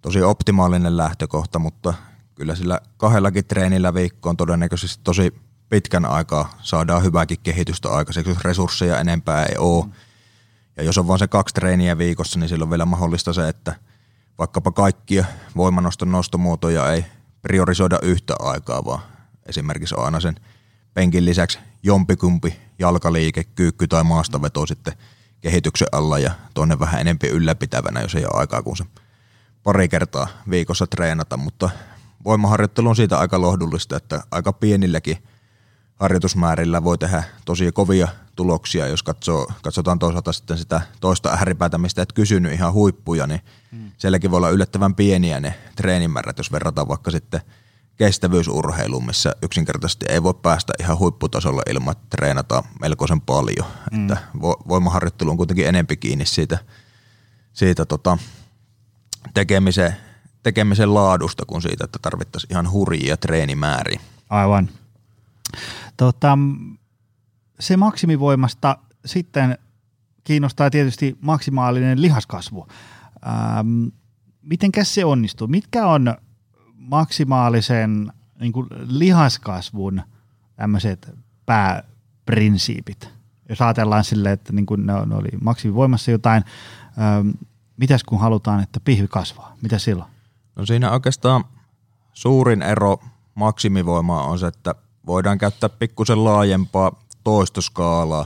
tosi 0.02 0.22
optimaalinen 0.22 0.98
lähtökohta, 0.98 1.60
mutta 1.60 1.94
kyllä 2.36 2.56
sillä 2.56 2.80
kahdellakin 2.98 3.46
treenillä 3.46 3.94
viikkoon 3.94 4.38
todennäköisesti 4.38 5.04
tosi 5.04 5.34
pitkän 5.70 6.06
aikaa 6.06 6.58
saadaan 6.62 7.04
hyvääkin 7.04 7.38
kehitystä 7.44 7.90
aikaiseksi, 7.90 8.32
jos 8.32 8.44
resursseja 8.44 9.00
enempää 9.00 9.46
ei 9.46 9.56
ole. 9.58 9.86
Mm. 9.86 9.92
Ja 10.78 10.84
jos 10.84 10.98
on 10.98 11.08
vain 11.08 11.20
se 11.20 11.28
kaksi 11.28 11.56
treeniä 11.56 11.98
viikossa, 11.98 12.40
niin 12.40 12.50
silloin 12.50 12.68
on 12.68 12.72
vielä 12.72 12.86
mahdollista 12.86 13.34
se, 13.34 13.50
että 13.50 13.76
vaikkapa 14.38 14.72
kaikkia 14.72 15.26
voimanoston 15.56 16.12
nostomuotoja 16.12 16.92
ei 16.92 17.06
priorisoida 17.42 18.00
yhtä 18.02 18.36
aikaa, 18.40 18.86
vaan 18.86 19.02
esimerkiksi 19.46 19.96
aina 19.98 20.20
sen 20.20 20.36
penkin 20.94 21.26
lisäksi 21.26 21.60
jompikumpi 21.84 22.60
jalkaliike, 22.80 23.44
kyykky 23.44 23.88
tai 23.88 24.04
maastaveto 24.04 24.66
sitten 24.66 24.94
kehityksen 25.44 25.88
alla 25.92 26.20
ja 26.20 26.32
toinen 26.54 26.80
vähän 26.80 27.02
enempi 27.02 27.28
ylläpitävänä, 27.28 28.02
jos 28.02 28.16
ei 28.16 28.26
ole 28.26 28.40
aikaa 28.40 28.64
kuin 28.64 28.78
se 28.78 28.86
pari 29.64 29.90
kertaa 29.90 30.28
viikossa 30.50 30.88
treenata, 30.88 31.38
mutta 31.38 31.70
voimaharjoittelu 32.26 32.90
on 32.90 32.96
siitä 32.96 33.20
aika 33.20 33.42
lohdullista, 33.42 33.98
että 33.98 34.24
aika 34.32 34.54
pienilläkin 34.54 35.18
harjoitusmäärillä 35.96 36.84
voi 36.84 36.98
tehdä 36.98 37.24
tosi 37.46 37.72
kovia 37.72 38.08
tuloksia, 38.36 38.88
jos 38.88 39.04
katsoo, 39.04 39.48
katsotaan 39.62 40.00
toisaalta 40.00 40.32
sitten 40.34 40.58
sitä 40.58 40.82
toista 41.00 41.30
ääripäätä, 41.30 41.78
mistä 41.78 42.02
et 42.02 42.14
kysynyt 42.14 42.54
ihan 42.54 42.74
huippuja, 42.74 43.28
niin 43.28 43.42
hmm. 43.72 43.92
sielläkin 43.98 44.32
voi 44.32 44.38
olla 44.38 44.50
yllättävän 44.50 44.96
pieniä 44.96 45.40
ne 45.40 45.56
treenimäärät, 45.76 46.38
jos 46.38 46.52
verrataan 46.52 46.88
vaikka 46.88 47.12
sitten 47.12 47.42
kestävyysurheiluun, 47.98 49.06
missä 49.06 49.36
yksinkertaisesti 49.42 50.06
ei 50.10 50.24
voi 50.24 50.34
päästä 50.34 50.74
ihan 50.80 51.00
huipputasolla 51.00 51.62
ilman, 51.70 51.92
että 51.92 52.08
treenataan 52.10 52.64
melkoisen 52.82 53.22
paljon. 53.22 53.68
Hmm. 53.92 54.02
Että 54.02 54.18
voimaharjoittelu 54.68 55.30
on 55.30 55.38
kuitenkin 55.38 55.68
enempi 55.68 55.98
kiinni 55.98 56.26
siitä, 56.26 56.58
siitä 57.54 57.86
tota, 57.86 58.18
tekemisen, 59.34 59.96
tekemisen 60.44 60.94
laadusta 60.94 61.46
kuin 61.46 61.62
siitä, 61.62 61.86
että 61.86 62.00
tarvittaisiin 62.02 62.52
ihan 62.52 62.72
hurjia 62.72 63.18
treenimääriä. 63.18 64.00
Aivan. 64.30 64.70
Tota, 65.98 66.38
se 67.60 67.78
maksimivoimasta 67.78 68.78
sitten 69.06 69.58
kiinnostaa 70.24 70.70
tietysti 70.70 71.18
maksimaalinen 71.22 72.02
lihaskasvu. 72.02 72.68
Ähm, 73.28 73.88
mitenkäs 74.42 74.96
se 74.96 75.06
onnistuu? 75.06 75.48
Mitkä 75.48 75.88
on 75.88 76.16
maksimaalisen 76.90 78.14
niin 78.40 78.54
kuin 78.54 78.68
lihaskasvun 78.88 80.02
tämmöiset 80.56 81.18
pääprinsiipit? 81.46 83.10
Jos 83.50 83.62
ajatellaan 83.62 84.04
silleen, 84.04 84.34
että 84.34 84.54
niin 84.54 84.66
kuin 84.66 84.86
ne, 84.86 84.94
oli 84.94 85.30
maksimivoimassa 85.42 86.12
jotain, 86.12 86.44
ähm, 87.02 87.30
mitäs 87.78 88.04
kun 88.04 88.20
halutaan, 88.20 88.64
että 88.64 88.80
pihvi 88.80 89.08
kasvaa? 89.08 89.56
Mitä 89.62 89.80
silloin? 89.80 90.10
No 90.56 90.66
siinä 90.66 90.92
oikeastaan 90.92 91.44
suurin 92.14 92.62
ero 92.62 93.00
maksimivoimaa 93.36 94.24
on 94.24 94.40
se, 94.40 94.48
että 94.48 94.76
voidaan 95.06 95.38
käyttää 95.38 95.70
pikkusen 95.70 96.24
laajempaa 96.24 96.92
toistoskaalaa 97.24 98.26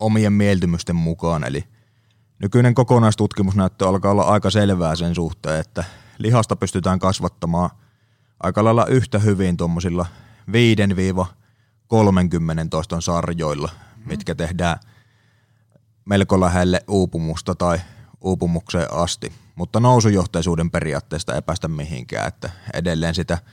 omien 0.00 0.32
mieltymysten 0.32 0.96
mukaan. 0.96 1.44
Eli 1.44 1.64
nykyinen 2.38 2.74
kokonaistutkimusnäyttö 2.74 3.88
alkaa 3.88 4.10
olla 4.10 4.22
aika 4.22 4.50
selvää 4.50 4.96
sen 4.96 5.14
suhteen, 5.14 5.60
että 5.60 5.84
lihasta 6.18 6.56
pystytään 6.56 6.98
kasvattamaan 6.98 7.70
aika 8.42 8.64
lailla 8.64 8.86
yhtä 8.86 9.18
hyvin 9.18 9.56
tuommoisilla 9.56 10.06
5-30 10.50 10.52
toiston 12.70 13.02
sarjoilla, 13.02 13.70
mitkä 14.04 14.34
tehdään 14.34 14.78
melko 16.04 16.40
lähelle 16.40 16.80
uupumusta 16.88 17.54
tai 17.54 17.80
uupumukseen 18.20 18.92
asti. 18.92 19.32
Mutta 19.54 19.80
nousujohteisuuden 19.80 20.70
periaatteesta 20.70 21.34
ei 21.34 21.42
päästä 21.42 21.68
mihinkään, 21.68 22.28
että 22.28 22.50
edelleen 22.74 23.14
sitä– 23.14 23.38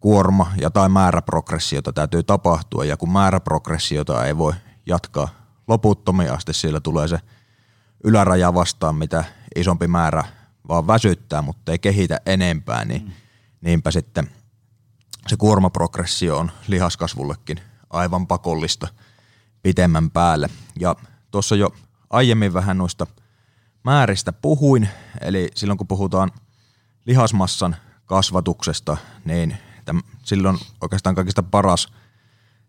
kuorma- 0.00 0.52
ja 0.60 0.70
tai 0.70 0.88
määräprogressiota 0.88 1.92
täytyy 1.92 2.22
tapahtua, 2.22 2.84
ja 2.84 2.96
kun 2.96 3.12
määräprogressiota 3.12 4.26
ei 4.26 4.38
voi 4.38 4.52
jatkaa 4.86 5.28
loputtomia 5.68 6.34
asti, 6.34 6.52
sillä 6.52 6.80
tulee 6.80 7.08
se 7.08 7.18
yläraja 8.04 8.54
vastaan, 8.54 8.94
mitä 8.94 9.24
isompi 9.56 9.86
määrä 9.86 10.24
vaan 10.68 10.86
väsyttää, 10.86 11.42
mutta 11.42 11.72
ei 11.72 11.78
kehitä 11.78 12.20
enempää, 12.26 12.84
niin 12.84 13.02
mm. 13.02 13.12
niinpä 13.60 13.90
sitten 13.90 14.30
se 15.26 15.36
kuormaprogressio 15.36 16.38
on 16.38 16.50
lihaskasvullekin 16.66 17.60
aivan 17.90 18.26
pakollista 18.26 18.88
pitemmän 19.62 20.10
päälle. 20.10 20.50
Ja 20.80 20.96
tuossa 21.30 21.56
jo 21.56 21.74
aiemmin 22.10 22.54
vähän 22.54 22.78
noista 22.78 23.06
määristä 23.84 24.32
puhuin, 24.32 24.88
eli 25.20 25.48
silloin 25.54 25.78
kun 25.78 25.86
puhutaan 25.86 26.30
lihasmassan 27.06 27.76
kasvatuksesta, 28.06 28.96
niin 29.24 29.56
että 29.78 29.94
silloin 30.24 30.58
oikeastaan 30.80 31.14
kaikista 31.14 31.42
paras 31.42 31.88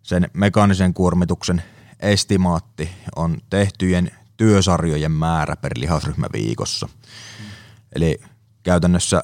sen 0.04 0.30
mekaanisen 0.34 0.94
kuormituksen 0.94 1.64
estimaatti 2.00 2.90
on 3.16 3.38
tehtyjen 3.50 4.12
työsarjojen 4.38 5.12
määrä 5.12 5.56
per 5.56 5.74
lihasryhmä 5.76 6.28
viikossa. 6.34 6.88
Mm. 6.88 7.49
Eli 7.96 8.20
käytännössä 8.64 9.24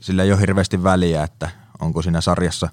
sillä 0.00 0.22
ei 0.22 0.32
ole 0.32 0.40
hirveästi 0.40 0.82
väliä, 0.82 1.24
että 1.24 1.50
onko 1.80 2.02
siinä 2.02 2.20
sarjassa 2.20 2.68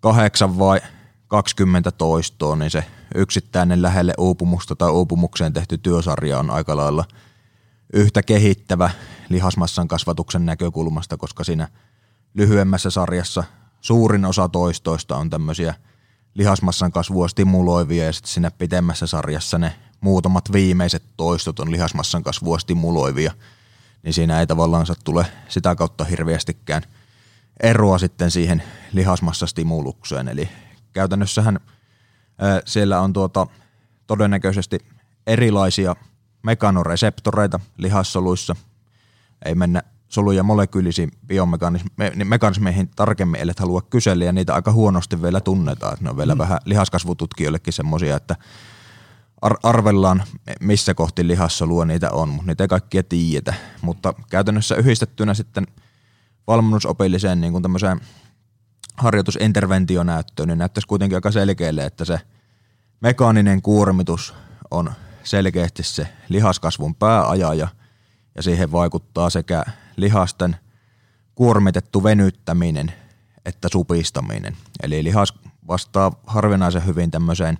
kahdeksan 0.00 0.58
vai 0.58 0.80
20 1.28 1.90
toistoa, 1.90 2.56
niin 2.56 2.70
se 2.70 2.84
yksittäinen 3.14 3.82
lähelle 3.82 4.14
uupumusta 4.18 4.76
tai 4.76 4.90
uupumukseen 4.90 5.52
tehty 5.52 5.78
työsarja 5.78 6.38
on 6.38 6.50
aika 6.50 6.76
lailla 6.76 7.04
yhtä 7.92 8.22
kehittävä 8.22 8.90
lihasmassan 9.28 9.88
kasvatuksen 9.88 10.46
näkökulmasta, 10.46 11.16
koska 11.16 11.44
siinä 11.44 11.68
lyhyemmässä 12.34 12.90
sarjassa 12.90 13.44
suurin 13.80 14.24
osa 14.24 14.48
toistoista 14.48 15.16
on 15.16 15.30
tämmöisiä 15.30 15.74
lihasmassan 16.34 16.92
kasvua 16.92 17.28
stimuloivia 17.28 18.04
ja 18.04 18.12
sitten 18.12 18.32
siinä 18.32 18.50
pitemmässä 18.50 19.06
sarjassa 19.06 19.58
ne 19.58 19.74
muutamat 20.00 20.52
viimeiset 20.52 21.02
toistot 21.16 21.60
on 21.60 21.70
lihasmassan 21.70 22.22
kasvua 22.22 22.58
stimuloivia, 22.58 23.32
niin 24.02 24.14
siinä 24.14 24.40
ei 24.40 24.46
tavallaan 24.46 24.86
tule 25.04 25.26
sitä 25.48 25.74
kautta 25.74 26.04
hirveästikään 26.04 26.82
eroa 27.62 27.98
sitten 27.98 28.30
siihen 28.30 28.62
lihasmassastimulukseen. 28.92 30.28
Eli 30.28 30.48
käytännössähän 30.92 31.60
siellä 32.66 33.00
on 33.00 33.12
tuota, 33.12 33.46
todennäköisesti 34.06 34.78
erilaisia 35.26 35.96
mekanoreseptoreita 36.42 37.60
lihassoluissa. 37.76 38.56
Ei 39.44 39.54
mennä 39.54 39.82
solu- 40.08 40.32
ja 40.32 40.42
molekyylisiin 40.42 41.10
biomekanismeihin 41.26 42.90
tarkemmin, 42.96 43.40
ellei 43.40 43.54
halua 43.58 43.82
kysellä, 43.82 44.24
ja 44.24 44.32
niitä 44.32 44.54
aika 44.54 44.72
huonosti 44.72 45.22
vielä 45.22 45.40
tunnetaan. 45.40 45.96
Ne 46.00 46.10
on 46.10 46.16
vielä 46.16 46.34
mm. 46.34 46.38
vähän 46.38 46.58
lihaskasvututkijoillekin 46.64 47.72
semmoisia, 47.72 48.16
että 48.16 48.36
ar- 49.42 49.58
arvellaan, 49.62 50.22
missä 50.60 50.94
kohti 50.94 51.28
lihassolua 51.28 51.84
niitä 51.84 52.10
on, 52.10 52.28
mutta 52.28 52.46
niitä 52.46 52.64
ei 52.64 52.68
kaikkia 52.68 53.02
tiedetä. 53.02 53.54
Mutta 53.82 54.14
käytännössä 54.30 54.74
yhdistettynä 54.74 55.34
sitten 55.34 55.66
valmennusopilliseen 56.46 57.40
niin 57.40 57.52
kuin 57.52 57.62
tämmöiseen 57.62 58.00
harjoitusinterventionäyttöön, 58.96 60.48
niin 60.48 60.58
näyttäisi 60.58 60.88
kuitenkin 60.88 61.16
aika 61.16 61.30
selkeälle, 61.30 61.84
että 61.84 62.04
se 62.04 62.20
mekaaninen 63.00 63.62
kuormitus 63.62 64.34
on 64.70 64.92
selkeästi 65.24 65.82
se 65.82 66.08
lihaskasvun 66.28 66.94
pääajaja, 66.94 67.68
ja 68.34 68.42
siihen 68.42 68.72
vaikuttaa 68.72 69.30
sekä 69.30 69.64
lihasten 69.96 70.56
kuormitettu 71.34 72.04
venyttäminen 72.04 72.92
että 73.44 73.68
supistaminen. 73.72 74.56
Eli 74.82 75.04
lihas 75.04 75.34
vastaa 75.68 76.12
harvinaisen 76.26 76.86
hyvin 76.86 77.10
tämmöiseen 77.10 77.58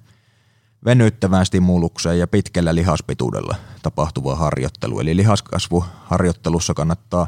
venyttävään 0.84 1.46
stimulukseen 1.46 2.18
ja 2.18 2.26
pitkällä 2.26 2.74
lihaspituudella 2.74 3.54
tapahtuvaa 3.82 4.36
harjoittelu. 4.36 5.00
Eli 5.00 5.16
lihaskasvuharjoittelussa 5.16 6.74
kannattaa 6.74 7.26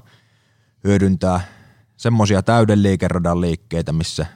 hyödyntää 0.84 1.40
semmoisia 1.96 2.42
täyden 2.42 2.82
liikeradan 2.82 3.40
liikkeitä, 3.40 3.92
missä 3.92 4.26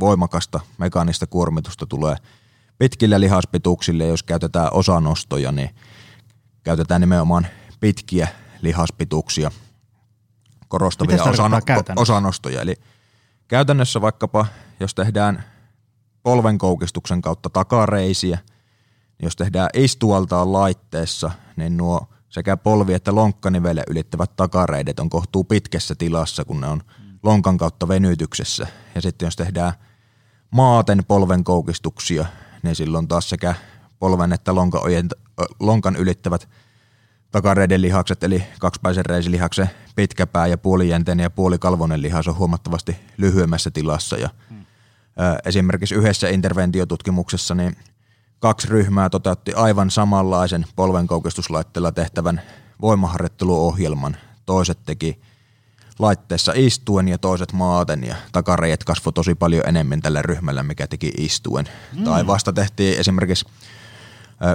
voimakasta 0.00 0.60
mekaanista 0.78 1.26
kuormitusta 1.26 1.86
tulee 1.86 2.16
pitkillä 2.78 3.20
lihaspituuksille. 3.20 4.06
Jos 4.06 4.22
käytetään 4.22 4.68
osanostoja, 4.72 5.52
niin 5.52 5.70
käytetään 6.62 7.00
nimenomaan 7.00 7.46
pitkiä 7.80 8.28
lihaspituuksia– 8.62 9.50
korostavia 10.68 11.22
osano- 11.22 11.60
osanostoja. 11.96 12.60
Eli 12.60 12.76
käytännössä 13.48 14.00
vaikkapa, 14.00 14.46
jos 14.80 14.94
tehdään 14.94 15.44
polvenkoukistuksen 16.22 17.22
kautta 17.22 17.50
takareisiä, 17.50 18.38
niin 19.18 19.26
jos 19.26 19.36
tehdään 19.36 19.70
istualtaan 19.74 20.52
laitteessa, 20.52 21.30
niin 21.56 21.76
nuo 21.76 22.08
sekä 22.28 22.56
polvi- 22.56 22.94
että 22.94 23.14
lonkkanivele 23.14 23.82
ylittävät 23.88 24.36
takareidet 24.36 25.00
on 25.00 25.10
kohtuu 25.10 25.44
pitkässä 25.44 25.94
tilassa, 25.94 26.44
kun 26.44 26.60
ne 26.60 26.66
on 26.66 26.82
lonkan 27.22 27.58
kautta 27.58 27.88
venytyksessä. 27.88 28.66
Ja 28.94 29.00
sitten 29.00 29.26
jos 29.26 29.36
tehdään 29.36 29.72
maaten 30.50 31.04
polvenkoukistuksia, 31.08 32.26
niin 32.62 32.76
silloin 32.76 33.08
taas 33.08 33.28
sekä 33.28 33.54
polven 33.98 34.32
että 34.32 34.54
lonkan, 34.54 34.82
lonkan 35.60 35.96
ylittävät 35.96 36.48
takareiden 37.30 37.82
lihakset, 37.82 38.24
eli 38.24 38.44
kaksipäisen 38.60 39.06
reisilihaksen 39.06 39.70
pitkäpää 39.96 40.46
ja 40.46 40.58
puolijänteinen 40.58 41.22
ja 41.22 41.30
puolikalvonen 41.30 42.02
lihas 42.02 42.28
on 42.28 42.36
huomattavasti 42.36 42.96
lyhyemmässä 43.16 43.70
tilassa. 43.70 44.16
Ja, 44.16 44.30
hmm. 44.50 44.66
ä, 45.20 45.38
esimerkiksi 45.44 45.94
yhdessä 45.94 46.28
interventiotutkimuksessa 46.28 47.54
niin 47.54 47.76
kaksi 48.40 48.68
ryhmää 48.68 49.10
toteutti 49.10 49.52
aivan 49.52 49.90
samanlaisen 49.90 50.66
polvenkoukistuslaitteella 50.76 51.92
tehtävän 51.92 52.42
voimaharjoitteluohjelman. 52.80 54.16
Toiset 54.46 54.78
teki 54.86 55.20
laitteessa 55.98 56.52
istuen 56.54 57.08
ja 57.08 57.18
toiset 57.18 57.52
maaten 57.52 58.04
ja 58.04 58.16
takareet 58.32 58.84
kasvoi 58.84 59.12
tosi 59.12 59.34
paljon 59.34 59.68
enemmän 59.68 60.00
tällä 60.00 60.22
ryhmällä, 60.22 60.62
mikä 60.62 60.86
teki 60.86 61.12
istuen. 61.18 61.68
Mm. 61.96 62.04
Tai 62.04 62.26
vasta 62.26 62.52
tehtiin 62.52 63.00
esimerkiksi 63.00 63.46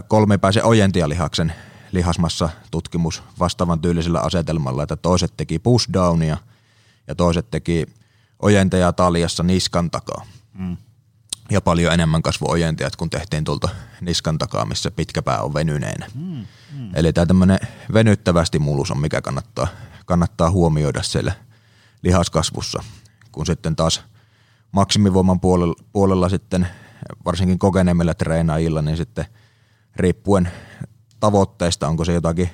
kolmipäisen 0.08 0.66
ojentialihaksen 0.66 1.54
lihasmassa 1.92 2.50
tutkimus 2.72 3.24
vastaavan 3.40 3.82
tyylisellä 3.82 4.20
asetelmalla, 4.20 4.84
että 4.84 4.96
toiset 4.96 5.34
teki 5.38 5.60
pushdownia 5.60 6.38
ja 7.08 7.16
toiset 7.16 7.52
teki 7.52 7.86
ojentajaa 8.40 8.94
taljassa 8.94 9.44
niskan 9.44 9.92
takaa. 9.92 10.26
Mm. 10.54 10.78
Ja 11.52 11.62
paljon 11.62 11.94
enemmän 11.94 12.22
kasvo 12.22 12.52
ojentajat, 12.52 12.96
kun 12.96 13.10
tehtiin 13.10 13.44
tuolta 13.44 13.70
niskan 14.02 14.38
takaa, 14.38 14.66
missä 14.66 14.92
pitkä 14.92 15.22
pää 15.22 15.42
on 15.42 15.54
venyneenä. 15.54 16.08
Mm. 16.16 16.46
Mm. 16.78 16.96
Eli 16.96 17.14
tämä 17.14 17.26
tämmöinen 17.26 17.60
venyttävä 17.94 18.46
stimulus 18.46 18.92
on, 18.92 19.00
mikä 19.00 19.22
kannattaa, 19.22 19.68
kannattaa 20.06 20.52
huomioida 20.52 21.04
siellä 21.04 21.34
lihaskasvussa. 22.02 22.84
Kun 23.32 23.46
sitten 23.46 23.76
taas 23.76 24.02
maksimivoiman 24.72 25.40
puolella, 25.40 25.76
puolella 25.94 26.30
sitten, 26.30 26.68
varsinkin 27.26 27.60
kokeneemmilla 27.60 28.14
treenaajilla, 28.14 28.82
niin 28.82 28.98
sitten 28.98 29.26
riippuen 29.96 30.52
tavoitteista, 31.20 31.88
onko 31.88 32.06
se 32.06 32.14
jotakin 32.14 32.50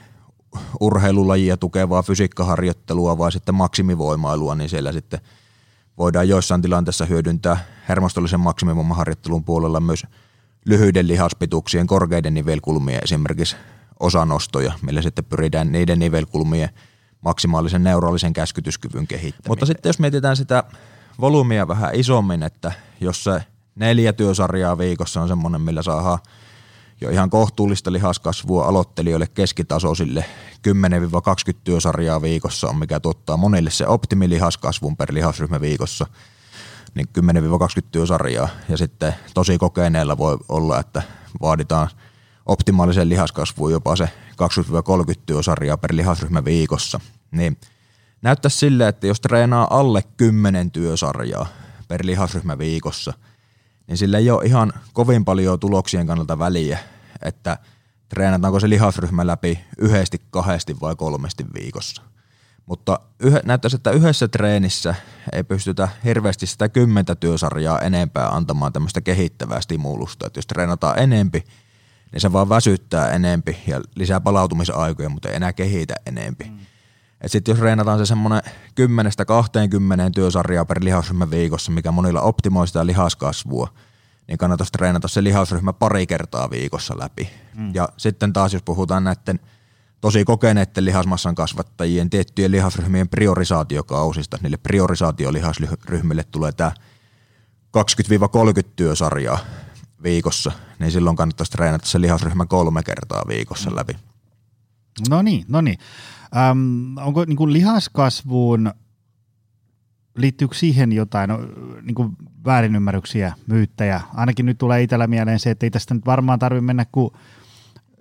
urheilulajia 0.79 1.57
tukevaa 1.57 2.03
fysiikkaharjoittelua 2.03 3.17
vai 3.17 3.31
sitten 3.31 3.55
maksimivoimailua, 3.55 4.55
niin 4.55 4.69
siellä 4.69 4.91
sitten 4.91 5.19
voidaan 5.97 6.29
joissain 6.29 6.62
tilanteissa 6.62 7.05
hyödyntää 7.05 7.57
hermostollisen 7.89 8.39
maksimivoimaharjoittelun 8.39 9.43
puolella 9.43 9.79
myös 9.79 10.03
lyhyiden 10.65 11.07
lihaspituuksien 11.07 11.88
korkeiden 11.88 12.33
nivelkulmien 12.33 12.99
esimerkiksi 13.03 13.55
osanostoja, 13.99 14.73
millä 14.81 15.01
sitten 15.01 15.25
pyritään 15.25 15.71
niiden 15.71 15.99
nivelkulmien 15.99 16.69
maksimaalisen 17.21 17.83
neuraalisen 17.83 18.33
käskytyskyvyn 18.33 19.07
kehittämään. 19.07 19.47
Mutta 19.47 19.65
sitten 19.65 19.89
jos 19.89 19.99
mietitään 19.99 20.38
sitä 20.38 20.63
volyymia 21.21 21.67
vähän 21.67 21.95
isommin, 21.95 22.43
että 22.43 22.71
jos 23.01 23.23
se 23.23 23.43
neljä 23.75 24.13
työsarjaa 24.13 24.77
viikossa 24.77 25.21
on 25.21 25.27
semmoinen, 25.27 25.62
millä 25.62 25.81
saadaan 25.83 26.19
jo 27.01 27.10
ihan 27.10 27.29
kohtuullista 27.29 27.91
lihaskasvua 27.91 28.65
aloittelijoille 28.65 29.27
keskitasoisille 29.27 30.25
10-20 30.67 30.71
työsarjaa 31.63 32.21
viikossa 32.21 32.67
on, 32.69 32.77
mikä 32.77 32.99
tuottaa 32.99 33.38
monille 33.38 33.69
se 33.69 33.88
optimilihaskasvun 33.88 34.97
per 34.97 35.13
lihasryhmä 35.13 35.62
viikossa, 35.62 36.07
niin 36.95 37.07
10-20 37.19 37.21
työsarjaa. 37.91 38.49
Ja 38.69 38.77
sitten 38.77 39.15
tosi 39.33 39.57
kokeneella 39.57 40.17
voi 40.17 40.38
olla, 40.49 40.79
että 40.79 41.01
vaaditaan 41.41 41.89
optimaalisen 42.45 43.10
lihaskasvuun 43.10 43.71
jopa 43.71 43.95
se 43.95 44.10
20-30 45.13 45.21
työsarjaa 45.25 45.77
per 45.77 45.95
lihasryhmä 45.95 46.45
viikossa. 46.45 46.99
Niin 47.31 47.57
näyttää 48.21 48.49
sille, 48.49 48.88
että 48.88 49.07
jos 49.07 49.21
treenaa 49.21 49.67
alle 49.69 50.03
10 50.17 50.71
työsarjaa 50.71 51.47
per 51.88 52.05
lihasryhmä 52.05 52.57
viikossa– 52.57 53.13
niin 53.88 53.97
sillä 53.97 54.17
ei 54.17 54.32
ole 54.32 54.45
ihan 54.45 54.73
kovin 54.93 55.26
paljon 55.26 55.60
tuloksien 55.60 56.08
kannalta 56.08 56.39
väliä, 56.39 56.80
että 57.21 57.58
treenataanko 58.10 58.60
se 58.60 58.69
lihasryhmä 58.69 59.28
läpi 59.28 59.60
yhdesti, 59.78 60.21
kahdesti 60.30 60.76
vai 60.82 60.95
kolmesti 60.95 61.45
viikossa. 61.54 62.02
Mutta 62.65 63.00
yhe, 63.19 63.41
näyttäisi, 63.45 63.76
että 63.76 63.91
yhdessä 63.91 64.28
treenissä 64.28 64.95
ei 65.32 65.43
pystytä 65.43 65.89
hirveästi 66.04 66.47
sitä 66.47 66.69
kymmentä 66.69 67.15
työsarjaa 67.15 67.80
enempää 67.80 68.28
antamaan 68.28 68.73
tämmöistä 68.73 69.02
kehittävää 69.02 69.62
stimulusta. 69.62 70.28
Että 70.28 70.38
jos 70.38 70.47
treenataan 70.47 71.00
enempi, 71.00 71.43
niin 72.12 72.21
se 72.21 72.34
vaan 72.34 72.50
väsyttää 72.50 73.10
enempi 73.10 73.58
ja 73.67 73.82
lisää 73.95 74.21
palautumisaikoja, 74.21 75.10
mutta 75.10 75.30
ei 75.30 75.36
enää 75.36 75.54
kehitä 75.54 75.95
enempi. 76.06 76.43
Mm. 76.43 76.58
Sitten 77.25 77.51
jos 77.51 77.62
reenataan 77.62 77.99
se 77.99 78.06
semmoinen 78.06 78.41
10-20 78.45 78.51
työsarjaa 80.15 80.65
per 80.65 80.84
lihasryhmä 80.84 81.30
viikossa, 81.30 81.71
mikä 81.71 81.91
monilla 81.91 82.21
optimoi 82.21 82.67
sitä 82.67 82.86
lihaskasvua, 82.86 83.73
niin 84.27 84.38
kannattaisi 84.38 84.71
treenata 84.71 85.08
se 85.08 85.23
lihasryhmä 85.23 85.73
pari 85.73 86.08
kertaa 86.08 86.49
viikossa 86.49 86.99
läpi. 86.99 87.30
Mm. 87.56 87.75
Ja 87.75 87.89
sitten 87.97 88.34
taas 88.34 88.53
jos 88.53 88.63
puhutaan 88.63 89.03
näiden 89.03 89.39
tosi 90.01 90.25
kokeneiden 90.25 90.86
lihasmassan 90.86 91.36
kasvattajien 91.36 92.10
tiettyjen 92.10 92.51
lihasryhmien 92.51 93.10
priorisaatiokausista, 93.10 94.38
niille 94.41 94.58
priorisaatiolihasryhmille 94.58 96.23
tulee 96.23 96.51
tämä 96.51 96.71
20-30 97.77 97.82
työsarjaa 98.75 99.39
viikossa, 100.03 100.51
niin 100.80 100.91
silloin 100.91 101.15
kannattaisi 101.15 101.51
treenata 101.51 101.88
se 101.88 102.01
lihasryhmä 102.01 102.45
kolme 102.45 102.84
kertaa 102.84 103.23
viikossa 103.27 103.69
mm. 103.69 103.75
läpi. 103.75 103.95
No 105.10 105.21
niin, 105.21 105.45
no 105.47 105.62
niin. 105.62 105.77
Ähm, 106.35 106.97
onko 106.97 107.25
niin 107.25 107.37
kuin 107.37 107.53
lihaskasvuun, 107.53 108.71
liittyykö 110.17 110.55
siihen 110.55 110.91
jotain 110.91 111.29
no, 111.29 111.39
niin 111.81 111.95
kuin 111.95 112.17
väärinymmärryksiä, 112.45 113.33
myyttäjä? 113.47 114.01
Ainakin 114.13 114.45
nyt 114.45 114.57
tulee 114.57 114.81
itsellä 114.81 115.07
mieleen 115.07 115.39
se, 115.39 115.51
että 115.51 115.65
ei 115.65 115.69
tästä 115.69 115.93
nyt 115.93 116.05
varmaan 116.05 116.39
tarvitse 116.39 116.65
mennä 116.65 116.85
kuin 116.91 117.11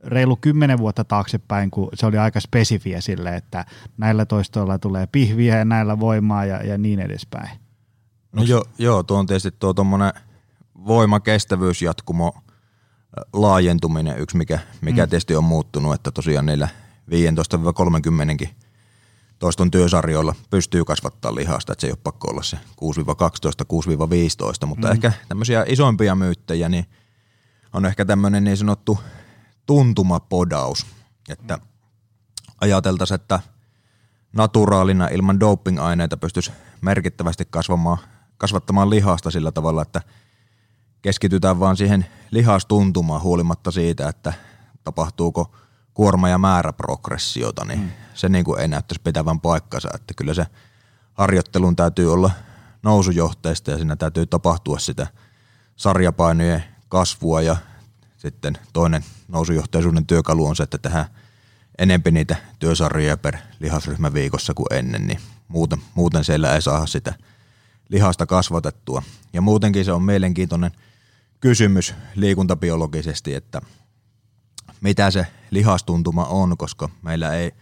reilu 0.05 0.37
kymmenen 0.37 0.79
vuotta 0.79 1.05
taaksepäin, 1.05 1.71
kun 1.71 1.89
se 1.95 2.07
oli 2.07 2.19
aika 2.19 2.41
spesifiä 2.41 3.01
sille, 3.01 3.37
että 3.37 3.65
näillä 3.99 4.27
toistoilla 4.27 4.79
tulee 4.79 5.07
pihviä 5.07 5.59
ja 5.59 5.65
näillä 5.65 6.01
voimaa 6.01 6.45
ja, 6.45 6.67
ja 6.67 6.79
niin 6.79 7.01
edespäin. 7.01 7.51
No 8.33 8.43
joo, 8.43 8.65
joo, 8.79 9.03
tuo 9.03 9.19
on 9.19 9.27
tietysti 9.27 9.51
tuo 9.51 9.75
tuommoinen 9.75 10.13
voimakestävyysjatkumo 10.87 12.35
laajentuminen 13.33 14.19
yksi, 14.19 14.37
mikä, 14.37 14.59
mikä 14.81 15.07
mm. 15.07 15.11
tietysti 15.11 15.37
on 15.37 15.45
muuttunut, 15.45 15.95
että 15.95 16.11
tosiaan 16.11 16.47
niillä– 16.47 16.69
15-30 17.11 18.49
toiston 19.39 19.71
työsarjoilla. 19.71 20.35
Pystyy 20.51 20.85
kasvattaa 20.85 21.35
lihasta, 21.35 21.73
että 21.73 21.81
se 21.81 21.87
ei 21.87 21.91
ole 21.91 21.99
pakko 22.03 22.31
olla 22.31 22.43
se 22.43 22.57
6-12, 22.57 22.61
6-15, 24.63 24.67
mutta 24.67 24.87
mm. 24.87 24.93
ehkä 24.93 25.13
tämmöisiä 25.29 25.65
isompia 25.69 26.15
myyttejä, 26.15 26.69
niin 26.69 26.87
on 27.73 27.87
ehkä 27.87 28.05
tämmöinen 28.05 28.45
niin 28.45 28.57
sanottu 28.57 28.99
tuntumapodaus, 29.67 30.87
että 31.29 31.59
ajateltaisiin, 32.61 33.15
että 33.21 33.41
naturaalina 34.33 35.09
ilman 35.09 35.41
doping-aineita 35.41 36.17
pystyisi 36.17 36.53
merkittävästi 36.81 37.45
kasvamaan, 37.51 37.99
kasvattamaan 38.39 38.91
lihasta 38.91 39.31
sillä 39.31 39.53
tavalla, 39.53 39.83
että 39.83 40.03
keskitytään 41.03 41.61
vaan 41.61 41.77
siihen 41.77 42.07
lihastuntumaan 42.31 43.23
huolimatta 43.23 43.71
siitä, 43.71 44.09
että 44.09 44.33
tapahtuuko– 44.85 45.51
kuorma- 45.97 46.29
ja 46.29 46.39
määräprogressiota, 46.39 47.65
niin 47.65 47.79
mm. 47.79 47.91
se 48.15 48.29
niin 48.29 48.45
kuin 48.45 48.61
ei 48.61 48.69
näyttäisi 48.69 49.01
pitävän 49.05 49.41
paikkansa, 49.41 49.89
että 49.95 50.15
kyllä 50.15 50.35
se 50.35 50.47
harjoittelun 51.15 51.77
täytyy 51.77 52.13
olla 52.13 52.31
nousujohteista 52.83 53.71
ja 53.71 53.77
siinä 53.77 53.97
täytyy 53.97 54.27
tapahtua 54.27 54.79
sitä 54.79 55.07
sarjapainojen 55.77 56.65
kasvua 56.89 57.43
ja 57.43 57.57
sitten 58.17 58.59
toinen 58.73 59.05
nousujohteisuuden 59.29 60.07
työkalu 60.07 60.47
on 60.47 60.57
se, 60.57 60.63
että 60.63 60.79
tehdään 60.79 61.07
enempi 61.79 62.11
niitä 62.11 62.37
työsarjoja 62.59 63.17
per 63.17 63.37
lihasryhmä 63.61 64.13
viikossa 64.13 64.55
kuin 64.55 64.73
ennen, 64.73 65.07
niin 65.07 65.21
muuten, 65.49 65.79
muuten 65.95 66.25
siellä 66.25 66.55
ei 66.55 66.63
saa 66.63 66.87
sitä 66.87 67.15
lihasta 67.89 68.27
kasvatettua. 68.27 69.03
Ja 69.33 69.41
muutenkin 69.41 69.85
se 69.85 69.93
on 69.93 70.03
mielenkiintoinen 70.03 70.71
kysymys 71.41 71.95
liikuntabiologisesti, 72.15 73.35
että– 73.35 73.61
mitä 74.81 75.11
se 75.11 75.27
lihastuntuma 75.51 76.25
on, 76.25 76.57
koska 76.57 76.89
meillä 77.03 77.33
ei 77.33 77.53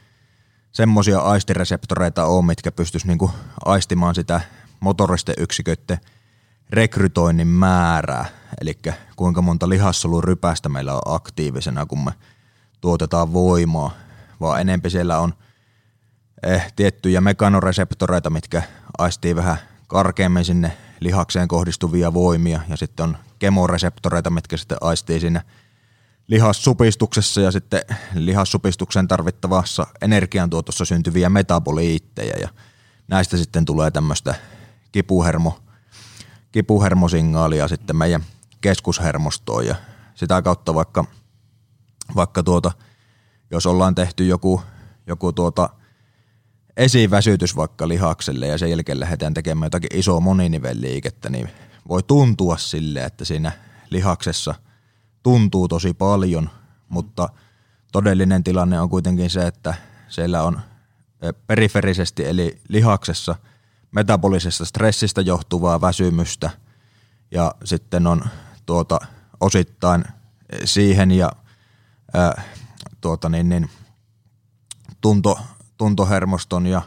semmoisia 0.72 1.18
aistireseptoreita 1.18 2.24
ole, 2.24 2.44
mitkä 2.44 2.72
pystyisi 2.72 3.06
niinku 3.06 3.30
aistimaan 3.64 4.14
sitä 4.14 4.40
motoristen 4.80 5.34
yksiköiden 5.38 5.98
rekrytoinnin 6.70 7.46
määrää, 7.46 8.24
eli 8.60 8.78
kuinka 9.16 9.42
monta 9.42 9.68
lihassolurypästä 9.68 10.68
meillä 10.68 10.94
on 10.94 11.02
aktiivisena, 11.04 11.86
kun 11.86 12.04
me 12.04 12.12
tuotetaan 12.80 13.32
voimaa, 13.32 13.90
vaan 14.40 14.60
enempi 14.60 14.90
siellä 14.90 15.18
on 15.18 15.34
eh, 16.42 16.72
tiettyjä 16.76 17.20
mekanoreseptoreita, 17.20 18.30
mitkä 18.30 18.62
aistii 18.98 19.36
vähän 19.36 19.56
karkeammin 19.86 20.44
sinne 20.44 20.76
lihakseen 21.00 21.48
kohdistuvia 21.48 22.14
voimia, 22.14 22.60
ja 22.68 22.76
sitten 22.76 23.04
on 23.04 23.16
kemoreseptoreita, 23.38 24.30
mitkä 24.30 24.56
sitten 24.56 24.78
aistii 24.80 25.20
sinne 25.20 25.42
lihassupistuksessa 26.26 27.40
ja 27.40 27.50
sitten 27.50 27.82
lihassupistuksen 28.14 29.08
tarvittavassa 29.08 29.86
energiantuotossa 30.02 30.84
syntyviä 30.84 31.28
metaboliitteja. 31.30 32.38
Ja 32.40 32.48
näistä 33.08 33.36
sitten 33.36 33.64
tulee 33.64 33.90
tämmöistä 33.90 34.34
kipuhermo, 34.92 35.58
kipuhermosignaalia 36.52 37.68
sitten 37.68 37.96
meidän 37.96 38.24
keskushermostoon. 38.60 39.66
Ja 39.66 39.74
sitä 40.14 40.42
kautta 40.42 40.74
vaikka 40.74 41.04
vaikka 42.16 42.42
tuota, 42.42 42.72
jos 43.50 43.66
ollaan 43.66 43.94
tehty 43.94 44.26
joku, 44.26 44.62
joku 45.06 45.32
tuota 45.32 45.68
esiväsytys 46.76 47.56
vaikka 47.56 47.88
lihakselle 47.88 48.46
ja 48.46 48.58
sen 48.58 48.70
jälkeen 48.70 49.00
lähdetään 49.00 49.34
tekemään 49.34 49.66
jotakin 49.66 49.98
isoa 49.98 50.20
moninivelliikettä, 50.20 51.28
niin 51.28 51.50
voi 51.88 52.02
tuntua 52.02 52.56
sille, 52.56 53.04
että 53.04 53.24
siinä 53.24 53.52
lihaksessa 53.90 54.54
tuntuu 55.24 55.68
tosi 55.68 55.94
paljon, 55.94 56.50
mutta 56.88 57.28
todellinen 57.92 58.44
tilanne 58.44 58.80
on 58.80 58.88
kuitenkin 58.88 59.30
se, 59.30 59.46
että 59.46 59.74
siellä 60.08 60.42
on 60.42 60.60
periferisesti 61.46 62.24
eli 62.26 62.60
lihaksessa 62.68 63.34
metabolisesta 63.90 64.64
stressistä 64.64 65.20
johtuvaa 65.20 65.80
väsymystä 65.80 66.50
ja 67.30 67.54
sitten 67.64 68.06
on 68.06 68.24
tuota, 68.66 68.98
osittain 69.40 70.04
siihen 70.64 71.10
ja 71.10 71.32
ää, 72.14 72.42
tuota 73.00 73.28
niin, 73.28 73.48
niin, 73.48 73.70
tunto, 75.00 75.38
tuntohermoston 75.76 76.66
ja 76.66 76.82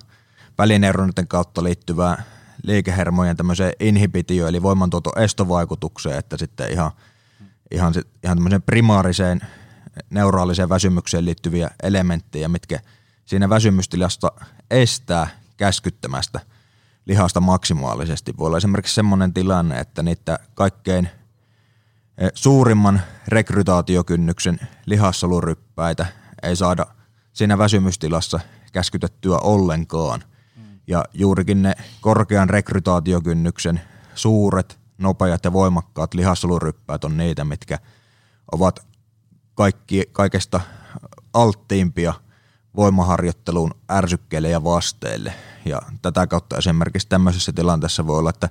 välineuroniten 0.57 1.27
kautta 1.27 1.63
liittyvää 1.63 2.23
liikehermojen 2.63 3.37
tämmöiseen 3.37 3.73
inhibitio 3.79 4.47
eli 4.47 4.61
voimantuoto 4.61 5.11
estovaikutukseen, 5.19 6.17
että 6.17 6.37
sitten 6.37 6.71
ihan, 6.71 6.91
ihan, 7.71 7.93
ihan 8.23 8.37
tämmöiseen 8.37 8.61
primaariseen 8.61 9.41
neuraaliseen 10.09 10.69
väsymykseen 10.69 11.25
liittyviä 11.25 11.71
elementtejä, 11.83 12.47
mitkä 12.47 12.79
siinä 13.25 13.49
väsymystilasta 13.49 14.31
estää 14.71 15.27
käskyttämästä 15.57 16.39
lihasta 17.05 17.41
maksimaalisesti. 17.41 18.33
Voi 18.37 18.47
olla 18.47 18.57
esimerkiksi 18.57 18.95
semmoinen 18.95 19.33
tilanne, 19.33 19.79
että 19.79 20.03
niitä 20.03 20.39
kaikkein 20.53 21.09
e, 22.17 22.27
suurimman 22.33 23.01
rekrytaatiokynnyksen 23.27 24.59
lihassaluryppäitä 24.85 26.05
ei 26.43 26.55
saada 26.55 26.85
siinä 27.33 27.57
väsymystilassa 27.57 28.39
käskytettyä 28.73 29.37
ollenkaan. 29.37 30.23
Ja 30.87 31.05
juurikin 31.13 31.61
ne 31.61 31.73
korkean 32.01 32.49
rekrytaatiokynnyksen 32.49 33.81
suuret, 34.15 34.79
nopeat 34.97 35.45
ja 35.45 35.53
voimakkaat 35.53 36.13
lihassaluryppäät 36.13 37.03
on 37.03 37.17
niitä, 37.17 37.45
mitkä 37.45 37.79
ovat 38.51 38.87
kaikki, 39.55 40.09
kaikesta 40.11 40.61
alttiimpia 41.33 42.13
voimaharjoitteluun 42.75 43.71
ärsykkeille 43.91 44.49
ja 44.49 44.63
vasteille. 44.63 45.33
Ja 45.65 45.81
tätä 46.01 46.27
kautta 46.27 46.57
esimerkiksi 46.57 47.07
tämmöisessä 47.07 47.53
tilanteessa 47.53 48.07
voi 48.07 48.19
olla, 48.19 48.29
että 48.29 48.49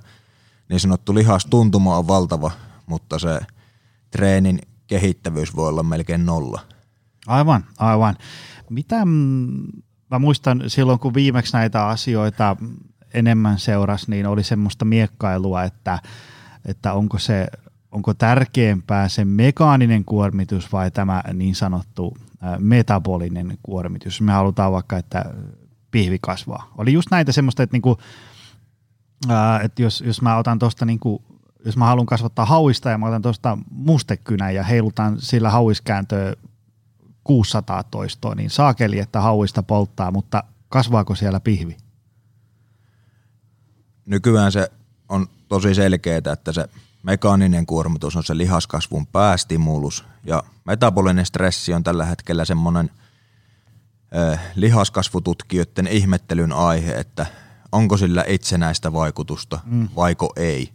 niin 0.69 0.79
sanottu 0.79 1.15
lihastuntuma 1.15 1.97
on 1.97 2.07
valtava, 2.07 2.51
mutta 2.85 3.19
se 3.19 3.39
treenin 4.11 4.59
kehittävyys 4.87 5.55
voi 5.55 5.69
olla 5.69 5.83
melkein 5.83 6.25
nolla. 6.25 6.61
Aivan, 7.27 7.65
aivan. 7.77 8.15
Mitä 8.69 8.95
mä 10.11 10.19
muistan 10.19 10.63
silloin, 10.67 10.99
kun 10.99 11.13
viimeksi 11.13 11.53
näitä 11.53 11.87
asioita 11.87 12.55
enemmän 13.13 13.59
seurasi, 13.59 14.11
niin 14.11 14.27
oli 14.27 14.43
semmoista 14.43 14.85
miekkailua, 14.85 15.63
että, 15.63 15.99
että 16.67 16.93
onko 16.93 17.19
se 17.19 17.47
onko 17.91 18.13
tärkeämpää 18.13 19.09
se 19.09 19.25
mekaaninen 19.25 20.05
kuormitus 20.05 20.71
vai 20.71 20.91
tämä 20.91 21.23
niin 21.33 21.55
sanottu 21.55 22.17
metabolinen 22.59 23.57
kuormitus. 23.63 24.21
Me 24.21 24.31
halutaan 24.31 24.71
vaikka, 24.71 24.97
että 24.97 25.25
pihvi 25.91 26.17
kasvaa. 26.21 26.71
Oli 26.77 26.93
just 26.93 27.07
näitä 27.11 27.31
semmoista, 27.31 27.63
että, 27.63 27.73
niinku, 27.73 27.97
että 29.63 29.81
jos, 29.81 30.01
jos 30.01 30.21
mä 30.21 30.37
otan 30.37 30.59
tuosta 30.59 30.85
niinku, 30.85 31.21
jos 31.65 31.77
mä 31.77 31.85
haluan 31.85 32.05
kasvattaa 32.05 32.45
hauista 32.45 32.89
ja 32.89 32.97
mä 32.97 33.07
otan 33.07 33.21
tuosta 33.21 33.57
mustekynän 33.71 34.55
ja 34.55 34.63
heilutan 34.63 35.21
sillä 35.21 35.49
hauiskääntöä 35.49 36.33
600 37.23 37.83
toistoa, 37.83 38.35
niin 38.35 38.49
saakeli, 38.49 38.99
että 38.99 39.21
hauista 39.21 39.63
polttaa, 39.63 40.11
mutta 40.11 40.43
kasvaako 40.69 41.15
siellä 41.15 41.39
pihvi? 41.39 41.77
Nykyään 44.05 44.51
se 44.51 44.71
on 45.09 45.27
tosi 45.47 45.75
selkeää, 45.75 46.21
että 46.33 46.51
se 46.51 46.69
mekaaninen 47.03 47.65
kuormitus 47.65 48.15
on 48.15 48.23
se 48.23 48.37
lihaskasvun 48.37 49.07
päästimulus 49.07 50.05
ja 50.23 50.43
metabolinen 50.65 51.25
stressi 51.25 51.73
on 51.73 51.83
tällä 51.83 52.05
hetkellä 52.05 52.45
semmoinen 52.45 52.89
eh, 54.11 54.39
lihaskasvututkijoiden 54.55 55.87
ihmettelyn 55.87 56.53
aihe, 56.53 56.91
että 56.91 57.25
onko 57.71 57.97
sillä 57.97 58.23
itsenäistä 58.27 58.93
vaikutusta 58.93 59.59
mm. 59.65 59.89
vaiko 59.95 60.33
ei. 60.35 60.73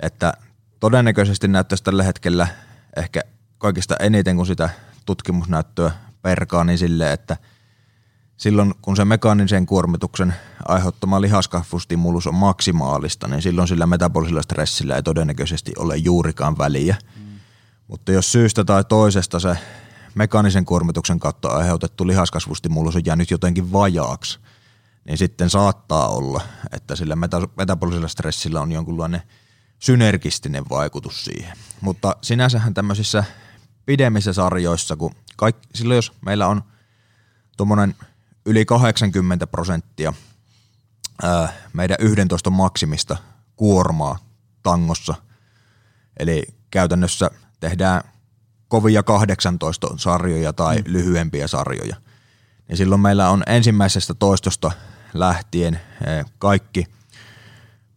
Että 0.00 0.32
todennäköisesti 0.80 1.48
näyttäisi 1.48 1.84
tällä 1.84 2.02
hetkellä 2.02 2.48
ehkä 2.96 3.20
kaikista 3.58 3.96
eniten, 4.00 4.36
kun 4.36 4.46
sitä 4.46 4.70
tutkimusnäyttöä 5.06 5.90
perkaa, 6.22 6.64
niin 6.64 6.78
sille, 6.78 7.12
että 7.12 7.36
silloin 8.40 8.74
kun 8.82 8.96
se 8.96 9.04
mekaanisen 9.04 9.66
kuormituksen 9.66 10.34
aiheuttama 10.68 11.20
lihaskasvustimulus 11.20 12.26
on 12.26 12.34
maksimaalista, 12.34 13.28
niin 13.28 13.42
silloin 13.42 13.68
sillä 13.68 13.86
metabolisella 13.86 14.42
stressillä 14.42 14.96
ei 14.96 15.02
todennäköisesti 15.02 15.72
ole 15.78 15.96
juurikaan 15.96 16.58
väliä. 16.58 16.96
Mm. 17.16 17.22
Mutta 17.88 18.12
jos 18.12 18.32
syystä 18.32 18.64
tai 18.64 18.84
toisesta 18.84 19.40
se 19.40 19.56
mekaanisen 20.14 20.64
kuormituksen 20.64 21.20
kautta 21.20 21.48
aiheutettu 21.48 22.06
lihaskasvustimulus 22.06 22.96
on 22.96 23.04
jäänyt 23.04 23.30
jotenkin 23.30 23.72
vajaaksi, 23.72 24.38
niin 25.04 25.18
sitten 25.18 25.50
saattaa 25.50 26.08
olla, 26.08 26.40
että 26.72 26.96
sillä 26.96 27.16
meta- 27.16 27.48
metabolisella 27.56 28.08
stressillä 28.08 28.60
on 28.60 28.72
jonkunlainen 28.72 29.22
synergistinen 29.78 30.64
vaikutus 30.70 31.24
siihen. 31.24 31.56
Mutta 31.80 32.16
sinänsähän 32.22 32.74
tämmöisissä 32.74 33.24
pidemmissä 33.86 34.32
sarjoissa, 34.32 34.96
kun 34.96 35.14
kaikki, 35.36 35.68
silloin 35.74 35.96
jos 35.96 36.12
meillä 36.26 36.46
on 36.46 36.62
tuommoinen 37.56 37.94
yli 38.50 38.64
80 38.64 39.46
prosenttia 39.46 40.12
meidän 41.72 41.96
11 42.00 42.50
maksimista 42.50 43.16
kuormaa 43.56 44.18
tangossa, 44.62 45.14
eli 46.18 46.42
käytännössä 46.70 47.30
tehdään 47.60 48.02
kovia 48.68 49.02
18 49.02 49.88
sarjoja 49.96 50.52
tai 50.52 50.76
mm. 50.76 50.84
lyhyempiä 50.86 51.48
sarjoja, 51.48 51.96
niin 52.68 52.76
silloin 52.76 53.00
meillä 53.00 53.30
on 53.30 53.42
ensimmäisestä 53.46 54.14
toistosta 54.14 54.70
lähtien 55.14 55.80
kaikki 56.38 56.86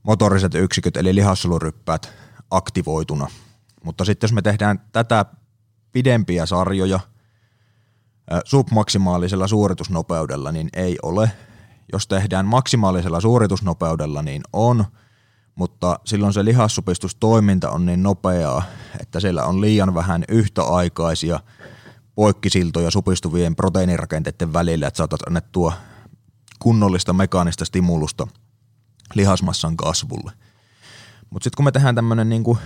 motoriset 0.04 0.56
yksiköt 0.56 0.97
eli 0.97 1.16
lihassoluryppäät 1.16 2.14
aktivoituna. 2.51 3.28
Mutta 3.84 4.06
sitten 4.06 4.28
jos 4.28 4.34
me 4.34 4.41
tehdään 4.41 4.82
tätä 4.91 5.26
pidempiä 5.91 6.45
sarjoja 6.45 6.99
submaksimaalisella 8.45 9.47
suoritusnopeudella, 9.47 10.51
niin 10.51 10.69
ei 10.74 10.97
ole. 11.03 11.32
Jos 11.93 12.07
tehdään 12.07 12.45
maksimaalisella 12.45 13.21
suoritusnopeudella, 13.21 14.21
niin 14.21 14.41
on, 14.53 14.86
mutta 15.55 15.99
silloin 16.05 16.34
se 16.34 16.45
lihassupistustoiminta 16.45 17.69
on 17.69 17.86
niin 17.86 18.03
nopeaa, 18.03 18.63
että 18.99 19.19
siellä 19.19 19.43
on 19.43 19.61
liian 19.61 19.93
vähän 19.95 20.24
yhtäaikaisia 20.30 21.39
poikkisiltoja 22.15 22.91
supistuvien 22.91 23.55
proteiinirakenteiden 23.55 24.53
välillä, 24.53 24.88
että 24.88 24.97
saatat 24.97 25.21
annettua 25.28 25.74
kunnollista 26.59 27.13
mekaanista 27.13 27.65
stimulusta 27.65 28.28
lihasmassan 29.13 29.78
kasvulle. 29.78 30.32
Mutta 31.30 31.43
sitten 31.43 31.57
kun 31.57 31.65
me 31.65 31.71
tehdään 31.71 31.95
tämmöinen 31.95 32.30
niinku 32.30 32.57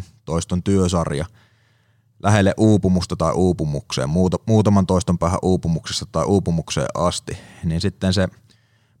15-30 0.00 0.02
toiston 0.24 0.62
työsarja 0.62 1.26
lähelle 2.22 2.54
uupumusta 2.56 3.16
tai 3.16 3.32
uupumukseen, 3.32 4.08
muutaman 4.46 4.86
toiston 4.86 5.18
päähän 5.18 5.38
uupumuksesta 5.42 6.06
tai 6.12 6.24
uupumukseen 6.24 6.86
asti, 6.94 7.38
niin 7.64 7.80
sitten 7.80 8.12
se 8.12 8.28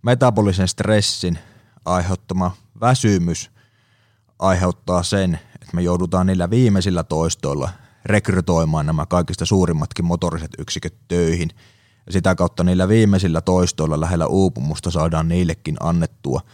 metabolisen 0.02 0.68
stressin 0.68 1.38
aiheuttama 1.84 2.56
väsymys 2.80 3.50
aiheuttaa 4.38 5.02
sen, 5.02 5.40
että 5.54 5.76
me 5.76 5.82
joudutaan 5.82 6.26
niillä 6.26 6.50
viimeisillä 6.50 7.04
toistoilla 7.04 7.70
rekrytoimaan 8.04 8.86
nämä 8.86 9.06
kaikista 9.06 9.44
suurimmatkin 9.44 10.04
motoriset 10.04 10.50
yksiköt 10.58 10.94
töihin. 11.08 11.50
Ja 12.06 12.12
sitä 12.12 12.34
kautta 12.34 12.64
niillä 12.64 12.88
viimeisillä 12.88 13.40
toistoilla 13.40 14.00
lähellä 14.00 14.26
uupumusta 14.26 14.90
saadaan 14.90 15.28
niillekin 15.28 15.76
annettua– 15.80 16.40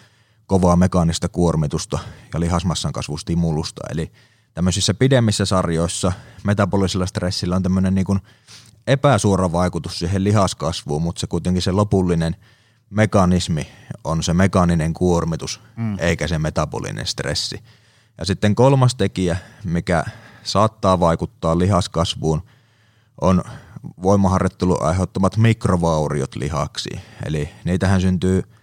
kovaa 0.47 0.77
mekaanista 0.77 1.29
kuormitusta 1.29 1.99
ja 2.35 2.41
lihasmassan 2.41 2.93
kasvustimulusta. 2.93 3.83
Eli 3.91 4.13
tämmöisissä 4.57 4.95
pidemmissä 4.95 5.45
sarjoissa 5.45 6.13
metabolisella 6.45 7.07
stressillä 7.07 7.57
on 7.57 7.63
tämmöinen 7.63 7.95
niin 7.95 8.05
kuin 8.05 8.21
epäsuora 8.87 9.53
vaikutus 9.53 9.99
siihen 9.99 10.25
lihaskasvuun, 10.25 11.03
mutta 11.03 11.21
se 11.21 11.27
kuitenkin 11.27 11.63
se 11.63 11.73
lopullinen 11.73 12.37
mekanismi 12.91 13.67
on 14.05 14.23
se 14.23 14.35
mekaaninen 14.35 14.95
kuormitus, 14.95 15.61
mm. 15.77 15.97
eikä 15.99 16.29
se 16.29 16.39
metabolinen 16.39 17.07
stressi. 17.07 17.61
Ja 18.19 18.25
sitten 18.25 18.55
kolmas 18.55 18.95
tekijä, 18.95 19.37
mikä 19.65 20.05
saattaa 20.43 21.01
vaikuttaa 21.01 21.59
lihaskasvuun, 21.59 22.43
on 23.21 23.43
voimaharjoittelu 24.03 24.79
aiheuttamat 24.81 25.37
mikrovauriot 25.37 26.37
lihaksi. 26.37 26.91
Eli 27.27 27.49
niitähän 27.65 28.01
syntyy– 28.01 28.43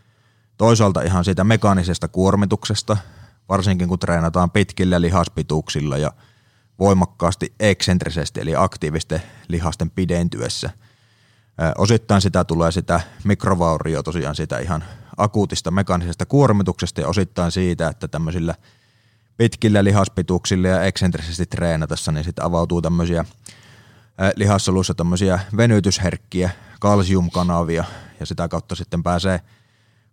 Toisaalta 0.57 1.01
ihan 1.01 1.25
siitä 1.25 1.43
mekaanisesta 1.43 2.07
kuormituksesta, 2.07 2.97
varsinkin 3.53 3.87
kun 3.87 3.99
treenataan 3.99 4.51
pitkillä 4.51 5.01
lihaspituuksilla 5.01 5.97
ja 5.97 6.11
voimakkaasti 6.79 7.53
eksentrisesti 7.59 8.41
eli 8.41 8.55
aktiivisten 8.55 9.21
lihasten 9.47 9.89
pidentyessä. 9.89 10.69
Osittain 11.77 12.21
sitä 12.21 12.43
tulee 12.43 12.71
sitä 12.71 13.01
mikrovaurio 13.23 14.03
tosiaan 14.03 14.35
sitä 14.35 14.57
ihan 14.57 14.83
akuutista 15.17 15.71
mekaanisesta 15.71 16.25
kuormituksesta 16.25 17.01
ja 17.01 17.07
osittain 17.07 17.51
siitä, 17.51 17.87
että 17.87 18.07
tämmöisillä 18.07 18.55
pitkillä 19.37 19.83
lihaspituuksilla 19.83 20.67
ja 20.67 20.83
eksentrisesti 20.83 21.45
treenatessa, 21.45 22.11
niin 22.11 22.23
sitten 22.23 22.45
avautuu 22.45 22.81
tämmöisiä 22.81 23.25
lihassoluissa 24.35 24.93
tämmöisiä 24.93 25.39
venytysherkkiä 25.57 26.49
kalsiumkanavia 26.79 27.83
ja 28.19 28.25
sitä 28.25 28.47
kautta 28.47 28.75
sitten 28.75 29.03
pääsee 29.03 29.39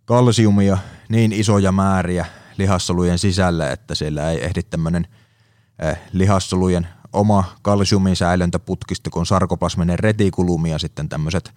kalsiumia 0.05 0.77
niin 1.09 1.33
isoja 1.33 1.71
määriä 1.71 2.25
lihassolujen 2.57 3.19
sisälle, 3.19 3.71
että 3.71 3.95
siellä 3.95 4.31
ei 4.31 4.45
ehdi 4.45 4.63
tämmöinen 4.63 5.07
lihassolujen 6.13 6.87
oma 7.13 7.43
kalsiumin 7.61 8.15
säilöntäputkisto, 8.15 9.09
kun 9.09 9.25
sarkoplasminen 9.25 9.99
retikulumi 9.99 10.71
ja 10.71 10.79
sitten 10.79 11.09
tämmöiset 11.09 11.51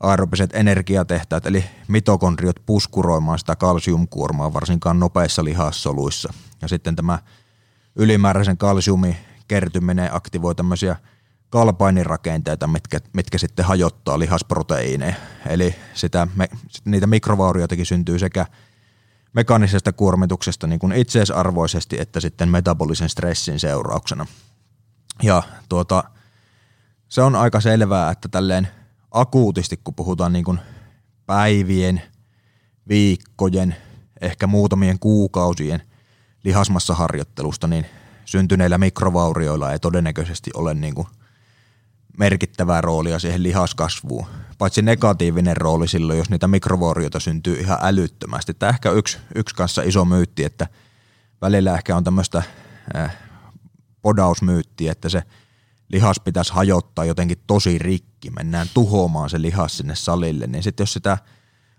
aerobiset 0.00 0.50
energiatehtaat, 0.54 1.46
eli 1.46 1.64
mitokondriot 1.88 2.56
puskuroimaan 2.66 3.38
sitä 3.38 3.56
kalsiumkuormaa 3.56 4.52
varsinkaan 4.52 5.00
nopeissa 5.00 5.44
lihassoluissa. 5.44 6.32
Ja 6.62 6.68
sitten 6.68 6.96
tämä 6.96 7.18
ylimääräisen 7.96 8.56
kalsiumin 8.56 9.16
kertyminen 9.48 10.14
aktivoi 10.14 10.54
tämmöisiä 10.54 10.96
kalpainirakenteita, 11.50 12.66
mitkä, 12.66 12.98
mitkä 13.12 13.38
sitten 13.38 13.64
hajottaa 13.64 14.18
lihasproteiineja. 14.18 15.14
Eli 15.46 15.74
sitä, 15.94 16.28
me, 16.34 16.48
niitä 16.84 17.06
mikrovaurioitakin 17.06 17.86
syntyy 17.86 18.18
sekä 18.18 18.46
mekaanisesta 19.32 19.92
kuormituksesta 19.92 20.66
niin 20.66 20.78
kuin 20.78 20.92
itseisarvoisesti 20.92 22.00
että 22.00 22.20
sitten 22.20 22.48
metabolisen 22.48 23.08
stressin 23.08 23.60
seurauksena. 23.60 24.26
Ja 25.22 25.42
tuota, 25.68 26.04
se 27.08 27.22
on 27.22 27.36
aika 27.36 27.60
selvää, 27.60 28.10
että 28.10 28.28
tälleen 28.28 28.68
akuutisti, 29.10 29.80
kun 29.84 29.94
puhutaan 29.94 30.32
niin 30.32 30.44
kuin 30.44 30.60
päivien, 31.26 32.02
viikkojen, 32.88 33.76
ehkä 34.20 34.46
muutamien 34.46 34.98
kuukausien 34.98 35.82
lihasmassaharjoittelusta, 36.44 37.66
niin 37.66 37.86
syntyneillä 38.24 38.78
mikrovaurioilla 38.78 39.72
ei 39.72 39.78
todennäköisesti 39.78 40.50
ole 40.54 40.74
niin 40.74 40.94
kuin 40.94 41.08
merkittävää 42.18 42.80
roolia 42.80 43.18
siihen 43.18 43.42
lihaskasvuun. 43.42 44.26
Paitsi 44.58 44.82
negatiivinen 44.82 45.56
rooli 45.56 45.88
silloin, 45.88 46.18
jos 46.18 46.30
niitä 46.30 46.48
mikrovaurioita 46.48 47.20
syntyy 47.20 47.54
ihan 47.54 47.78
älyttömästi. 47.82 48.54
Tämä 48.54 48.70
ehkä 48.70 48.90
yksi, 48.90 49.18
yksi 49.34 49.54
kanssa 49.54 49.82
iso 49.82 50.04
myytti, 50.04 50.44
että 50.44 50.66
välillä 51.40 51.74
ehkä 51.74 51.96
on 51.96 52.04
tämmöistä 52.04 52.42
äh, 52.96 53.16
podausmyyttiä, 54.02 54.92
että 54.92 55.08
se 55.08 55.22
lihas 55.88 56.20
pitäisi 56.20 56.52
hajottaa 56.52 57.04
jotenkin 57.04 57.38
tosi 57.46 57.78
rikki, 57.78 58.30
mennään 58.30 58.66
tuhoamaan 58.74 59.30
se 59.30 59.42
lihas 59.42 59.76
sinne 59.76 59.94
salille, 59.94 60.46
niin 60.46 60.62
sitten 60.62 60.82
jos 60.82 60.92
sitä 60.92 61.18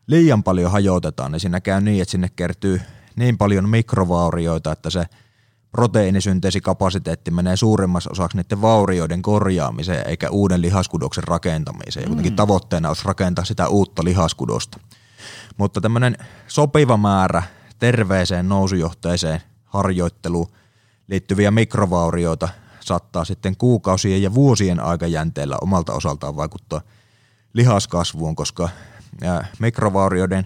liian 0.07 0.43
paljon 0.43 0.71
hajotetaan, 0.71 1.31
niin 1.31 1.39
siinä 1.39 1.61
käy 1.61 1.81
niin, 1.81 2.01
että 2.01 2.11
sinne 2.11 2.29
kertyy 2.35 2.81
niin 3.15 3.37
paljon 3.37 3.69
mikrovaurioita, 3.69 4.71
että 4.71 4.89
se– 4.89 5.05
proteiinisynteesikapasiteetti 5.71 7.31
menee 7.31 7.57
suurimmassa 7.57 8.09
osaksi 8.11 8.37
niiden 8.37 8.61
vaurioiden 8.61 9.21
korjaamiseen 9.21 10.07
eikä 10.07 10.29
uuden 10.29 10.61
lihaskudoksen 10.61 11.23
rakentamiseen. 11.23 12.07
Kuitenkin 12.07 12.33
mm. 12.33 12.35
tavoitteena 12.35 12.87
olisi 12.87 13.05
rakentaa 13.05 13.45
sitä 13.45 13.67
uutta 13.67 14.03
lihaskudosta. 14.03 14.79
Mutta 15.57 15.81
tämmöinen 15.81 16.17
sopiva 16.47 16.97
määrä 16.97 17.43
terveeseen 17.79 18.49
nousujohteeseen 18.49 19.41
harjoitteluun 19.65 20.51
liittyviä 21.07 21.51
mikrovaurioita 21.51 22.49
saattaa 22.79 23.25
sitten 23.25 23.57
kuukausien 23.57 24.21
ja 24.21 24.33
vuosien 24.33 24.79
aikajänteellä 24.79 25.57
omalta 25.61 25.93
osaltaan 25.93 26.35
vaikuttaa 26.35 26.81
lihaskasvuun, 27.53 28.35
koska 28.35 28.69
mikrovaurioiden 29.59 30.45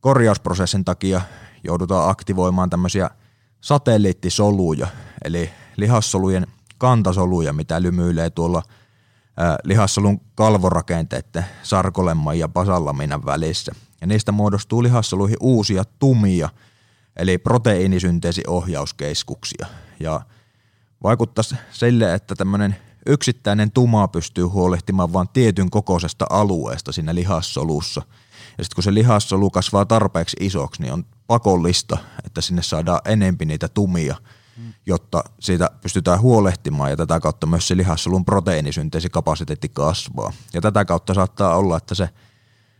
korjausprosessin 0.00 0.84
takia 0.84 1.20
joudutaan 1.64 2.10
aktivoimaan 2.10 2.70
tämmöisiä– 2.70 3.10
satelliittisoluja, 3.62 4.86
eli 5.24 5.50
lihassolujen 5.76 6.46
kantasoluja, 6.78 7.52
mitä 7.52 7.82
lymyilee 7.82 8.30
tuolla 8.30 8.62
ää, 9.36 9.58
lihassolun 9.64 10.20
kalvorakenteiden 10.34 11.44
sarkolemman 11.62 12.38
ja 12.38 12.48
basallaminan 12.48 13.24
välissä. 13.24 13.72
Ja 14.00 14.06
niistä 14.06 14.32
muodostuu 14.32 14.82
lihassoluihin 14.82 15.36
uusia 15.40 15.84
tumia, 15.98 16.48
eli 17.16 17.38
proteiinisynteesiohjauskeskuksia. 17.38 19.66
Ja 20.00 20.20
vaikuttaisi 21.02 21.54
sille, 21.70 22.14
että 22.14 22.34
tämmöinen 22.34 22.76
yksittäinen 23.06 23.70
tuma 23.70 24.08
pystyy 24.08 24.44
huolehtimaan 24.44 25.12
vain 25.12 25.28
tietyn 25.32 25.70
kokoisesta 25.70 26.26
alueesta 26.30 26.92
siinä 26.92 27.14
lihassolussa. 27.14 28.02
Ja 28.58 28.64
sitten 28.64 28.74
kun 28.74 28.84
se 28.84 28.94
lihassolu 28.94 29.50
kasvaa 29.50 29.84
tarpeeksi 29.84 30.36
isoksi, 30.40 30.82
niin 30.82 30.92
on 30.92 31.04
pakollista, 31.32 31.98
että 32.24 32.40
sinne 32.40 32.62
saadaan 32.62 33.00
enempi 33.04 33.44
niitä 33.44 33.68
tumia, 33.68 34.16
jotta 34.86 35.24
siitä 35.40 35.70
pystytään 35.80 36.20
huolehtimaan 36.20 36.90
ja 36.90 36.96
tätä 36.96 37.20
kautta 37.20 37.46
myös 37.46 37.68
se 37.68 37.76
lihassolun 37.76 38.24
proteiinisynteesikapasiteetti 38.24 39.68
kasvaa. 39.68 40.32
Ja 40.54 40.60
tätä 40.60 40.84
kautta 40.84 41.14
saattaa 41.14 41.56
olla, 41.56 41.76
että 41.76 41.94
se 41.94 42.08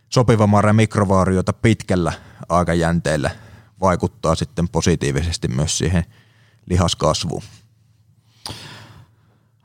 sopiva 0.08 0.46
määrä 0.46 0.72
mikrovaarioita 0.72 1.52
pitkällä 1.52 2.12
aikajänteellä 2.48 3.30
vaikuttaa 3.80 4.34
sitten 4.34 4.68
positiivisesti 4.68 5.48
myös 5.48 5.78
siihen 5.78 6.04
lihaskasvuun. 6.66 7.42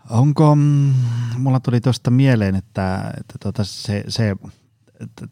Onko, 0.10 0.56
mm, 0.56 0.94
mulla 1.38 1.60
tuli 1.60 1.82
tuosta 1.82 2.12
mieleen, 2.12 2.56
että, 2.56 3.14
että 3.20 3.34
tota 3.40 3.64
se, 3.64 4.04
se 4.08 4.36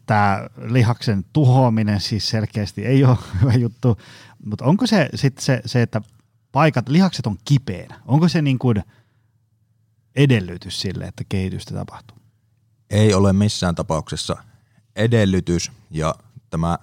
tämä 0.06 0.46
lihaksen 0.56 1.24
tuhoaminen 1.32 2.00
siis 2.00 2.28
selkeästi 2.28 2.86
ei 2.86 3.04
ole 3.04 3.18
hyvä 3.40 3.52
juttu, 3.52 3.98
mutta 4.44 4.64
onko 4.64 4.86
se 4.86 5.08
sitten 5.14 5.44
se, 5.44 5.60
se, 5.64 5.82
että 5.82 6.00
paikat, 6.52 6.88
lihakset 6.88 7.26
on 7.26 7.36
kipeänä, 7.44 8.00
onko 8.06 8.28
se 8.28 8.42
niin 8.42 8.58
kuin 8.58 8.82
edellytys 10.16 10.80
sille, 10.80 11.04
että 11.04 11.24
kehitystä 11.28 11.74
tapahtuu? 11.74 12.16
Ei 12.90 13.14
ole 13.14 13.32
missään 13.32 13.74
tapauksessa 13.74 14.36
edellytys 14.96 15.72
ja 15.90 16.14
tämä 16.50 16.78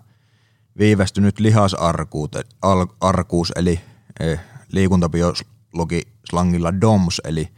viivästynyt 0.77 1.39
lihasarkuus 1.39 3.51
eli 3.55 3.79
eh, 4.19 4.39
liikuntabiologi 4.71 6.01
slangilla 6.29 6.81
DOMS 6.81 7.21
eli 7.23 7.49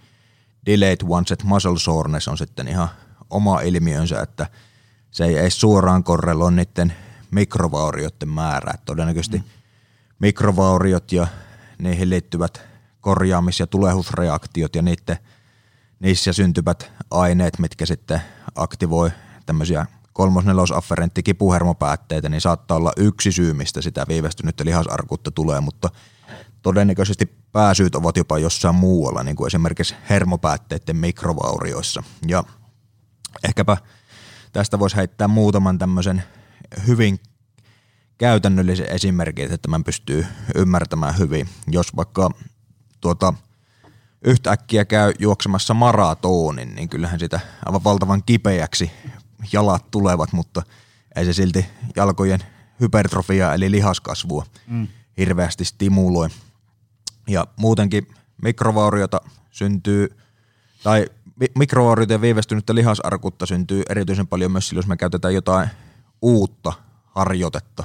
Delayed 0.66 0.98
Onset 1.10 1.44
Muscle 1.44 1.80
Soreness 1.80 2.28
on 2.28 2.38
sitten 2.38 2.68
ihan 2.68 2.90
oma 3.30 3.62
ilmiönsä, 3.62 4.22
että– 4.22 4.48
se 5.16 5.26
ei 5.26 5.38
edes 5.38 5.60
suoraan 5.62 6.04
korreloi 6.04 6.52
niiden 6.52 6.94
mikrovaurioiden 7.32 8.30
määrää. 8.30 8.78
Todennäköisesti 8.86 9.38
mm. 9.38 9.44
mikrovauriot 10.20 11.12
ja 11.12 11.28
niihin 11.80 12.10
liittyvät 12.10 12.62
korjaamis- 13.02 13.60
ja 13.60 13.68
tulehusreaktiot 13.68 14.76
ja 14.76 14.82
niiden, 14.82 15.18
niissä 16.00 16.34
syntyvät 16.34 16.92
aineet, 17.12 17.60
mitkä 17.60 17.86
sitten 17.86 18.22
aktivoi 18.56 19.12
tämmöisiä 19.46 19.86
kolmosnelosafferentti 20.14 21.24
kipuhermopäätteitä, 21.24 22.30
niin 22.30 22.42
saattaa 22.42 22.78
olla 22.78 22.92
yksi 22.98 23.32
syy, 23.32 23.54
mistä 23.54 23.82
sitä 23.82 24.06
viivästynyttä 24.08 24.66
lihasarkuutta 24.66 25.32
tulee, 25.32 25.62
mutta 25.62 25.90
todennäköisesti 26.62 27.26
pääsyyt 27.52 27.96
ovat 27.96 28.18
jopa 28.18 28.40
jossain 28.40 28.76
muualla, 28.76 29.24
niin 29.24 29.36
kuin 29.36 29.48
esimerkiksi 29.48 29.96
hermopäätteiden 30.10 30.98
mikrovaurioissa. 30.98 32.04
Ja 32.28 32.44
ehkäpä 33.44 33.78
Tästä 34.56 34.80
voisi 34.80 34.96
heittää 34.96 35.28
muutaman 35.28 35.78
tämmöisen 35.78 36.24
hyvin 36.88 37.20
käytännöllisen 38.18 38.90
esimerkin, 38.90 39.46
että 39.46 39.58
tämän 39.58 39.84
pystyy 39.84 40.26
ymmärtämään 40.56 41.18
hyvin. 41.18 41.50
Jos 41.68 41.96
vaikka 41.96 42.30
tuota, 43.02 43.34
yhtäkkiä 44.26 44.86
käy 44.86 45.14
juoksemassa 45.20 45.74
maratonin, 45.74 46.76
niin 46.76 46.90
kyllähän 46.90 47.20
sitä 47.20 47.40
aivan 47.66 47.84
valtavan 47.84 48.24
kipeäksi 48.26 48.92
jalat 49.52 49.92
tulevat, 49.92 50.34
mutta 50.34 50.64
ei 51.16 51.26
se 51.26 51.34
silti 51.34 51.66
jalkojen 51.96 52.40
hypertrofia 52.80 53.54
eli 53.54 53.72
lihaskasvua 53.72 54.46
mm. 54.68 54.88
hirveästi 55.18 55.66
stimuloi. 55.66 56.30
Ja 57.28 57.48
muutenkin 57.56 58.08
mikrovauriota 58.42 59.22
syntyy, 59.52 60.18
tai 60.84 61.06
mikrovaurioita 61.56 62.14
ja 62.14 62.22
viivästynyttä 62.22 62.76
lihasarkutta 62.76 63.46
syntyy 63.46 63.84
erityisen 63.90 64.28
paljon 64.28 64.52
myös 64.52 64.68
silloin, 64.68 64.84
jos 64.84 64.88
me 64.88 64.98
käytetään 64.98 65.34
jotain 65.34 65.70
uutta 66.22 66.74
harjoitetta. 67.06 67.84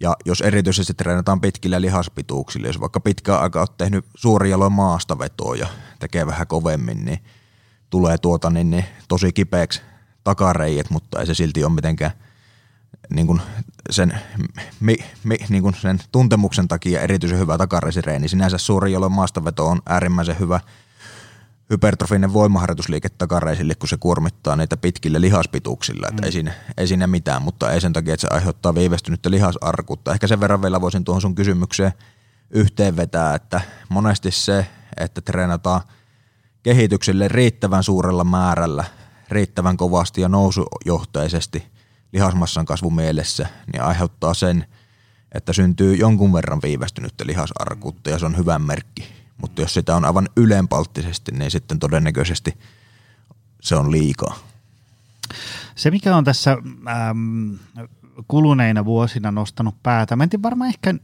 Ja 0.00 0.16
jos 0.24 0.40
erityisesti 0.40 0.94
treenataan 0.94 1.40
pitkillä 1.40 1.80
lihaspituuksilla, 1.80 2.66
jos 2.66 2.80
vaikka 2.80 3.00
pitkään 3.00 3.40
aikaa 3.40 3.62
olet 3.62 3.76
tehnyt 3.76 4.04
suorijaloin 4.16 4.72
ja 5.58 5.66
tekee 5.98 6.26
vähän 6.26 6.46
kovemmin, 6.46 7.04
niin 7.04 7.18
tulee 7.90 8.18
tuota 8.18 8.50
niin, 8.50 8.70
niin 8.70 8.84
tosi 9.08 9.32
kipeäksi 9.32 9.82
takareijät, 10.24 10.90
mutta 10.90 11.20
ei 11.20 11.26
se 11.26 11.34
silti 11.34 11.64
ole 11.64 11.72
mitenkään 11.72 12.12
niin 13.10 13.26
kuin 13.26 13.40
sen, 13.90 14.18
mi, 14.80 14.96
mi, 15.24 15.36
niin 15.48 15.62
kuin 15.62 15.74
sen 15.74 15.98
tuntemuksen 16.12 16.68
takia 16.68 17.00
erityisen 17.00 17.38
hyvä 17.38 17.58
takareisireeni. 17.58 18.28
Sinänsä 18.28 18.58
suuri, 18.58 18.92
jolloin 18.92 19.12
maastaveto 19.12 19.66
on 19.66 19.82
äärimmäisen 19.86 20.38
hyvä 20.38 20.60
hypertrofinen 21.70 22.32
voimaharjoitusliike 22.32 23.08
takareisille, 23.08 23.74
kun 23.74 23.88
se 23.88 23.96
kuormittaa 23.96 24.56
niitä 24.56 24.76
pitkillä 24.76 25.20
lihaspituuksilla. 25.20 26.06
Mm. 26.06 26.10
Että 26.10 26.26
ei, 26.26 26.32
siinä, 26.32 26.52
ei 26.76 26.86
siinä 26.86 27.06
mitään, 27.06 27.42
mutta 27.42 27.72
ei 27.72 27.80
sen 27.80 27.92
takia, 27.92 28.14
että 28.14 28.26
se 28.28 28.34
aiheuttaa 28.34 28.74
viivästynyttä 28.74 29.30
lihasarkuutta. 29.30 30.12
Ehkä 30.12 30.26
sen 30.26 30.40
verran 30.40 30.62
vielä 30.62 30.80
voisin 30.80 31.04
tuohon 31.04 31.22
sun 31.22 31.34
kysymykseen 31.34 31.92
yhteenvetää, 32.50 33.34
että 33.34 33.60
monesti 33.88 34.30
se, 34.30 34.66
että 34.96 35.20
treenataan 35.20 35.80
kehitykselle 36.62 37.28
riittävän 37.28 37.82
suurella 37.82 38.24
määrällä, 38.24 38.84
riittävän 39.28 39.76
kovasti 39.76 40.20
ja 40.20 40.28
nousujohteisesti– 40.28 41.66
lihasmassan 42.12 42.66
kasvu 42.66 42.90
mielessä, 42.90 43.48
niin 43.72 43.82
aiheuttaa 43.82 44.34
sen, 44.34 44.66
että 45.32 45.52
syntyy 45.52 45.94
jonkun 45.94 46.32
verran 46.32 46.62
viivästynyttä 46.62 47.26
lihasarkuutta 47.26 48.10
ja 48.10 48.18
se 48.18 48.26
on 48.26 48.36
hyvä 48.36 48.58
merkki. 48.58 49.08
Mutta 49.38 49.62
jos 49.62 49.74
sitä 49.74 49.96
on 49.96 50.04
aivan 50.04 50.28
ylenpalttisesti, 50.36 51.32
niin 51.32 51.50
sitten 51.50 51.78
todennäköisesti 51.78 52.58
se 53.60 53.76
on 53.76 53.90
liikaa. 53.90 54.38
Se, 55.74 55.90
mikä 55.90 56.16
on 56.16 56.24
tässä 56.24 56.56
ähm, 56.88 57.54
kuluneina 58.28 58.84
vuosina 58.84 59.30
nostanut 59.30 59.82
päätä, 59.82 60.16
mä 60.16 60.22
en 60.22 60.28
tiedä 60.30 60.42
varmaan 60.42 60.68
ehkä 60.68 60.94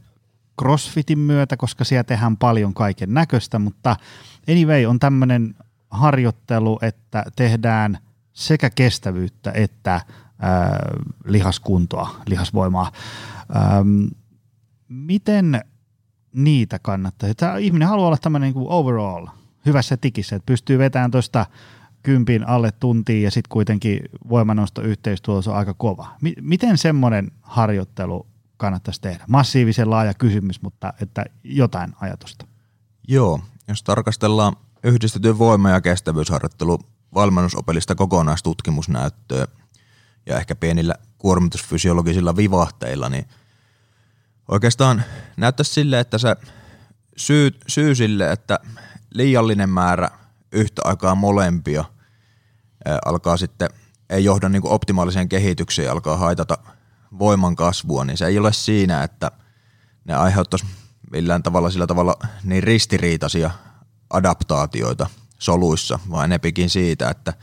CrossFitin 0.61 1.19
myötä, 1.19 1.57
koska 1.57 1.83
siellä 1.83 2.03
tehdään 2.03 2.37
paljon 2.37 2.73
kaiken 2.73 3.13
näköistä, 3.13 3.59
mutta 3.59 3.95
anyway 4.49 4.85
on 4.85 4.99
tämmöinen 4.99 5.55
harjoittelu, 5.91 6.79
että 6.81 7.25
tehdään 7.35 7.97
sekä 8.33 8.69
kestävyyttä 8.69 9.51
että 9.51 10.01
ää, 10.39 10.79
lihaskuntoa, 11.25 12.15
lihasvoimaa. 12.27 12.91
Ähm, 13.55 14.05
miten 14.87 15.61
niitä 16.35 16.79
kannattaa? 16.79 17.33
Tämä 17.37 17.57
ihminen 17.57 17.87
haluaa 17.87 18.07
olla 18.07 18.17
tämmöinen 18.17 18.53
niin 18.53 18.65
overall 18.67 19.27
hyvässä 19.65 19.97
tikissä, 19.97 20.35
että 20.35 20.45
pystyy 20.45 20.77
vetämään 20.77 21.11
tuosta 21.11 21.45
kympin 22.03 22.47
alle 22.47 22.71
tuntiin 22.71 23.23
ja 23.23 23.31
sitten 23.31 23.49
kuitenkin 23.49 23.99
voimanosto 24.29 24.81
yhteistulos 24.81 25.47
on 25.47 25.55
aika 25.55 25.73
kova. 25.73 26.07
M- 26.21 26.41
miten 26.41 26.77
semmoinen 26.77 27.31
harjoittelu 27.41 28.27
kannattaisi 28.57 29.01
tehdä? 29.01 29.25
Massiivisen 29.27 29.89
laaja 29.89 30.13
kysymys, 30.13 30.61
mutta 30.61 30.93
että 31.01 31.25
jotain 31.43 31.93
ajatusta. 32.01 32.47
Joo, 33.07 33.39
jos 33.67 33.83
tarkastellaan 33.83 34.55
yhdistetyn 34.83 35.37
voima- 35.37 35.69
ja 35.69 35.81
kestävyysharjoittelu 35.81 36.79
valmennusopelista 37.13 37.95
kokonaistutkimusnäyttöä, 37.95 39.47
ja 40.25 40.37
ehkä 40.39 40.55
pienillä 40.55 40.95
kuormitusfysiologisilla 41.17 42.35
vivahteilla, 42.35 43.09
niin 43.09 43.25
oikeastaan 44.47 45.03
näyttäisi 45.37 45.73
sille, 45.73 45.99
että 45.99 46.17
se 46.17 46.35
syy, 47.17 47.51
syy 47.67 47.95
sille, 47.95 48.31
että 48.31 48.59
liiallinen 49.13 49.69
määrä 49.69 50.09
yhtä 50.51 50.81
aikaa 50.85 51.15
molempia 51.15 51.85
alkaa 53.05 53.37
sitten, 53.37 53.69
ei 54.09 54.23
johda 54.23 54.49
niin 54.49 54.67
optimaaliseen 54.67 55.29
kehitykseen, 55.29 55.91
alkaa 55.91 56.17
haitata 56.17 56.57
voiman 57.19 57.55
kasvua, 57.55 58.05
niin 58.05 58.17
se 58.17 58.25
ei 58.25 58.39
ole 58.39 58.53
siinä, 58.53 59.03
että 59.03 59.31
ne 60.05 60.15
aiheuttaisi 60.15 60.65
millään 61.11 61.43
tavalla 61.43 61.69
sillä 61.69 61.87
tavalla 61.87 62.17
niin 62.43 62.63
ristiriitaisia 62.63 63.51
adaptaatioita 64.09 65.09
soluissa, 65.39 65.99
vaan 66.09 66.25
enempikin 66.25 66.69
siitä, 66.69 67.09
että 67.09 67.33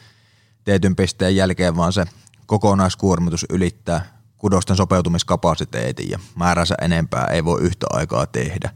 tietyn 0.64 0.96
pisteen 0.96 1.36
jälkeen 1.36 1.76
vaan 1.76 1.92
se 1.92 2.04
kokonaiskuormitus 2.46 3.46
ylittää 3.50 4.21
kudosten 4.42 4.76
sopeutumiskapasiteetin 4.76 6.10
ja 6.10 6.18
määränsä 6.34 6.74
enempää 6.80 7.26
ei 7.26 7.44
voi 7.44 7.60
yhtä 7.60 7.86
aikaa 7.90 8.26
tehdä. 8.26 8.70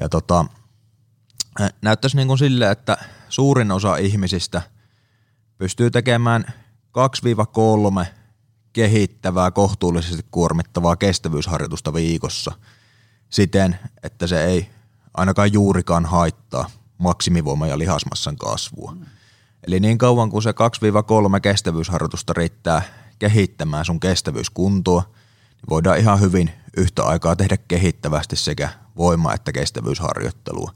Ja 0.00 0.08
tota, 0.08 0.44
näyttäisi 1.82 2.16
niin 2.16 2.28
kuin 2.28 2.38
sille, 2.38 2.70
että 2.70 2.98
suurin 3.28 3.72
osa 3.72 3.96
ihmisistä 3.96 4.62
pystyy 5.58 5.90
tekemään 5.90 6.44
2-3 8.02 8.06
kehittävää, 8.72 9.50
kohtuullisesti 9.50 10.26
kuormittavaa 10.30 10.96
kestävyysharjoitusta 10.96 11.92
viikossa 11.92 12.52
siten, 13.30 13.78
että 14.02 14.26
se 14.26 14.44
ei 14.44 14.70
ainakaan 15.14 15.52
juurikaan 15.52 16.06
haittaa 16.06 16.70
maksimivoima- 16.98 17.66
ja 17.66 17.78
lihasmassan 17.78 18.36
kasvua. 18.36 18.96
Eli 19.66 19.80
niin 19.80 19.98
kauan 19.98 20.30
kuin 20.30 20.42
se 20.42 20.50
2-3 20.50 21.40
kestävyysharjoitusta 21.40 22.32
riittää 22.32 22.82
kehittämään 23.20 23.84
sun 23.84 24.00
kestävyyskuntoa, 24.00 25.02
niin 25.10 25.70
voidaan 25.70 25.98
ihan 25.98 26.20
hyvin 26.20 26.50
yhtä 26.76 27.04
aikaa 27.04 27.36
tehdä 27.36 27.56
kehittävästi 27.56 28.36
sekä 28.36 28.68
voima- 28.96 29.34
että 29.34 29.52
kestävyysharjoittelua. 29.52 30.70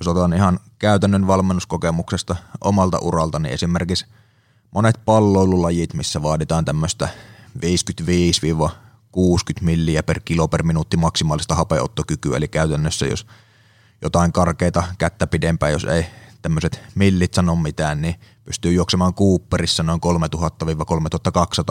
Jos 0.00 0.08
otan 0.08 0.32
ihan 0.32 0.60
käytännön 0.78 1.26
valmennuskokemuksesta 1.26 2.36
omalta 2.60 2.98
uralta, 2.98 3.38
niin 3.38 3.54
esimerkiksi 3.54 4.06
monet 4.70 5.00
palloilulajit, 5.04 5.94
missä 5.94 6.22
vaaditaan 6.22 6.64
tämmöistä 6.64 7.08
55-60 7.58 7.60
milliä 9.60 10.02
per 10.02 10.20
kilo 10.24 10.48
per 10.48 10.62
minuutti 10.62 10.96
maksimaalista 10.96 11.54
hapeottokykyä, 11.54 12.36
eli 12.36 12.48
käytännössä 12.48 13.06
jos 13.06 13.26
jotain 14.02 14.32
karkeita 14.32 14.82
kättä 14.98 15.26
pidempään, 15.26 15.72
jos 15.72 15.84
ei 15.84 16.06
tämmöiset 16.42 16.80
millit 16.94 17.34
sano 17.34 17.56
mitään, 17.56 18.02
niin 18.02 18.14
pystyy 18.44 18.72
juoksemaan 18.72 19.14
Cooperissa 19.14 19.82
noin 19.82 20.00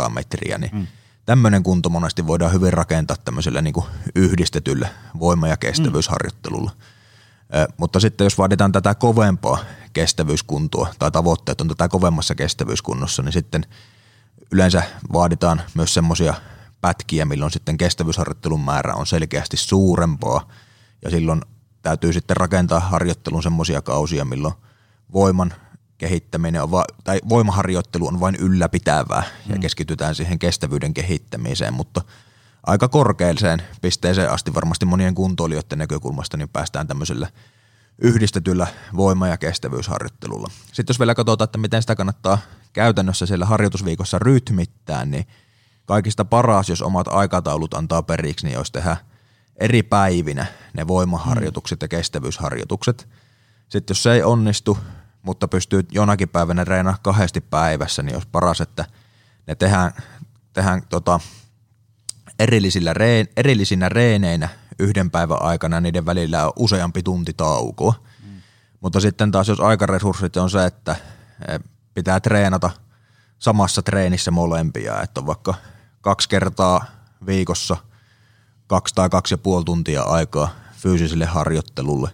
3000-3200 0.05 0.09
metriä, 0.09 0.57
niin 0.57 0.71
mm. 0.73 0.87
tämmöinen 1.25 1.63
kunto 1.63 1.89
monesti 1.89 2.27
voidaan 2.27 2.53
hyvin 2.53 2.73
rakentaa 2.73 3.17
tämmöisellä 3.25 3.61
niin 3.61 3.73
kuin 3.73 3.85
yhdistetyllä 4.15 4.89
voima- 5.19 5.47
ja 5.47 5.57
kestävyysharjoittelulla. 5.57 6.71
Mm. 6.71 7.73
mutta 7.77 7.99
sitten 7.99 8.25
jos 8.25 8.37
vaaditaan 8.37 8.71
tätä 8.71 8.95
kovempaa 8.95 9.57
kestävyyskuntoa 9.93 10.93
tai 10.99 11.11
tavoitteet 11.11 11.61
on 11.61 11.67
tätä 11.67 11.87
kovemmassa 11.87 12.35
kestävyyskunnossa, 12.35 13.21
niin 13.21 13.33
sitten 13.33 13.65
yleensä 14.51 14.83
vaaditaan 15.13 15.61
myös 15.73 15.93
semmoisia 15.93 16.33
pätkiä, 16.81 17.25
milloin 17.25 17.51
sitten 17.51 17.77
kestävyysharjoittelun 17.77 18.61
määrä 18.61 18.93
on 18.93 19.07
selkeästi 19.07 19.57
suurempaa 19.57 20.47
ja 21.01 21.09
silloin 21.09 21.41
täytyy 21.81 22.13
sitten 22.13 22.37
rakentaa 22.37 22.79
harjoittelun 22.79 23.43
semmoisia 23.43 23.81
kausia, 23.81 24.25
milloin 24.25 24.53
voiman 25.13 25.53
kehittäminen 26.03 26.63
on 26.63 26.71
va- 26.71 26.85
tai 27.03 27.19
voimaharjoittelu 27.29 28.07
on 28.07 28.19
vain 28.19 28.35
ylläpitävää 28.35 29.21
mm. 29.21 29.53
ja 29.53 29.59
keskitytään 29.59 30.15
siihen 30.15 30.39
kestävyyden 30.39 30.93
kehittämiseen, 30.93 31.73
mutta 31.73 32.01
aika 32.63 32.87
korkealliseen 32.87 33.61
pisteeseen 33.81 34.31
asti 34.31 34.53
varmasti 34.53 34.85
monien 34.85 35.15
kuntoilijoiden 35.15 35.79
näkökulmasta 35.79 36.37
niin 36.37 36.49
päästään 36.49 36.87
tämmöisellä 36.87 37.27
yhdistetyllä 37.97 38.67
voima- 38.95 39.27
ja 39.27 39.37
kestävyysharjoittelulla. 39.37 40.47
Sitten 40.67 40.93
jos 40.93 40.99
vielä 40.99 41.15
katsotaan, 41.15 41.45
että 41.45 41.57
miten 41.57 41.81
sitä 41.81 41.95
kannattaa 41.95 42.37
käytännössä 42.73 43.25
siellä 43.25 43.45
harjoitusviikossa 43.45 44.19
rytmittää, 44.19 45.05
niin 45.05 45.27
kaikista 45.85 46.25
paras, 46.25 46.69
jos 46.69 46.81
omat 46.81 47.07
aikataulut 47.07 47.73
antaa 47.73 48.03
periksi, 48.03 48.45
niin 48.45 48.53
jos 48.53 48.71
tehdään 48.71 48.97
eri 49.57 49.83
päivinä 49.83 50.45
ne 50.73 50.87
voimaharjoitukset 50.87 51.81
ja 51.81 51.87
kestävyysharjoitukset. 51.87 53.09
Sitten 53.69 53.91
jos 53.93 54.03
se 54.03 54.13
ei 54.13 54.23
onnistu, 54.23 54.77
mutta 55.23 55.47
pystyy 55.47 55.85
jonakin 55.91 56.29
päivänä 56.29 56.63
reenaa 56.63 56.97
kahdesti 57.01 57.41
päivässä, 57.41 58.03
niin 58.03 58.15
olisi 58.15 58.27
paras, 58.31 58.61
että 58.61 58.85
ne 59.47 59.55
tehdään, 59.55 59.91
tehdään 60.53 60.81
tota, 60.89 61.19
erillisillä 62.39 62.93
reen, 62.93 63.27
erillisinä 63.37 63.89
reeneinä 63.89 64.49
yhden 64.79 65.11
päivän 65.11 65.41
aikana, 65.41 65.81
niiden 65.81 66.05
välillä 66.05 66.45
on 66.45 66.53
useampi 66.55 67.03
tunti 67.03 67.33
taukoa. 67.33 67.93
Mm. 68.23 68.41
Mutta 68.81 68.99
sitten 68.99 69.31
taas 69.31 69.47
jos 69.47 69.59
aikaresurssit 69.59 70.37
on 70.37 70.49
se, 70.49 70.65
että 70.65 70.95
e, 71.47 71.59
pitää 71.93 72.19
treenata 72.19 72.69
samassa 73.39 73.81
treenissä 73.81 74.31
molempia, 74.31 75.01
että 75.01 75.19
on 75.19 75.27
vaikka 75.27 75.53
kaksi 76.01 76.29
kertaa 76.29 76.85
viikossa– 77.25 77.77
kaksi 78.67 78.95
tai 78.95 79.09
kaksi 79.09 79.33
ja 79.33 79.37
puoli 79.37 79.65
tuntia 79.65 80.01
aikaa 80.01 80.49
fyysiselle 80.77 81.25
harjoittelulle, 81.25 82.09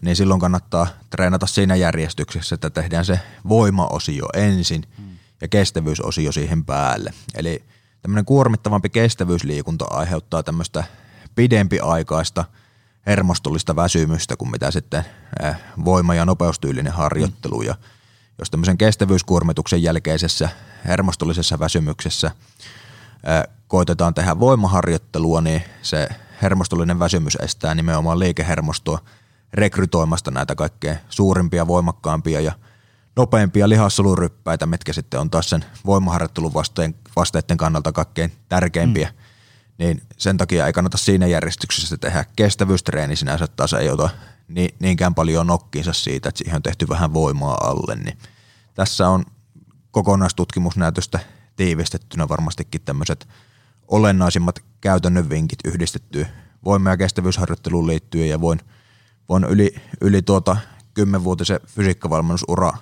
niin 0.00 0.16
silloin 0.16 0.40
kannattaa 0.40 0.86
treenata 1.10 1.46
siinä 1.46 1.76
järjestyksessä, 1.76 2.54
että 2.54 2.70
tehdään 2.70 3.04
se 3.04 3.20
voimaosio 3.48 4.28
ensin 4.34 4.82
ja 5.40 5.48
kestävyysosio 5.48 6.32
siihen 6.32 6.64
päälle. 6.64 7.14
Eli 7.34 7.64
tämmöinen 8.02 8.24
kuormittavampi 8.24 8.88
kestävyysliikunta 8.88 9.84
aiheuttaa 9.84 10.42
tämmöistä 10.42 10.84
pidempiaikaista 11.34 12.44
hermostollista 13.06 13.76
väsymystä 13.76 14.36
kuin 14.36 14.50
mitä 14.50 14.70
sitten 14.70 15.04
voima- 15.84 16.14
ja 16.14 16.24
nopeustyylinen 16.24 16.92
harjoittelu. 16.92 17.62
Ja 17.62 17.74
jos 18.38 18.50
tämmöisen 18.50 18.78
kestävyyskuormituksen 18.78 19.82
jälkeisessä 19.82 20.48
hermostollisessa 20.84 21.58
väsymyksessä 21.58 22.30
koitetaan 23.68 24.14
tehdä 24.14 24.40
voimaharjoittelua, 24.40 25.40
niin 25.40 25.62
se 25.82 26.08
hermostollinen 26.42 26.98
väsymys 26.98 27.36
estää 27.36 27.74
nimenomaan 27.74 28.18
liikehermostoa 28.18 28.98
rekrytoimasta 29.52 30.30
näitä 30.30 30.54
kaikkein 30.54 30.98
suurimpia, 31.08 31.66
voimakkaampia 31.66 32.40
ja 32.40 32.52
nopeimpia 33.16 33.68
lihassoluryppäitä, 33.68 34.66
mitkä 34.66 34.92
sitten 34.92 35.20
on 35.20 35.30
taas 35.30 35.50
sen 35.50 35.64
voimaharjoittelun 35.86 36.54
vasteen, 36.54 36.94
vasteiden 37.16 37.56
kannalta 37.56 37.92
kaikkein 37.92 38.32
tärkeimpiä. 38.48 39.08
Mm. 39.08 39.14
niin 39.78 40.02
sen 40.16 40.36
takia 40.36 40.66
ei 40.66 40.72
kannata 40.72 40.98
siinä 40.98 41.26
järjestyksessä 41.26 41.96
tehdä. 41.96 42.24
Kestävyystreeni 42.36 43.16
sinänsä 43.16 43.46
taas 43.46 43.72
ei 43.72 43.90
ota 43.90 44.10
niinkään 44.80 45.14
paljon 45.14 45.46
nokkiinsa 45.46 45.92
siitä, 45.92 46.28
että 46.28 46.38
siihen 46.38 46.56
on 46.56 46.62
tehty 46.62 46.88
vähän 46.88 47.14
voimaa 47.14 47.58
alle. 47.68 47.96
Niin 47.96 48.18
tässä 48.74 49.08
on 49.08 49.24
kokonaistutkimusnäytöstä 49.90 51.20
tiivistettynä 51.56 52.28
varmastikin 52.28 52.80
tämmöiset 52.84 53.28
olennaisimmat 53.88 54.58
käytännön 54.80 55.28
vinkit 55.30 55.58
yhdistettyä 55.64 56.26
voima- 56.64 56.90
ja 56.90 56.96
kestävyysharjoitteluun 56.96 57.86
liittyen 57.86 58.28
ja 58.28 58.40
voin, 58.40 58.60
voin 59.30 59.44
yli, 59.44 59.74
yli 60.00 60.22
tuota 60.22 60.56
kymmenvuotisen 60.94 61.60
fysiikkavalmennusura 61.66 62.72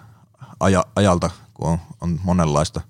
aja, 0.60 0.84
ajalta, 0.96 1.30
kun 1.54 1.68
on, 1.68 1.78
on 2.00 2.20
monenlaista 2.24 2.80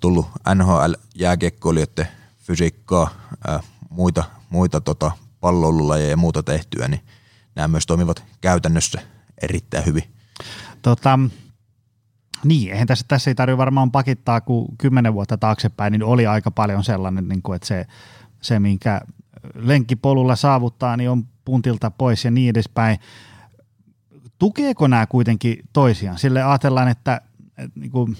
tullut 0.00 0.26
NHL-jääkiekkoilijoiden 0.54 2.08
fysiikkaa, 2.38 3.10
ää, 3.46 3.60
muita, 3.90 4.24
muita 4.50 4.80
tota, 4.80 5.12
palloilulajeja 5.40 6.10
ja 6.10 6.16
muuta 6.16 6.42
tehtyä, 6.42 6.88
niin 6.88 7.00
nämä 7.54 7.68
myös 7.68 7.86
toimivat 7.86 8.24
käytännössä 8.40 9.02
erittäin 9.42 9.86
hyvin. 9.86 10.04
Tota, 10.82 11.18
niin, 12.44 12.72
eihän 12.72 12.86
tässä, 12.86 13.04
tässä 13.08 13.30
ei 13.30 13.34
tarvitse 13.34 13.58
varmaan 13.58 13.92
pakittaa, 13.92 14.40
kun 14.40 14.66
kymmenen 14.78 15.14
vuotta 15.14 15.38
taaksepäin, 15.38 15.92
niin 15.92 16.02
oli 16.02 16.26
aika 16.26 16.50
paljon 16.50 16.84
sellainen, 16.84 17.28
niin 17.28 17.42
kuin, 17.42 17.56
että 17.56 17.68
se, 17.68 17.86
se, 18.40 18.58
minkä 18.58 19.00
lenkkipolulla 19.54 20.36
saavuttaa, 20.36 20.96
niin 20.96 21.10
on 21.10 21.26
puntilta 21.46 21.90
pois 21.90 22.24
ja 22.24 22.30
niin 22.30 22.50
edespäin. 22.50 22.98
Tukeeko 24.38 24.86
nämä 24.86 25.06
kuitenkin 25.06 25.58
toisiaan? 25.72 26.18
Sille 26.18 26.42
ajatellaan, 26.42 26.88
että, 26.88 27.20
että 27.58 27.80
niin 27.80 27.90
kuin 27.90 28.16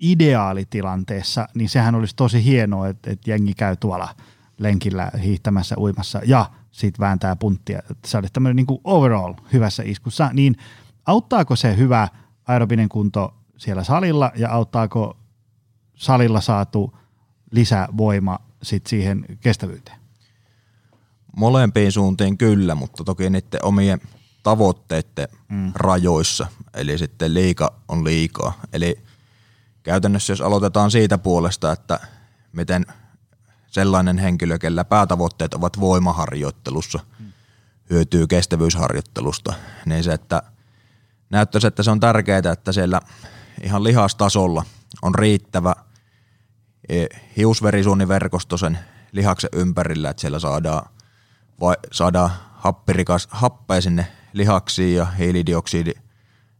ideaalitilanteessa, 0.00 1.48
niin 1.54 1.68
sehän 1.68 1.94
olisi 1.94 2.16
tosi 2.16 2.44
hienoa, 2.44 2.88
että, 2.88 3.10
että 3.10 3.30
jengi 3.30 3.54
käy 3.54 3.76
tuolla 3.76 4.14
lenkillä 4.58 5.10
hiihtämässä, 5.22 5.74
uimassa 5.78 6.20
ja 6.24 6.50
sitten 6.70 7.00
vääntää 7.00 7.36
punttia. 7.36 7.82
Se 8.06 8.18
olisi 8.18 8.32
tämmöinen 8.32 8.56
niin 8.56 8.80
overall 8.84 9.34
hyvässä 9.52 9.82
iskussa. 9.86 10.30
Niin 10.32 10.56
auttaako 11.06 11.56
se 11.56 11.76
hyvä 11.76 12.08
aerobinen 12.48 12.88
kunto 12.88 13.34
siellä 13.56 13.84
salilla 13.84 14.32
ja 14.36 14.50
auttaako 14.50 15.16
salilla 15.94 16.40
saatu 16.40 16.96
lisävoima 17.50 18.38
sit 18.62 18.86
siihen 18.86 19.24
kestävyyteen? 19.40 19.98
Molempiin 21.38 21.92
suuntiin 21.92 22.38
kyllä, 22.38 22.74
mutta 22.74 23.04
toki 23.04 23.30
niiden 23.30 23.64
omien 23.64 24.00
tavoitteiden 24.42 25.28
mm. 25.48 25.72
rajoissa. 25.74 26.46
Eli 26.74 26.98
sitten 26.98 27.34
liika 27.34 27.72
on 27.88 28.04
liikaa. 28.04 28.52
Eli 28.72 28.98
käytännössä 29.82 30.32
jos 30.32 30.40
aloitetaan 30.40 30.90
siitä 30.90 31.18
puolesta, 31.18 31.72
että 31.72 32.00
miten 32.52 32.86
sellainen 33.66 34.18
henkilö, 34.18 34.58
kellä 34.58 34.84
päätavoitteet 34.84 35.54
ovat 35.54 35.80
voimaharjoittelussa, 35.80 37.00
mm. 37.18 37.32
hyötyy 37.90 38.26
kestävyysharjoittelusta, 38.26 39.54
niin 39.86 40.04
se, 40.04 40.12
että 40.12 40.42
näyttäisi, 41.30 41.66
että 41.66 41.82
se 41.82 41.90
on 41.90 42.00
tärkeää, 42.00 42.52
että 42.52 42.72
siellä 42.72 43.00
ihan 43.62 43.84
lihastasolla 43.84 44.64
on 45.02 45.14
riittävä 45.14 45.74
e, 46.88 47.06
hiusverisuoniverkosto 47.36 48.56
sen 48.56 48.78
lihaksen 49.12 49.50
ympärillä, 49.52 50.10
että 50.10 50.20
siellä 50.20 50.38
saadaan, 50.38 50.97
vai, 51.60 51.76
saadaan 51.92 52.30
happirikas, 52.52 53.28
happea 53.30 53.80
sinne 53.80 54.06
lihaksiin 54.32 54.96
ja 54.96 55.04
hiilidioksidi 55.04 55.92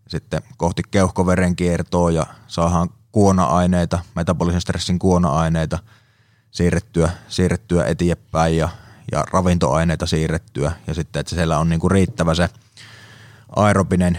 sitten 0.09 0.43
kohti 0.57 0.83
keuhkoverenkiertoa 0.91 2.11
ja 2.11 2.27
saadaan 2.47 2.89
kuona-aineita, 3.13 3.99
metabolisen 4.15 4.61
stressin 4.61 4.99
kuona-aineita 4.99 5.79
siirrettyä, 6.51 7.11
siirrettyä 7.29 7.85
eteenpäin 7.85 8.57
ja, 8.57 8.69
ja 9.13 9.25
ravintoaineita 9.33 10.07
siirrettyä 10.07 10.73
ja 10.87 10.95
sitten, 10.95 11.21
että 11.21 11.35
siellä 11.35 11.59
on 11.59 11.69
niinku 11.69 11.89
riittävä 11.89 12.35
se 12.35 12.49
aerobinen 13.57 14.19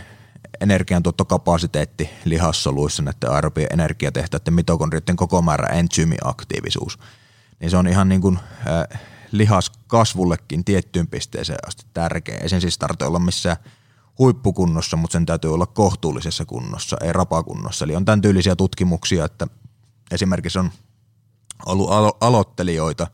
energiantuottokapasiteetti 0.61 2.09
lihassoluissa 2.25 3.03
näiden 3.03 3.31
aerobien 3.31 3.67
energiatehtäiden 3.73 4.53
mitokondrioiden 4.53 5.15
koko 5.15 5.41
määrä 5.41 5.67
entsyymiaktiivisuus. 5.67 6.99
Niin 7.59 7.71
se 7.71 7.77
on 7.77 7.87
ihan 7.87 8.09
niin 8.09 8.21
kuin, 8.21 8.39
äh, 8.67 9.01
lihaskasvullekin 9.31 10.65
tiettyyn 10.65 11.07
pisteeseen 11.07 11.67
asti 11.67 11.85
tärkeä. 11.93 12.37
Ei 12.37 12.49
sen 12.49 12.61
siis 12.61 12.77
tarvitse 12.77 13.05
olla 13.05 13.19
missään 13.19 13.57
huippukunnossa, 14.19 14.97
mutta 14.97 15.13
sen 15.13 15.25
täytyy 15.25 15.53
olla 15.53 15.65
kohtuullisessa 15.65 16.45
kunnossa, 16.45 16.97
ei 17.01 17.13
rapakunnossa. 17.13 17.85
Eli 17.85 17.95
on 17.95 18.05
tämän 18.05 18.21
tyylisiä 18.21 18.55
tutkimuksia, 18.55 19.25
että 19.25 19.47
esimerkiksi 20.11 20.59
on 20.59 20.71
ollut 21.65 21.89
alo- 21.89 22.17
aloittelijoita, 22.21 23.07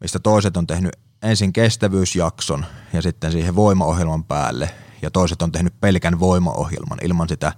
mistä 0.00 0.18
toiset 0.18 0.56
on 0.56 0.66
tehnyt 0.66 0.92
ensin 1.22 1.52
kestävyysjakson 1.52 2.66
ja 2.92 3.02
sitten 3.02 3.32
siihen 3.32 3.56
voimaohjelman 3.56 4.24
päälle 4.24 4.70
ja 5.02 5.10
toiset 5.10 5.42
on 5.42 5.52
tehnyt 5.52 5.80
pelkän 5.80 6.20
voimaohjelman 6.20 6.98
ilman 7.02 7.28
sitä 7.28 7.52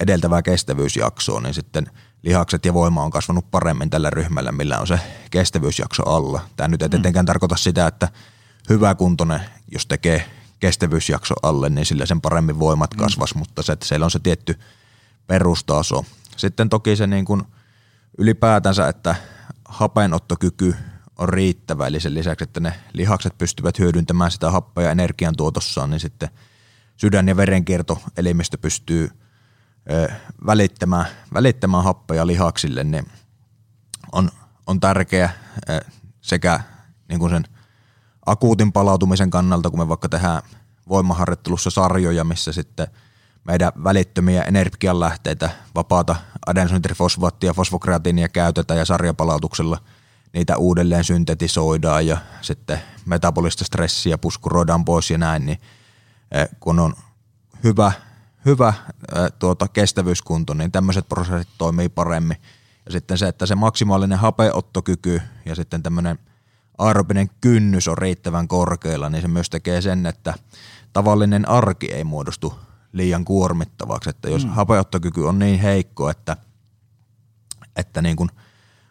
edeltävää 0.00 0.42
kestävyysjaksoa, 0.42 1.40
niin 1.40 1.54
sitten 1.54 1.86
lihakset 2.22 2.64
ja 2.64 2.74
voima 2.74 3.04
on 3.04 3.10
kasvanut 3.10 3.50
paremmin 3.50 3.90
tällä 3.90 4.10
ryhmällä, 4.10 4.52
millä 4.52 4.78
on 4.78 4.86
se 4.86 5.00
kestävyysjakso 5.30 6.02
alla. 6.06 6.40
Tämä 6.56 6.68
nyt 6.68 6.82
ei 6.82 6.88
mm. 6.88 6.90
tietenkään 6.90 7.24
mm. 7.24 7.26
tarkoita 7.26 7.56
sitä, 7.56 7.86
että 7.86 8.08
hyvä 8.68 8.94
kuntoinen, 8.94 9.40
jos 9.72 9.86
tekee 9.86 10.30
kestävyysjakso 10.60 11.34
alle, 11.42 11.70
niin 11.70 11.86
sillä 11.86 12.06
sen 12.06 12.20
paremmin 12.20 12.58
voimat 12.58 12.94
mm. 12.94 12.98
kasvas, 12.98 13.34
mm. 13.34 13.38
mutta 13.38 13.62
se, 13.62 13.72
että 13.72 13.86
siellä 13.86 14.04
on 14.04 14.10
se 14.10 14.18
tietty 14.18 14.58
perustaso. 15.26 16.04
Sitten 16.36 16.68
toki 16.68 16.96
se 16.96 17.06
niin 17.06 17.24
kuin 17.24 17.42
ylipäätänsä, 18.18 18.88
että 18.88 19.14
hapenottokyky 19.64 20.76
on 21.18 21.28
riittävä, 21.28 21.86
eli 21.86 22.00
sen 22.00 22.14
lisäksi, 22.14 22.44
että 22.44 22.60
ne 22.60 22.74
lihakset 22.92 23.38
pystyvät 23.38 23.78
hyödyntämään 23.78 24.30
sitä 24.30 24.50
happea 24.50 24.90
energiantuotossaan, 24.90 25.90
niin 25.90 26.00
sitten– 26.00 26.28
sydän- 27.00 27.28
ja 27.28 27.36
verenkiertoelimistö 27.36 28.58
pystyy 28.58 29.10
välittämään, 30.46 31.06
välittämään 31.34 31.84
happeja 31.84 32.26
lihaksille, 32.26 32.84
niin 32.84 33.06
on, 34.12 34.30
on 34.66 34.80
tärkeä 34.80 35.30
sekä 36.20 36.60
niin 37.08 37.20
kuin 37.20 37.30
sen 37.30 37.44
akuutin 38.26 38.72
palautumisen 38.72 39.30
kannalta, 39.30 39.70
kun 39.70 39.78
me 39.78 39.88
vaikka 39.88 40.08
tehdään 40.08 40.42
voimaharjoittelussa 40.88 41.70
sarjoja, 41.70 42.24
missä 42.24 42.52
sitten 42.52 42.86
meidän 43.44 43.72
välittömiä 43.84 44.42
energianlähteitä, 44.42 45.50
vapaata 45.74 46.16
adensonitrifosfaattia, 46.46 47.54
fosfokreatiinia 47.54 48.28
käytetään 48.28 48.78
ja 48.78 48.84
sarjapalautuksella 48.84 49.78
niitä 50.32 50.56
uudelleen 50.56 51.04
syntetisoidaan 51.04 52.06
ja 52.06 52.18
sitten 52.40 52.82
metabolista 53.06 53.64
stressiä 53.64 54.18
puskuroidaan 54.18 54.84
pois 54.84 55.10
ja 55.10 55.18
näin, 55.18 55.46
niin 55.46 55.60
kun 56.60 56.78
on 56.78 56.94
hyvä, 57.64 57.92
hyvä 58.44 58.68
eh, 58.68 59.32
tuota, 59.38 59.68
kestävyyskunto, 59.68 60.54
niin 60.54 60.72
tämmöiset 60.72 61.08
prosessit 61.08 61.48
toimii 61.58 61.88
paremmin. 61.88 62.36
Ja 62.86 62.92
sitten 62.92 63.18
se, 63.18 63.28
että 63.28 63.46
se 63.46 63.54
maksimaalinen 63.54 64.18
hapeottokyky 64.18 65.22
ja 65.44 65.54
sitten 65.54 65.82
tämmöinen 65.82 66.18
aerobinen 66.78 67.30
kynnys 67.40 67.88
on 67.88 67.98
riittävän 67.98 68.48
korkealla, 68.48 69.10
niin 69.10 69.22
se 69.22 69.28
myös 69.28 69.50
tekee 69.50 69.80
sen, 69.80 70.06
että 70.06 70.34
tavallinen 70.92 71.48
arki 71.48 71.86
ei 71.92 72.04
muodostu 72.04 72.54
liian 72.92 73.24
kuormittavaksi. 73.24 74.10
Että 74.10 74.30
jos 74.30 74.44
mm. 74.44 74.50
hapeottokyky 74.50 75.24
on 75.24 75.38
niin 75.38 75.60
heikko, 75.60 76.10
että, 76.10 76.36
että 77.76 78.02
niin 78.02 78.16
kuin 78.16 78.30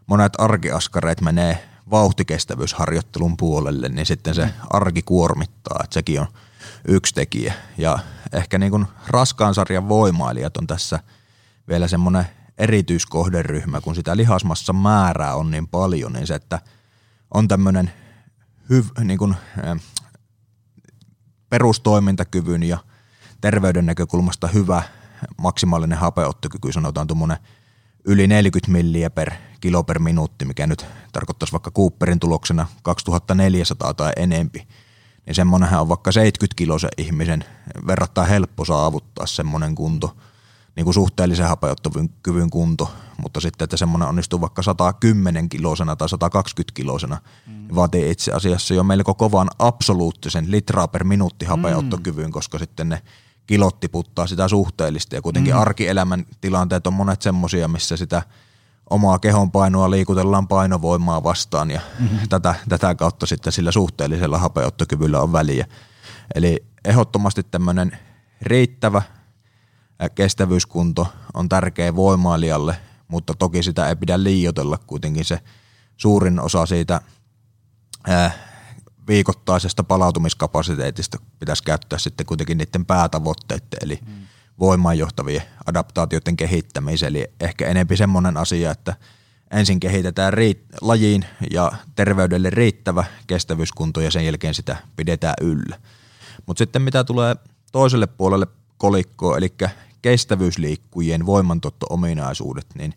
monet 0.07 0.33
arkiaskareet 0.37 1.21
menee 1.21 1.69
vauhtikestävyysharjoittelun 1.91 3.37
puolelle, 3.37 3.89
niin 3.89 4.05
sitten 4.05 4.35
se 4.35 4.45
mm. 4.45 4.51
arki 4.69 5.01
kuormittaa. 5.01 5.79
Että 5.83 5.93
sekin 5.93 6.21
on– 6.21 6.27
yksi 6.87 7.13
tekijä. 7.13 7.53
Ja 7.77 7.99
ehkä 8.33 8.57
niin 8.57 8.71
kuin 8.71 8.85
raskaan 9.07 9.53
sarjan 9.53 9.89
voimailijat 9.89 10.57
on 10.57 10.67
tässä 10.67 10.99
vielä 11.67 11.87
semmoinen 11.87 12.25
erityiskohderyhmä, 12.57 13.81
kun 13.81 13.95
sitä 13.95 14.17
lihasmassa 14.17 14.73
määrää 14.73 15.35
on 15.35 15.51
niin 15.51 15.67
paljon, 15.67 16.13
niin 16.13 16.27
se, 16.27 16.35
että 16.35 16.59
on 17.33 17.47
tämmöinen 17.47 17.91
hyv, 18.69 18.85
niin 19.03 19.19
kuin, 19.19 19.35
äh, 19.67 19.81
perustoimintakyvyn 21.49 22.63
ja 22.63 22.77
terveyden 23.41 23.85
näkökulmasta 23.85 24.47
hyvä 24.47 24.83
maksimaalinen 25.37 25.97
hapeottokyky, 25.97 26.71
sanotaan 26.71 27.07
tuommoinen 27.07 27.37
yli 28.05 28.27
40 28.27 28.71
milliä 28.71 29.09
per 29.09 29.31
kilo 29.61 29.83
per 29.83 29.99
minuutti, 29.99 30.45
mikä 30.45 30.67
nyt 30.67 30.85
tarkoittaisi 31.11 31.51
vaikka 31.51 31.71
Cooperin 31.71 32.19
tuloksena 32.19 32.67
2400 32.83 33.93
tai 33.93 34.11
enempi– 34.17 34.67
niin 35.29 35.35
semmoinenhan 35.35 35.81
on 35.81 35.89
vaikka 35.89 36.11
70 36.11 36.55
kilosen 36.55 36.89
ihmisen 36.97 37.45
verrattain 37.87 38.29
helppo 38.29 38.65
saavuttaa 38.65 39.25
semmoinen 39.25 39.75
kunto, 39.75 40.17
niin 40.75 40.83
kuin 40.83 40.93
suhteellisen 40.93 41.47
hapeuttokyvyn 41.47 42.49
kunto, 42.49 42.91
mutta 43.17 43.39
sitten, 43.39 43.63
että 43.63 43.77
semmoinen 43.77 44.09
onnistuu 44.09 44.41
vaikka 44.41 44.61
110 44.61 45.49
kilosena 45.49 45.95
tai 45.95 46.09
120 46.09 46.71
kilosena, 46.73 47.17
mm. 47.47 47.53
Niin 47.53 47.75
vaatii 47.75 48.11
itse 48.11 48.31
asiassa 48.31 48.73
jo 48.73 48.83
melko 48.83 49.13
kovan 49.13 49.47
absoluuttisen 49.59 50.51
litraa 50.51 50.87
per 50.87 51.03
minuutti 51.03 51.45
hapeuttokyvyn, 51.45 52.25
mm. 52.25 52.31
koska 52.31 52.59
sitten 52.59 52.89
ne 52.89 53.01
kilot 53.47 53.79
tiputtaa 53.79 54.27
sitä 54.27 54.47
suhteellista 54.47 55.15
ja 55.15 55.21
kuitenkin 55.21 55.53
mm. 55.53 55.59
arkielämän 55.59 56.25
tilanteet 56.41 56.87
on 56.87 56.93
monet 56.93 57.21
semmoisia, 57.21 57.67
missä 57.67 57.97
sitä 57.97 58.21
omaa 58.89 59.19
kehon 59.19 59.51
painoa 59.51 59.91
liikutellaan 59.91 60.47
painovoimaa 60.47 61.23
vastaan 61.23 61.71
ja 61.71 61.81
mm-hmm. 61.99 62.19
tätä, 62.29 62.55
tätä 62.69 62.95
kautta 62.95 63.25
sitten 63.25 63.53
sillä 63.53 63.71
suhteellisella 63.71 64.37
hapeuttokyvyllä 64.37 65.21
on 65.21 65.33
väliä. 65.33 65.65
Eli 66.35 66.65
ehdottomasti 66.85 67.43
tämmöinen 67.43 67.99
riittävä 68.41 69.01
kestävyyskunto 70.15 71.07
on 71.33 71.49
tärkeä 71.49 71.95
voimailijalle, 71.95 72.75
mutta 73.07 73.33
toki 73.33 73.63
sitä 73.63 73.89
ei 73.89 73.95
pidä 73.95 74.23
liioitella 74.23 74.77
kuitenkin 74.87 75.25
se 75.25 75.39
suurin 75.97 76.39
osa 76.39 76.65
siitä 76.65 77.01
ää, 78.07 78.31
viikoittaisesta 79.07 79.83
palautumiskapasiteetista 79.83 81.17
pitäisi 81.39 81.63
käyttää 81.63 81.99
sitten 81.99 82.25
kuitenkin 82.25 82.57
niiden 82.57 82.85
päätavoitteiden, 82.85 83.79
eli 83.81 83.99
mm. 84.05 84.13
Voimaan 84.59 84.97
johtavien 84.97 85.43
adaptaatioiden 85.65 86.37
kehittämiseen. 86.37 87.09
Eli 87.09 87.27
ehkä 87.39 87.67
enempi 87.67 87.97
semmoinen 87.97 88.37
asia, 88.37 88.71
että 88.71 88.95
ensin 89.51 89.79
kehitetään 89.79 90.33
riit- 90.33 90.77
lajiin 90.81 91.25
ja 91.51 91.71
terveydelle 91.95 92.49
riittävä 92.49 93.03
kestävyyskunto 93.27 94.01
ja 94.01 94.11
sen 94.11 94.25
jälkeen 94.25 94.53
sitä 94.53 94.77
pidetään 94.95 95.35
yllä. 95.41 95.79
Mutta 96.45 96.61
sitten 96.61 96.81
mitä 96.81 97.03
tulee 97.03 97.35
toiselle 97.71 98.07
puolelle 98.07 98.47
kolikkoa, 98.77 99.37
eli 99.37 99.53
kestävyysliikkujien 100.01 101.25
voimantotto-ominaisuudet, 101.25 102.67
niin 102.77 102.93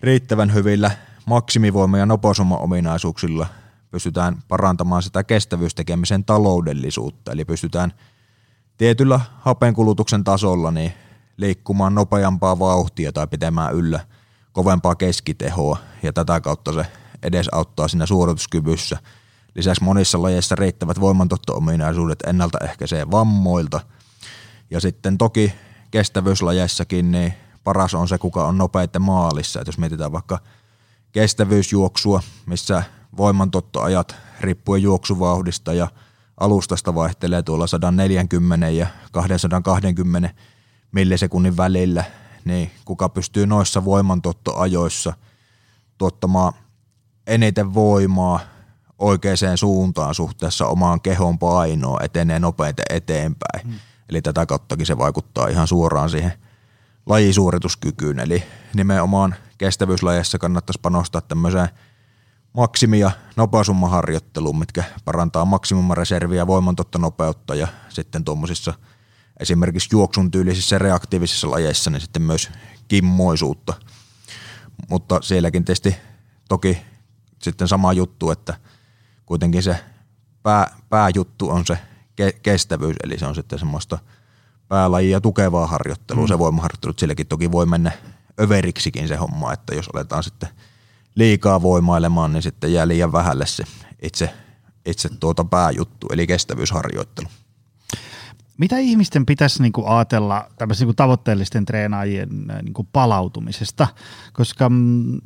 riittävän 0.00 0.54
hyvillä 0.54 0.90
maksimivoima- 1.26 1.98
ja 1.98 2.06
nopeusoma-ominaisuuksilla 2.06 3.46
pystytään 3.90 4.42
parantamaan 4.48 5.02
sitä 5.02 5.24
kestävyystekemisen 5.24 6.24
taloudellisuutta, 6.24 7.32
eli 7.32 7.44
pystytään 7.44 7.92
tietyllä 8.80 9.20
hapenkulutuksen 9.40 10.24
tasolla 10.24 10.70
niin 10.70 10.92
liikkumaan 11.36 11.94
nopeampaa 11.94 12.58
vauhtia 12.58 13.12
tai 13.12 13.26
pitämään 13.26 13.74
yllä 13.74 14.00
kovempaa 14.52 14.94
keskitehoa, 14.94 15.78
ja 16.02 16.12
tätä 16.12 16.40
kautta 16.40 16.72
se 16.72 16.86
edesauttaa 17.22 17.88
siinä 17.88 18.06
suorituskyvyssä. 18.06 18.98
Lisäksi 19.54 19.84
monissa 19.84 20.22
lajeissa 20.22 20.54
riittävät 20.54 21.00
voimantotto-ominaisuudet 21.00 22.18
ennaltaehkäisee 22.26 23.10
vammoilta, 23.10 23.80
ja 24.70 24.80
sitten 24.80 25.18
toki 25.18 25.52
kestävyyslajeissakin 25.90 27.12
niin 27.12 27.34
paras 27.64 27.94
on 27.94 28.08
se, 28.08 28.18
kuka 28.18 28.46
on 28.46 28.58
nopeiten 28.58 29.02
maalissa. 29.02 29.60
Et 29.60 29.66
jos 29.66 29.78
mietitään 29.78 30.12
vaikka 30.12 30.38
kestävyysjuoksua, 31.12 32.22
missä 32.46 32.82
voimantottoajat 33.16 34.16
riippuen 34.40 34.82
juoksuvauhdista 34.82 35.72
ja 35.72 35.88
alustasta 36.40 36.94
vaihtelee 36.94 37.42
tuolla 37.42 37.66
140 37.66 38.68
ja 38.68 38.86
220 39.12 40.30
millisekunnin 40.92 41.56
välillä, 41.56 42.04
niin 42.44 42.70
kuka 42.84 43.08
pystyy 43.08 43.46
noissa 43.46 43.84
voimantottoajoissa 43.84 45.12
tuottamaan 45.98 46.52
eniten 47.26 47.74
voimaa 47.74 48.40
oikeaan 48.98 49.58
suuntaan 49.58 50.14
suhteessa 50.14 50.66
omaan 50.66 51.00
kehon 51.00 51.38
painoon, 51.38 52.02
etenee 52.04 52.38
nopeiten 52.38 52.84
eteenpäin. 52.90 53.66
Hmm. 53.66 53.74
Eli 54.08 54.22
tätä 54.22 54.46
kauttakin 54.46 54.86
se 54.86 54.98
vaikuttaa 54.98 55.48
ihan 55.48 55.68
suoraan 55.68 56.10
siihen 56.10 56.32
lajisuorituskykyyn. 57.06 58.18
Eli 58.18 58.42
nimenomaan 58.74 59.34
kestävyyslajeissa 59.58 60.38
kannattaisi 60.38 60.80
panostaa 60.82 61.20
tämmöiseen 61.20 61.68
maksimi- 62.52 63.00
ja 63.00 63.10
nopeusummaharjoitteluun, 63.36 64.58
mitkä 64.58 64.84
parantaa 65.04 65.44
maksimumareserviä, 65.44 66.46
voimantottonopeutta 66.46 67.54
ja 67.54 67.68
sitten 67.88 68.24
tuommoisissa 68.24 68.74
esimerkiksi 69.40 69.88
juoksun 69.92 70.30
tyylisissä 70.30 70.78
reaktiivisissa 70.78 71.50
lajeissa 71.50 71.90
niin 71.90 72.00
sitten 72.00 72.22
myös 72.22 72.50
kimmoisuutta. 72.88 73.74
Mutta 74.88 75.22
sielläkin 75.22 75.64
tietysti 75.64 75.96
toki 76.48 76.78
sitten 77.42 77.68
sama 77.68 77.92
juttu, 77.92 78.30
että 78.30 78.54
kuitenkin 79.26 79.62
se 79.62 79.76
pää, 80.42 80.76
pääjuttu 80.88 81.50
on 81.50 81.66
se 81.66 81.78
ke- 82.22 82.38
kestävyys, 82.42 82.96
eli 83.04 83.18
se 83.18 83.26
on 83.26 83.34
sitten 83.34 83.58
semmoista 83.58 83.98
päälajia 84.68 85.20
tukevaa 85.20 85.66
harjoittelua, 85.66 86.24
mm. 86.24 86.28
se 86.28 86.38
voimaharjoittelu, 86.38 86.94
silläkin 86.96 87.26
toki 87.26 87.52
voi 87.52 87.66
mennä 87.66 87.92
överiksikin 88.40 89.08
se 89.08 89.16
homma, 89.16 89.52
että 89.52 89.74
jos 89.74 89.88
aletaan 89.94 90.22
sitten 90.22 90.48
liikaa 91.20 91.62
voimailemaan, 91.62 92.32
niin 92.32 92.42
sitten 92.42 92.72
jää 92.72 92.88
liian 92.88 93.12
vähälle 93.12 93.46
se 93.46 93.64
itse, 94.02 94.34
itse 94.86 95.08
tuota 95.20 95.44
pääjuttu, 95.44 96.06
eli 96.12 96.26
kestävyysharjoittelu. 96.26 97.28
Mitä 98.58 98.78
ihmisten 98.78 99.26
pitäisi 99.26 99.62
niinku 99.62 99.86
ajatella 99.86 100.50
tämmöisen 100.58 100.84
niinku 100.84 100.94
tavoitteellisten 100.94 101.64
treenaajien 101.64 102.28
niinku 102.62 102.88
palautumisesta? 102.92 103.86
Koska 104.32 104.68
mm, 104.68 105.20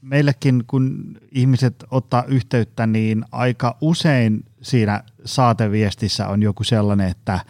meillekin, 0.00 0.64
kun 0.66 1.16
ihmiset 1.32 1.84
ottaa 1.90 2.24
yhteyttä, 2.24 2.86
niin 2.86 3.24
aika 3.32 3.76
usein 3.80 4.44
siinä 4.62 5.02
saateviestissä 5.24 6.28
on 6.28 6.42
joku 6.42 6.64
sellainen, 6.64 7.08
että, 7.08 7.40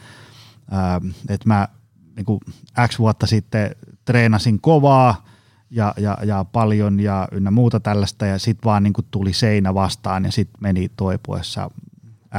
että 1.28 1.48
mä 1.48 1.68
niin 2.16 2.26
kuin 2.26 2.40
X 2.88 2.98
vuotta 2.98 3.26
sitten 3.26 3.76
treenasin 4.04 4.60
kovaa 4.60 5.24
ja, 5.70 5.94
ja, 5.96 6.18
ja 6.24 6.44
paljon 6.44 7.00
ja 7.00 7.28
ynnä 7.32 7.50
muuta 7.50 7.80
tällaista 7.80 8.26
ja 8.26 8.38
sitten 8.38 8.64
vaan 8.64 8.82
niin 8.82 8.92
kuin 8.92 9.06
tuli 9.10 9.32
seinä 9.32 9.74
vastaan 9.74 10.24
ja 10.24 10.32
sitten 10.32 10.58
meni 10.62 10.88
toipuessa 10.96 11.70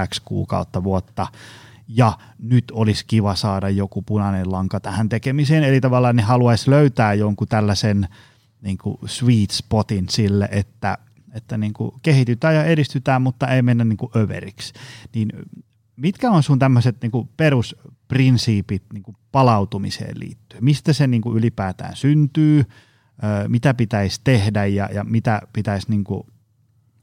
X 0.07 0.19
kuukautta 0.25 0.83
vuotta 0.83 1.27
ja 1.87 2.17
nyt 2.39 2.71
olisi 2.71 3.05
kiva 3.05 3.35
saada 3.35 3.69
joku 3.69 4.01
punainen 4.01 4.51
lanka 4.51 4.79
tähän 4.79 5.09
tekemiseen, 5.09 5.63
eli 5.63 5.81
tavallaan 5.81 6.15
ne 6.15 6.21
haluaisi 6.21 6.69
löytää 6.69 7.13
jonkun 7.13 7.47
tällaisen– 7.47 8.07
niin 8.61 8.77
kuin 8.77 8.97
sweet 9.05 9.51
spotin 9.51 10.09
sille, 10.09 10.49
että, 10.51 10.97
että 11.33 11.57
niin 11.57 11.73
kuin 11.73 11.91
kehitytään 12.01 12.55
ja 12.55 12.63
edistytään, 12.63 13.21
mutta 13.21 13.47
ei 13.47 13.61
mennä 13.61 13.83
niin 13.83 13.97
kuin 13.97 14.11
överiksi. 14.15 14.73
Niin 15.15 15.29
mitkä 15.95 16.31
on 16.31 16.43
sun 16.43 16.59
tämmöiset 16.59 16.97
niin 17.01 17.29
perusprinsiipit 17.37 18.83
niin 18.93 19.03
kuin 19.03 19.17
palautumiseen 19.31 20.19
liittyen? 20.19 20.63
Mistä 20.63 20.93
se 20.93 21.07
niin 21.07 21.21
kuin 21.21 21.37
ylipäätään 21.37 21.95
syntyy? 21.95 22.65
Mitä 23.47 23.73
pitäisi 23.73 24.21
tehdä 24.23 24.65
ja, 24.65 24.89
ja 24.93 25.03
mitä 25.03 25.41
pitäisi 25.53 25.89
niin 25.89 26.03
kuin 26.03 26.23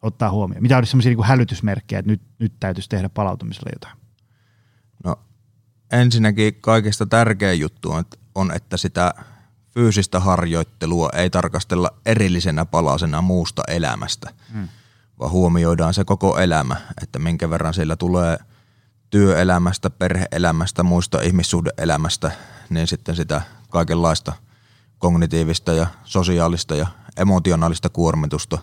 ottaa 0.03 0.31
huomioon? 0.31 0.63
Mitä 0.63 0.77
olisi 0.77 0.91
sellaisia 0.91 1.11
niin 1.11 1.17
kuin 1.17 1.27
hälytysmerkkejä, 1.27 1.99
että 1.99 2.11
nyt, 2.11 2.23
nyt 2.39 2.53
täytyisi 2.61 2.89
tehdä 2.89 3.09
palautumiselle 3.09 3.71
jotain? 3.75 3.97
No 5.05 5.17
ensinnäkin 5.93 6.55
kaikista 6.61 7.07
tärkein 7.07 7.61
juttu 7.61 7.93
on, 7.93 8.05
on 8.35 8.53
että 8.53 8.77
sitä 8.77 9.15
fyysistä 9.75 10.21
harjoittelua 10.21 11.11
ei 11.15 11.31
tarkastella 11.31 11.91
erillisenä 12.07 12.65
palasena 12.65 13.23
muusta 13.23 13.63
elämästä, 13.69 14.31
hmm. 14.53 14.69
vaan 15.19 15.31
huomioidaan 15.31 15.95
se 15.95 16.05
koko 16.05 16.39
elämä, 16.39 16.77
että 17.03 17.19
minkä 17.19 17.51
verran 17.51 17.75
siellä 17.75 17.97
tulee 17.97 18.39
työelämästä, 19.11 19.91
perheelämästä, 19.91 20.83
muista 20.83 21.21
ihmissuhdeelämästä, 21.21 22.31
niin 22.71 22.87
sitten 22.87 23.17
sitä 23.17 23.43
kaikenlaista 23.71 24.33
kognitiivista 24.99 25.73
ja 25.73 25.87
sosiaalista 26.05 26.77
ja 26.77 26.87
emotionaalista 27.17 27.89
kuormitusta, 27.89 28.59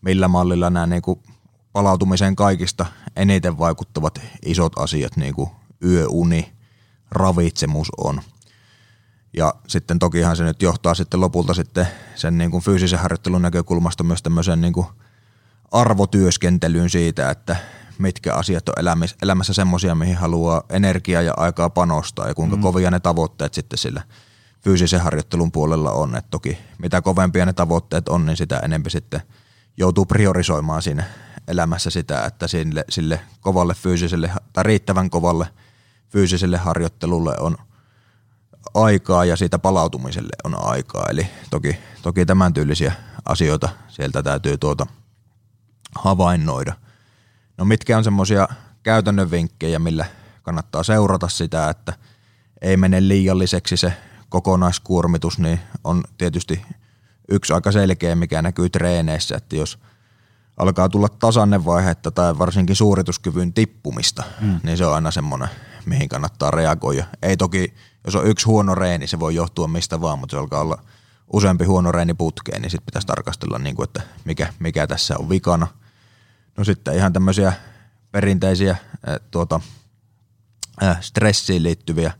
millä 0.00 0.28
mallilla 0.28 0.70
nämä 0.70 0.86
niin 0.86 1.02
kuin 1.02 1.20
palautumiseen 1.72 2.36
kaikista 2.36 2.86
eniten 3.16 3.58
vaikuttavat 3.58 4.20
isot 4.46 4.78
asiat, 4.78 5.16
niin 5.16 5.34
kuin 5.34 5.50
yöuni, 5.84 6.52
ravitsemus 7.10 7.88
on– 7.98 8.20
ja 9.36 9.54
sitten 9.66 9.98
tokihan 9.98 10.36
se 10.36 10.44
nyt 10.44 10.62
johtaa 10.62 10.94
sitten 10.94 11.20
lopulta 11.20 11.54
sitten 11.54 11.86
sen 12.14 12.38
niin 12.38 12.50
kuin 12.50 12.62
fyysisen 12.62 12.98
harjoittelun 12.98 13.42
näkökulmasta 13.42 14.04
myös 14.04 14.22
tämmöisen 14.22 14.60
niin 14.60 14.72
kuin 14.72 14.86
arvotyöskentelyyn 15.72 16.90
siitä, 16.90 17.30
että 17.30 17.56
mitkä 17.98 18.34
asiat 18.34 18.68
on 18.68 18.74
elämässä 19.22 19.52
semmoisia, 19.52 19.94
mihin 19.94 20.16
haluaa 20.16 20.62
energiaa 20.70 21.22
ja 21.22 21.34
aikaa 21.36 21.70
panostaa 21.70 22.28
ja 22.28 22.34
kuinka 22.34 22.56
mm. 22.56 22.62
kovia 22.62 22.90
ne 22.90 23.00
tavoitteet 23.00 23.54
sitten 23.54 23.78
sillä 23.78 24.02
fyysisen 24.60 25.00
harjoittelun 25.00 25.52
puolella 25.52 25.92
on. 25.92 26.16
Et 26.16 26.30
toki 26.30 26.58
mitä 26.78 27.02
kovempia 27.02 27.46
ne 27.46 27.52
tavoitteet 27.52 28.08
on, 28.08 28.26
niin 28.26 28.36
sitä 28.36 28.58
enemmän 28.58 28.90
sitten 28.90 29.22
joutuu 29.76 30.06
priorisoimaan 30.06 30.82
siinä 30.82 31.04
elämässä 31.48 31.90
sitä, 31.90 32.24
että 32.24 32.48
sille, 32.48 32.84
sille 32.88 33.20
kovalle 33.40 33.74
fyysiselle 33.74 34.30
tai 34.52 34.64
riittävän 34.64 35.10
kovalle 35.10 35.46
fyysiselle 36.08 36.56
harjoittelulle 36.56 37.34
on– 37.38 37.56
aikaa 38.74 39.24
ja 39.24 39.36
siitä 39.36 39.58
palautumiselle 39.58 40.36
on 40.44 40.64
aikaa. 40.64 41.06
Eli 41.10 41.28
toki, 41.50 41.78
toki 42.02 42.26
tämän 42.26 42.54
tyylisiä 42.54 42.92
asioita 43.24 43.68
sieltä 43.88 44.22
täytyy 44.22 44.58
tuota 44.58 44.86
havainnoida. 45.94 46.72
No 47.58 47.64
mitkä 47.64 47.96
on 47.98 48.04
semmoisia 48.04 48.48
käytännön 48.82 49.30
vinkkejä, 49.30 49.78
millä 49.78 50.06
kannattaa 50.42 50.82
seurata 50.82 51.28
sitä, 51.28 51.70
että 51.70 51.92
ei 52.60 52.76
mene 52.76 53.08
liialliseksi 53.08 53.76
se 53.76 53.92
kokonaiskuormitus, 54.28 55.38
niin 55.38 55.60
on 55.84 56.04
tietysti 56.18 56.62
yksi 57.28 57.52
aika 57.52 57.72
selkeä, 57.72 58.14
mikä 58.14 58.42
näkyy 58.42 58.70
treeneissä, 58.70 59.36
että 59.36 59.56
jos 59.56 59.78
alkaa 60.56 60.88
tulla 60.88 61.08
tasanne 61.08 61.64
vaihetta 61.64 62.10
tai 62.10 62.38
varsinkin 62.38 62.76
suorituskyvyn 62.76 63.52
tippumista, 63.52 64.22
mm. 64.40 64.60
niin 64.62 64.76
se 64.76 64.86
on 64.86 64.94
aina 64.94 65.10
semmoinen, 65.10 65.48
mihin 65.86 66.08
kannattaa 66.08 66.50
reagoida. 66.50 67.04
Ei 67.22 67.36
toki 67.36 67.74
jos 68.08 68.14
on 68.14 68.26
yksi 68.26 68.46
huono 68.46 68.74
reeni, 68.74 69.06
se 69.06 69.20
voi 69.20 69.34
johtua 69.34 69.68
mistä 69.68 70.00
vaan, 70.00 70.18
mutta 70.18 70.36
se 70.36 70.40
alkaa 70.40 70.60
olla 70.60 70.82
useampi 71.32 71.64
huono 71.64 71.92
reeni 71.92 72.14
putkeen, 72.14 72.62
niin 72.62 72.70
sitten 72.70 72.86
pitäisi 72.86 73.06
tarkastella, 73.06 73.58
niin 73.58 73.76
kuin, 73.76 73.84
että 73.84 74.02
mikä, 74.24 74.52
mikä 74.58 74.86
tässä 74.86 75.18
on 75.18 75.28
vikana. 75.28 75.66
No 76.56 76.64
sitten 76.64 76.94
ihan 76.94 77.12
tämmöisiä 77.12 77.52
perinteisiä 78.12 78.70
äh, 78.70 79.16
tuota, 79.30 79.60
äh, 80.82 81.00
stressiin 81.00 81.62
liittyviä 81.62 82.12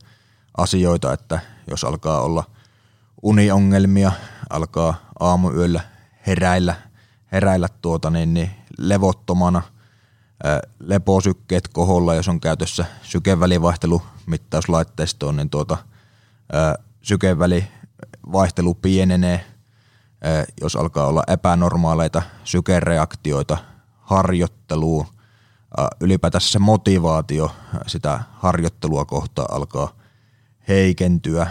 asioita, 0.57 1.13
että 1.13 1.39
jos 1.69 1.83
alkaa 1.83 2.21
olla 2.21 2.43
uniongelmia, 3.23 4.11
alkaa 4.49 4.95
aamuyöllä 5.19 5.81
heräillä, 6.27 6.75
heräillä 7.31 7.67
tuota, 7.81 8.09
niin, 8.09 8.33
niin 8.33 8.51
levottomana, 8.77 9.61
äh, 10.45 10.59
leposykkeet 10.79 11.67
koholla, 11.67 12.15
jos 12.15 12.27
on 12.27 12.39
käytössä 12.39 12.85
sykevälivaihtelumittauslaitteistoon, 13.03 15.35
niin 15.35 15.49
tuota, 15.49 15.77
äh, 16.55 16.73
sykevälivaihtelu 17.01 18.73
pienenee, 18.73 19.35
äh, 19.35 19.41
jos 20.61 20.75
alkaa 20.75 21.07
olla 21.07 21.23
epänormaaleita 21.27 22.21
sykereaktioita 22.43 23.57
harjoitteluun, 23.97 25.05
ylipäätänsä 25.99 26.51
se 26.51 26.59
motivaatio 26.59 27.51
sitä 27.87 28.19
harjoittelua 28.31 29.05
kohtaan 29.05 29.47
alkaa 29.51 29.98
heikentyä, 30.69 31.47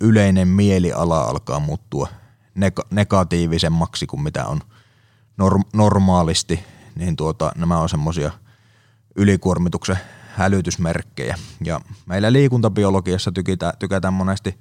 yleinen 0.00 0.48
mieliala 0.48 1.20
alkaa 1.20 1.60
muuttua 1.60 2.08
negatiivisemmaksi 2.90 4.06
kuin 4.06 4.22
mitä 4.22 4.46
on 4.46 4.60
normaalisti, 5.72 6.64
niin 6.96 7.16
tuota, 7.16 7.52
nämä 7.56 7.78
on 7.78 7.88
semmoisia 7.88 8.30
ylikuormituksen 9.16 9.98
hälytysmerkkejä. 10.34 11.38
Ja 11.64 11.80
meillä 12.06 12.32
liikuntabiologiassa 12.32 13.32
tykätään, 13.32 13.72
tykätään 13.78 14.14
monesti 14.14 14.58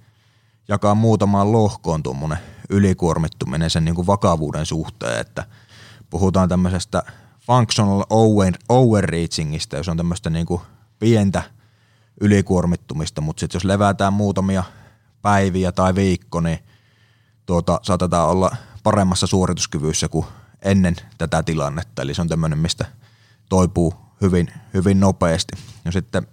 jakaa 0.68 0.96
muutamaan 0.96 1.52
lohkoon 1.52 2.04
tuommoinen 2.04 2.38
ylikuormittuminen 2.70 3.70
sen 3.70 3.86
niin 3.86 3.96
kuin 3.96 4.08
vakavuuden 4.08 4.66
suhteen, 4.66 5.22
että 5.22 5.46
puhutaan 6.10 6.50
tämmöisestä 6.50 7.04
functional 7.40 8.04
over, 8.10 8.54
overreachingista, 8.70 9.78
jos 9.78 9.90
on 9.90 9.98
tämmöistä 9.98 10.30
niin 10.30 10.46
kuin 10.46 10.62
pientä 11.00 11.44
ylikuormittumista, 12.22 13.22
mutta 13.22 13.40
sitten 13.40 13.56
jos 13.56 13.66
levätään 13.66 14.14
muutamia 14.14 14.64
päiviä 15.22 15.72
tai 15.72 15.96
viikko, 15.96 16.42
niin 16.42 16.60
tuota, 17.46 17.80
saatetaan 17.84 18.30
olla 18.30 18.56
paremmassa 18.84 19.28
suorituskyvyssä 19.28 20.08
kuin 20.10 20.26
ennen 20.62 20.96
tätä 21.18 21.44
tilannetta. 21.44 22.02
Eli 22.02 22.14
se 22.14 22.22
on 22.22 22.28
tämmöinen, 22.28 22.60
mistä 22.60 22.86
toipuu 23.50 23.94
hyvin, 24.22 24.48
hyvin 24.74 25.00
nopeasti. 25.00 25.58
Ja 25.86 25.92
sitten, 25.92 26.28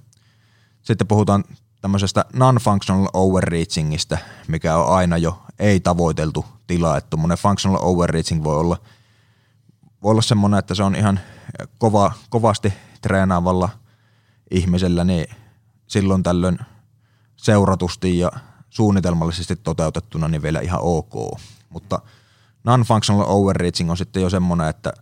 sitten 0.83 1.07
puhutaan 1.07 1.45
tämmöisestä 1.81 2.25
non-functional 2.33 3.09
overreachingista, 3.13 4.19
mikä 4.49 4.77
on 4.77 4.97
aina 4.97 5.19
jo 5.19 5.43
ei-tavoiteltu 5.59 6.45
tila. 6.67 6.97
Että 6.97 7.17
functional 7.39 7.79
overreaching 7.83 8.45
voi 8.45 8.57
olla, 8.57 8.77
voi 10.03 10.11
olla 10.11 10.23
semmoinen, 10.23 10.59
että 10.59 10.75
se 10.75 10.83
on 10.83 10.95
ihan 10.95 11.21
kova, 11.79 12.13
kovasti 12.31 12.73
treenaavalla 13.01 13.69
ihmisellä, 14.51 15.05
niin 15.05 15.27
silloin 15.87 16.23
tällöin 16.23 16.59
seuratusti 17.37 18.19
ja 18.19 18.31
suunnitelmallisesti 18.71 19.57
toteutettuna 19.57 20.29
niin 20.29 20.43
vielä 20.43 20.61
ihan 20.61 20.81
ok. 20.83 21.41
Mutta 21.69 22.01
non-functional 22.65 23.25
overreaching 23.27 23.91
on 23.91 23.97
sitten 23.97 24.23
jo 24.23 24.31
semmoinen, 24.31 24.69
että 24.69 24.93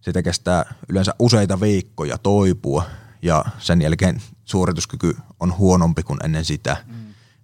sitä 0.00 0.22
kestää 0.22 0.74
yleensä 0.88 1.14
useita 1.18 1.60
viikkoja 1.60 2.18
toipua 2.18 2.84
ja 3.22 3.44
sen 3.58 3.82
jälkeen 3.82 4.22
suorituskyky 4.44 5.16
on 5.40 5.58
huonompi 5.58 6.02
kuin 6.02 6.18
ennen 6.24 6.44
sitä. 6.44 6.76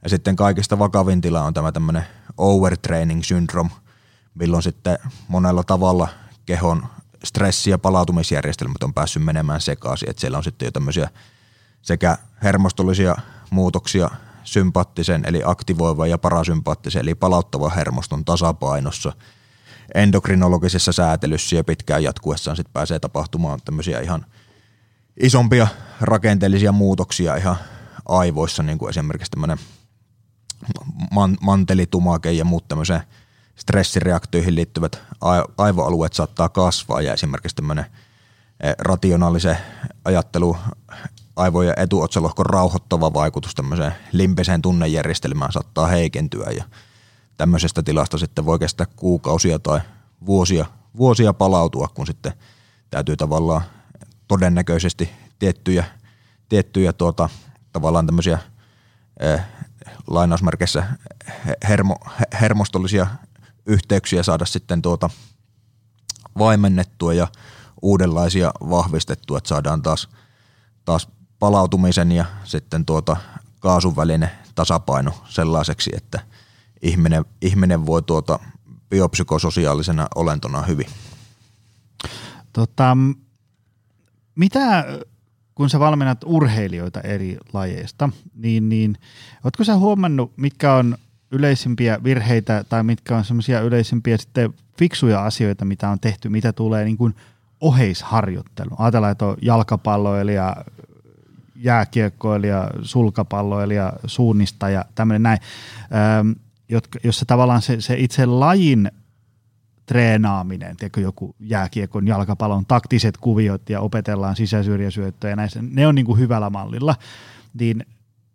Ja 0.03 0.09
sitten 0.09 0.37
kaikista 0.37 0.79
vakavin 0.79 1.21
tila 1.21 1.45
on 1.45 1.55
tämä 1.55 1.73
tämmöinen 1.73 2.07
overtraining 2.39 3.23
syndrome, 3.23 3.71
milloin 4.35 4.63
sitten 4.63 4.99
monella 5.29 5.65
tavalla 5.65 6.09
kehon 6.47 6.87
stressi- 7.25 7.71
ja 7.71 7.79
palautumisjärjestelmät 7.79 8.83
on 8.83 8.95
päässyt 8.95 9.25
menemään 9.25 9.61
sekaisin, 9.61 10.11
että 10.11 10.21
siellä 10.21 10.39
on 10.39 10.45
sitten 10.45 10.67
jo 10.67 10.73
tämmöisiä 10.73 11.11
sekä 11.83 12.19
hermostollisia 12.43 13.17
muutoksia 13.51 14.11
sympaattisen 14.45 15.23
eli 15.27 15.43
aktivoivan 15.45 16.11
ja 16.11 16.19
parasympaattisen 16.19 17.03
eli 17.03 17.15
palauttavan 17.15 17.75
hermoston 17.75 18.25
tasapainossa. 18.25 19.13
Endokrinologisessa 19.95 20.93
säätelyssä 20.93 21.57
ja 21.57 21.65
pitkään 21.65 22.03
jatkuessaan 22.03 22.57
sitten 22.57 22.73
pääsee 22.73 22.99
tapahtumaan 22.99 23.61
tämmöisiä 23.65 24.01
ihan 24.01 24.27
isompia 25.21 25.67
rakenteellisia 26.01 26.73
muutoksia 26.73 27.37
ihan 27.37 27.57
aivoissa, 28.09 28.63
niin 28.63 28.79
kuin 28.79 28.91
esimerkiksi 28.91 29.31
tämmöinen 29.31 29.59
man- 31.11 31.37
mantelitumake 31.41 32.33
ja 32.33 32.45
muut 32.45 32.69
tämmöiseen 32.69 33.03
stressireaktioihin 33.57 34.55
liittyvät 34.55 35.03
aivoalueet 35.59 36.13
saattaa 36.13 36.49
kasvaa. 36.49 37.01
Ja 37.01 37.13
esimerkiksi 37.13 37.57
tämmöinen 37.57 37.87
eh, 38.61 38.75
rationaalisen 38.79 39.59
ajattelu 40.05 40.57
aivojen 41.37 41.75
etuotsalohkon 41.77 42.47
rauhoittava 42.47 43.15
vaikutus 43.15 43.55
tämmöiseen 43.55 43.95
limpeseen 44.13 44.63
tunnejärjestelmään 44.63 45.53
saattaa 45.53 45.87
heikentyä 45.87 46.51
ja 46.57 46.65
tämmöisestä 47.37 47.83
tilasta 47.83 48.19
sitten 48.19 48.47
voi 48.47 48.59
kestää 48.59 48.87
kuukausia 48.97 49.59
tai 49.59 49.81
vuosia, 50.27 50.67
vuosia 50.97 51.33
palautua, 51.33 51.89
kun 51.95 52.07
sitten 52.07 52.33
täytyy 52.91 53.17
tavallaan 53.17 53.63
todennäköisesti 54.29 55.11
tiettyjä, 55.39 55.85
tiettyjä 56.49 56.93
tuota, 56.93 57.29
tavallaan 57.73 58.07
tämmöisiä 58.07 58.39
eh, 59.21 59.41
lainausmerkeissä 60.07 60.85
hermo, 61.69 61.97
hermostollisia 62.41 63.07
yhteyksiä 63.67 64.23
saada 64.23 64.45
sitten 64.45 64.83
tuota 64.83 65.11
vaimennettua 66.39 67.15
ja 67.15 67.29
uudenlaisia 67.83 68.53
vahvistettua, 68.71 69.39
että 69.39 69.49
saadaan 69.49 69.83
taas, 69.83 70.09
taas 70.85 71.09
palautumisen 71.43 72.13
ja 72.13 72.25
sitten 72.45 72.85
tuota 72.85 73.17
kaasun 73.61 73.97
välinen 73.97 74.31
tasapaino 74.55 75.13
sellaiseksi, 75.25 75.91
että 75.97 76.21
ihminen, 76.83 77.25
ihminen 77.41 77.87
voi 77.87 78.03
tuota 78.03 78.39
biopsykososiaalisena 78.91 80.09
olentona 80.15 80.63
hyvin. 80.63 80.87
Tota, 82.53 82.97
mitä, 84.35 84.85
kun 85.55 85.71
sä 85.71 85.81
valmennat 85.81 86.19
urheilijoita 86.25 87.01
eri 87.01 87.39
lajeista, 87.53 88.09
niin, 88.35 88.69
niin 88.69 88.97
ootko 89.45 89.65
sä 89.65 89.77
huomannut, 89.77 90.33
mitkä 90.37 90.75
on 90.75 90.99
yleisimpiä 91.31 92.01
virheitä 92.05 92.65
tai 92.69 92.83
mitkä 92.83 93.17
on 93.17 93.25
semmoisia 93.25 93.61
yleisimpiä 93.61 94.17
sitten 94.17 94.55
fiksuja 94.79 95.25
asioita, 95.25 95.65
mitä 95.65 95.91
on 95.91 96.01
tehty, 96.01 96.29
mitä 96.29 96.53
tulee 96.53 96.85
niin 96.85 96.97
kuin 96.97 97.15
oheisharjoittelu. 97.61 98.71
Ajatellaan, 98.79 99.13
että 99.13 99.27
on 99.27 99.37
jalkapalloilija, 99.43 100.57
jääkiekkoilija, 101.63 102.71
sulkapalloilija, 102.83 103.93
suunnistaja, 104.07 104.85
tämmöinen 104.95 105.23
näin, 105.23 105.39
jotka, 106.69 106.99
jossa 107.05 107.27
tavallaan 107.27 107.63
se, 107.63 107.81
se 107.81 107.95
itse 107.99 108.27
lajin 108.27 108.91
treenaaminen, 109.87 110.77
tiedätkö, 110.77 111.01
joku 111.01 111.35
jääkiekon, 111.41 112.07
jalkapallon 112.07 112.67
taktiset 112.67 113.17
kuviot 113.17 113.71
ja 113.71 113.81
opetellaan 113.81 114.37
sisäsyrjäsyöttöjä 114.37 115.33
ja 115.33 115.37
näissä, 115.37 115.61
ne 115.63 115.87
on 115.87 115.95
niin 115.95 116.07
kuin 116.07 116.19
hyvällä 116.19 116.51
mallilla, 116.51 116.95
niin 117.61 117.87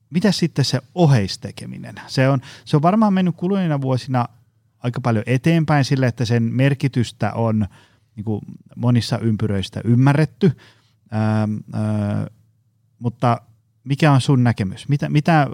mitä 0.10 0.32
sitten 0.32 0.66
se 0.66 0.82
oheistekeminen? 0.96 1.96
Se 2.08 2.30
on, 2.30 2.42
se 2.66 2.76
on 2.76 2.82
varmaan 2.82 3.14
mennyt 3.14 3.36
kuluneina 3.36 3.82
vuosina 3.82 4.26
aika 4.80 5.02
paljon 5.02 5.24
eteenpäin 5.28 5.86
sille, 5.86 6.08
että 6.08 6.26
sen 6.26 6.44
merkitystä 6.44 7.34
on 7.34 7.68
niin 8.16 8.24
kuin 8.26 8.42
monissa 8.76 9.20
ympyröistä 9.20 9.82
ymmärretty, 9.84 10.52
ähm, 11.14 11.54
äh, 11.76 12.26
mutta 13.00 13.42
mikä 13.84 14.12
on 14.12 14.22
sun 14.22 14.44
näkemys? 14.44 14.90
Mitä, 14.90 15.10
mitä 15.10 15.48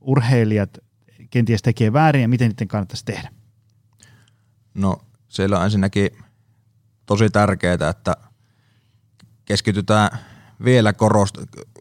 urheilijat 0.00 0.78
kenties 1.30 1.62
tekee 1.62 1.92
väärin 1.92 2.22
ja 2.22 2.28
miten 2.28 2.48
niiden 2.48 2.68
kannattaisi 2.68 3.04
tehdä? 3.04 3.30
No 4.74 4.96
siellä 5.28 5.58
on 5.58 5.64
ensinnäkin 5.64 6.10
tosi 7.06 7.30
tärkeää, 7.30 7.88
että 7.90 8.16
keskitytään 9.44 10.18
vielä 10.64 10.92
korost, 10.92 11.38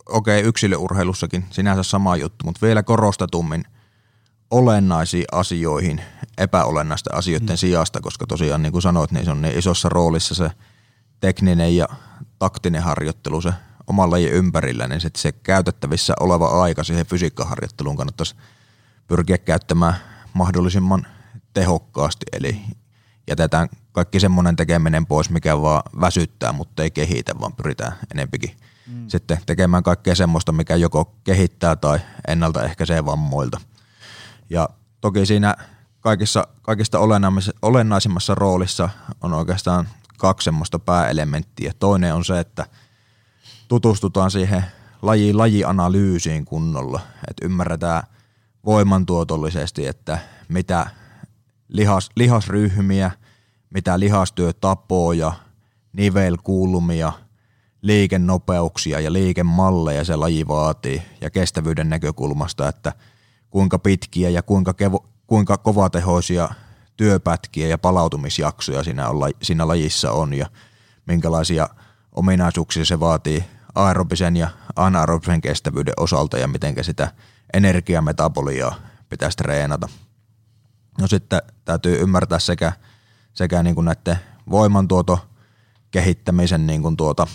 okei 0.09 0.39
okay, 0.39 0.49
yksilöurheilussakin 0.49 1.45
sinänsä 1.49 1.83
sama 1.83 2.15
juttu, 2.15 2.45
mutta 2.45 2.65
vielä 2.65 2.83
korostetummin 2.83 3.63
olennaisiin 4.51 5.25
asioihin 5.31 6.01
epäolennaisten 6.37 7.15
asioiden 7.15 7.49
mm. 7.49 7.57
sijasta, 7.57 8.01
koska 8.01 8.27
tosiaan 8.27 8.61
niin 8.61 8.71
kuin 8.71 8.81
sanoit, 8.81 9.11
niin 9.11 9.25
se 9.25 9.31
on 9.31 9.41
niin 9.41 9.59
isossa 9.59 9.89
roolissa 9.89 10.35
se 10.35 10.51
tekninen 11.19 11.75
ja 11.75 11.87
taktinen 12.39 12.83
harjoittelu 12.83 13.41
se 13.41 13.53
oman 13.87 14.11
lajin 14.11 14.31
ympärillä, 14.31 14.87
niin 14.87 15.01
sitten 15.01 15.21
se 15.21 15.31
käytettävissä 15.31 16.13
oleva 16.19 16.63
aika 16.63 16.83
siihen 16.83 17.05
fysiikkaharjoitteluun 17.05 17.97
kannattaisi 17.97 18.35
pyrkiä 19.07 19.37
käyttämään 19.37 19.95
mahdollisimman 20.33 21.07
tehokkaasti, 21.53 22.25
eli 22.31 22.61
jätetään 23.27 23.69
kaikki 23.91 24.19
semmoinen 24.19 24.55
tekeminen 24.55 25.05
pois, 25.05 25.29
mikä 25.29 25.61
vaan 25.61 25.83
väsyttää, 26.01 26.51
mutta 26.51 26.83
ei 26.83 26.91
kehitä, 26.91 27.39
vaan 27.39 27.53
pyritään 27.53 27.93
enempikin 28.11 28.57
mm. 28.87 29.07
sitten 29.07 29.37
tekemään 29.45 29.83
kaikkea 29.83 30.15
semmoista, 30.15 30.51
mikä 30.51 30.75
joko 30.75 31.15
kehittää 31.23 31.75
tai 31.75 31.99
ennaltaehkäisee 32.27 33.05
vammoilta. 33.05 33.61
Ja 34.49 34.69
toki 35.01 35.25
siinä 35.25 35.55
kaikissa, 35.99 36.47
kaikista 36.61 36.99
olennaisimmassa 37.61 38.35
roolissa 38.35 38.89
on 39.21 39.33
oikeastaan 39.33 39.87
kaksi 40.17 40.45
semmoista 40.45 40.79
pääelementtiä. 40.79 41.71
Toinen 41.79 42.13
on 42.13 42.25
se, 42.25 42.39
että 42.39 42.65
tutustutaan 43.67 44.31
siihen 44.31 44.63
laji 45.01 45.33
lajianalyysiin 45.33 46.45
kunnolla, 46.45 46.99
että 47.29 47.45
ymmärretään 47.45 48.03
voimantuotollisesti, 48.65 49.87
että 49.87 50.19
mitä 50.49 50.89
lihas, 51.67 52.09
lihasryhmiä, 52.15 53.11
mitä 53.69 53.99
lihastyötapoja, 53.99 55.33
nivelkulmia, 55.93 57.13
liikennopeuksia 57.81 58.99
ja 58.99 59.13
liikemalleja 59.13 60.03
se 60.03 60.15
laji 60.15 60.47
vaatii 60.47 61.01
ja 61.21 61.29
kestävyyden 61.29 61.89
näkökulmasta, 61.89 62.67
että 62.67 62.93
kuinka 63.49 63.79
pitkiä 63.79 64.29
ja 64.29 64.43
kuinka, 64.43 64.73
kevo, 64.73 65.09
kuinka 65.27 65.57
kovatehoisia 65.57 66.49
työpätkiä 66.97 67.67
ja 67.67 67.77
palautumisjaksoja 67.77 68.83
siinä, 68.83 69.09
on, 69.09 69.31
siinä 69.41 69.67
lajissa 69.67 70.11
on 70.11 70.33
ja 70.33 70.45
minkälaisia 71.05 71.69
ominaisuuksia 72.11 72.85
se 72.85 72.99
vaatii 72.99 73.43
aerobisen 73.77 74.37
ja 74.37 74.49
anaerobisen 74.75 75.41
kestävyyden 75.41 75.93
osalta 75.97 76.37
ja 76.37 76.47
miten 76.47 76.75
sitä 76.81 77.11
energiametaboliaa 77.53 78.75
pitäisi 79.09 79.37
treenata. 79.37 79.89
No 81.01 81.07
sitten 81.07 81.41
täytyy 81.65 82.01
ymmärtää 82.01 82.39
sekä, 82.39 82.71
sekä 83.33 83.63
niin 83.63 83.75
kuin 83.75 83.85
näiden 83.85 84.17
voimantuoto 84.49 85.27
kehittämisen 85.91 86.67
niin 86.67 86.81
kuin 86.81 86.97
tuota, 86.97 87.27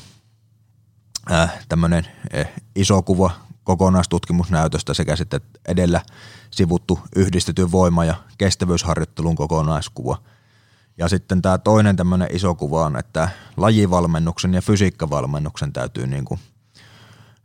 äh, 1.32 1.52
tämmöinen 1.68 2.06
äh, 2.36 2.48
iso 2.76 3.02
kuva 3.02 3.30
kokonaistutkimusnäytöstä 3.64 4.94
sekä 4.94 5.16
sitten 5.16 5.40
edellä 5.68 6.00
sivuttu 6.50 7.00
yhdistetyn 7.16 7.72
voima- 7.72 8.04
ja 8.04 8.14
kestävyysharjoittelun 8.38 9.36
kokonaiskuva. 9.36 10.22
Ja 11.02 11.08
sitten 11.08 11.42
tämä 11.42 11.58
toinen 11.58 11.96
tämmöinen 11.96 12.28
iso 12.32 12.54
kuva 12.54 12.86
on, 12.86 12.96
että 12.96 13.28
lajivalmennuksen 13.56 14.54
ja 14.54 14.62
fysiikkavalmennuksen 14.62 15.72
täytyy 15.72 16.06
niin 16.06 16.24
kuin 16.24 16.40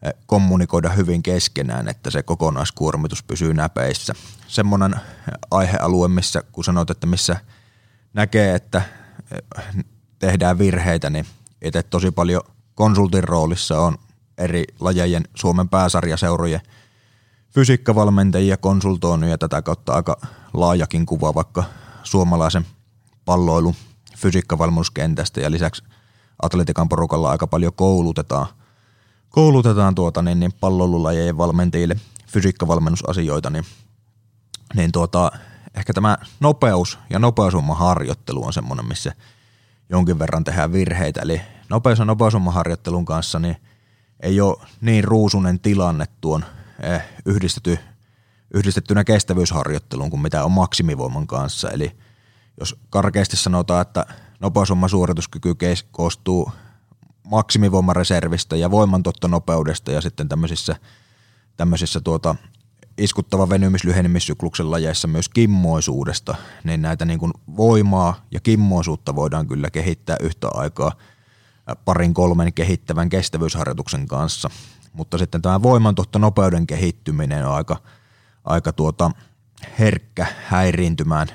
eh, 0.01 0.13
kommunikoida 0.25 0.89
hyvin 0.89 1.23
keskenään, 1.23 1.87
että 1.87 2.09
se 2.09 2.23
kokonaiskuormitus 2.23 3.23
pysyy 3.23 3.53
näpeissä. 3.53 4.13
Semmoinen 4.47 4.95
aihealue, 5.51 6.07
missä 6.07 6.43
kun 6.51 6.63
sanot, 6.63 6.89
että 6.89 7.07
missä 7.07 7.37
näkee, 8.13 8.55
että 8.55 8.81
eh, 9.31 9.85
tehdään 10.19 10.57
virheitä, 10.57 11.09
niin 11.09 11.25
itse 11.61 11.83
tosi 11.83 12.11
paljon 12.11 12.41
konsultin 12.75 13.23
roolissa 13.23 13.79
on 13.79 13.97
eri 14.37 14.63
lajejen 14.79 15.23
Suomen 15.35 15.69
pääsarjaseurojen 15.69 16.61
fysiikkavalmentajia 17.49 18.57
konsultoinut 18.57 19.29
ja 19.29 19.37
tätä 19.37 19.61
kautta 19.61 19.93
aika 19.93 20.17
laajakin 20.53 21.05
kuva 21.05 21.35
vaikka 21.35 21.63
suomalaisen 22.03 22.65
palloilun 23.27 23.75
fysiikkavalmennuskentästä 24.17 25.41
ja 25.41 25.51
lisäksi 25.51 25.83
atletikan 26.41 26.89
porukalla 26.89 27.31
aika 27.31 27.47
paljon 27.47 27.73
koulutetaan, 27.73 28.47
koulutetaan 29.29 29.95
tuota, 29.95 30.21
niin, 30.21 30.39
niin 30.39 30.53
palloilulajien 30.59 31.37
valmentajille 31.37 31.95
fysiikkavalmennusasioita, 32.27 33.49
niin, 33.49 33.65
niin 34.75 34.91
tuota, 34.91 35.31
ehkä 35.75 35.93
tämä 35.93 36.17
nopeus 36.39 36.99
ja 37.09 37.19
nopeusummaharjoittelu 37.19 38.45
on 38.45 38.53
semmoinen, 38.53 38.85
missä 38.85 39.11
jonkin 39.89 40.19
verran 40.19 40.43
tehdään 40.43 40.71
virheitä. 40.71 41.21
Eli 41.21 41.41
nopeus- 41.69 41.99
ja 41.99 42.05
nopeusummaharjoittelun 42.05 43.05
kanssa 43.05 43.39
niin 43.39 43.57
ei 44.19 44.41
ole 44.41 44.57
niin 44.81 45.03
ruusunen 45.03 45.59
tilanne 45.59 46.05
tuon 46.21 46.45
eh, 46.83 47.01
yhdistetty, 47.25 47.79
yhdistettynä 48.53 49.03
kestävyysharjoitteluun 49.03 50.09
kuin 50.09 50.21
mitä 50.21 50.43
on 50.43 50.51
maksimivoiman 50.51 51.27
kanssa. 51.27 51.69
Eli 51.69 51.97
jos 52.59 52.75
karkeasti 52.89 53.37
sanotaan, 53.37 53.81
että 53.81 54.05
nopeusumman 54.39 54.89
suorituskyky 54.89 55.55
koostuu 55.91 56.51
maksimivoimareservistä 57.23 58.55
ja 58.55 58.71
voimantottonopeudesta 58.71 59.91
ja 59.91 60.01
sitten 60.01 60.29
tämmöisissä, 60.29 60.75
tämmöisissä 61.57 62.01
tuota, 62.01 62.35
iskuttava 62.97 63.49
venymis-lyhenemissykluksen 63.49 64.71
lajeissa 64.71 65.07
myös 65.07 65.29
kimmoisuudesta, 65.29 66.35
niin 66.63 66.81
näitä 66.81 67.05
niin 67.05 67.19
kuin 67.19 67.33
voimaa 67.57 68.25
ja 68.31 68.39
kimmoisuutta 68.39 69.15
voidaan 69.15 69.47
kyllä 69.47 69.69
kehittää 69.69 70.17
yhtä 70.21 70.47
aikaa 70.53 70.91
parin 71.85 72.13
kolmen 72.13 72.53
kehittävän 72.53 73.09
kestävyysharjoituksen 73.09 74.07
kanssa. 74.07 74.49
Mutta 74.93 75.17
sitten 75.17 75.41
tämä 75.41 75.61
voimantohtonopeuden 75.61 76.67
kehittyminen 76.67 77.47
on 77.47 77.53
aika, 77.53 77.77
aika 78.43 78.73
tuota 78.73 79.11
herkkä 79.79 80.25
häiriintymään 80.45 81.27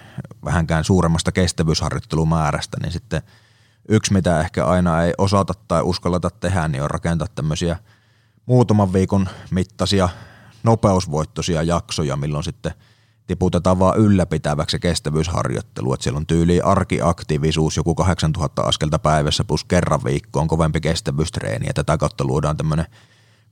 vähänkään 0.45 0.85
suuremmasta 0.85 1.33
kestävyysharjoittelumäärästä, 1.33 2.77
niin 2.83 2.93
sitten 2.93 3.23
yksi, 3.89 4.12
mitä 4.12 4.41
ehkä 4.41 4.66
aina 4.66 5.03
ei 5.03 5.12
osata 5.18 5.55
tai 5.68 5.83
uskalleta 5.83 6.31
tehdä, 6.31 6.68
niin 6.68 6.83
on 6.83 6.91
rakentaa 6.91 7.29
tämmöisiä 7.35 7.77
muutaman 8.47 8.93
viikon 8.93 9.29
mittaisia 9.51 10.09
nopeusvoittoisia 10.62 11.62
jaksoja, 11.62 12.16
milloin 12.16 12.45
sitten 12.45 12.73
tiputetaan 13.27 13.79
vaan 13.79 13.99
ylläpitäväksi 13.99 14.79
kestävyysharjoittelu, 14.79 15.95
että 15.95 16.05
siellä 16.05 16.16
on 16.16 16.27
tyyli 16.27 16.61
arkiaktiivisuus 16.61 17.77
joku 17.77 17.95
8000 17.95 18.62
askelta 18.62 18.99
päivässä 18.99 19.45
plus 19.45 19.64
kerran 19.64 20.05
viikkoon 20.05 20.49
kovempi 20.49 20.81
kestävyystreeni 20.81 21.66
ja 21.66 21.75
tätä 21.75 21.99
kautta 21.99 22.25
luodaan 22.25 22.57
tämmöinen 22.57 22.87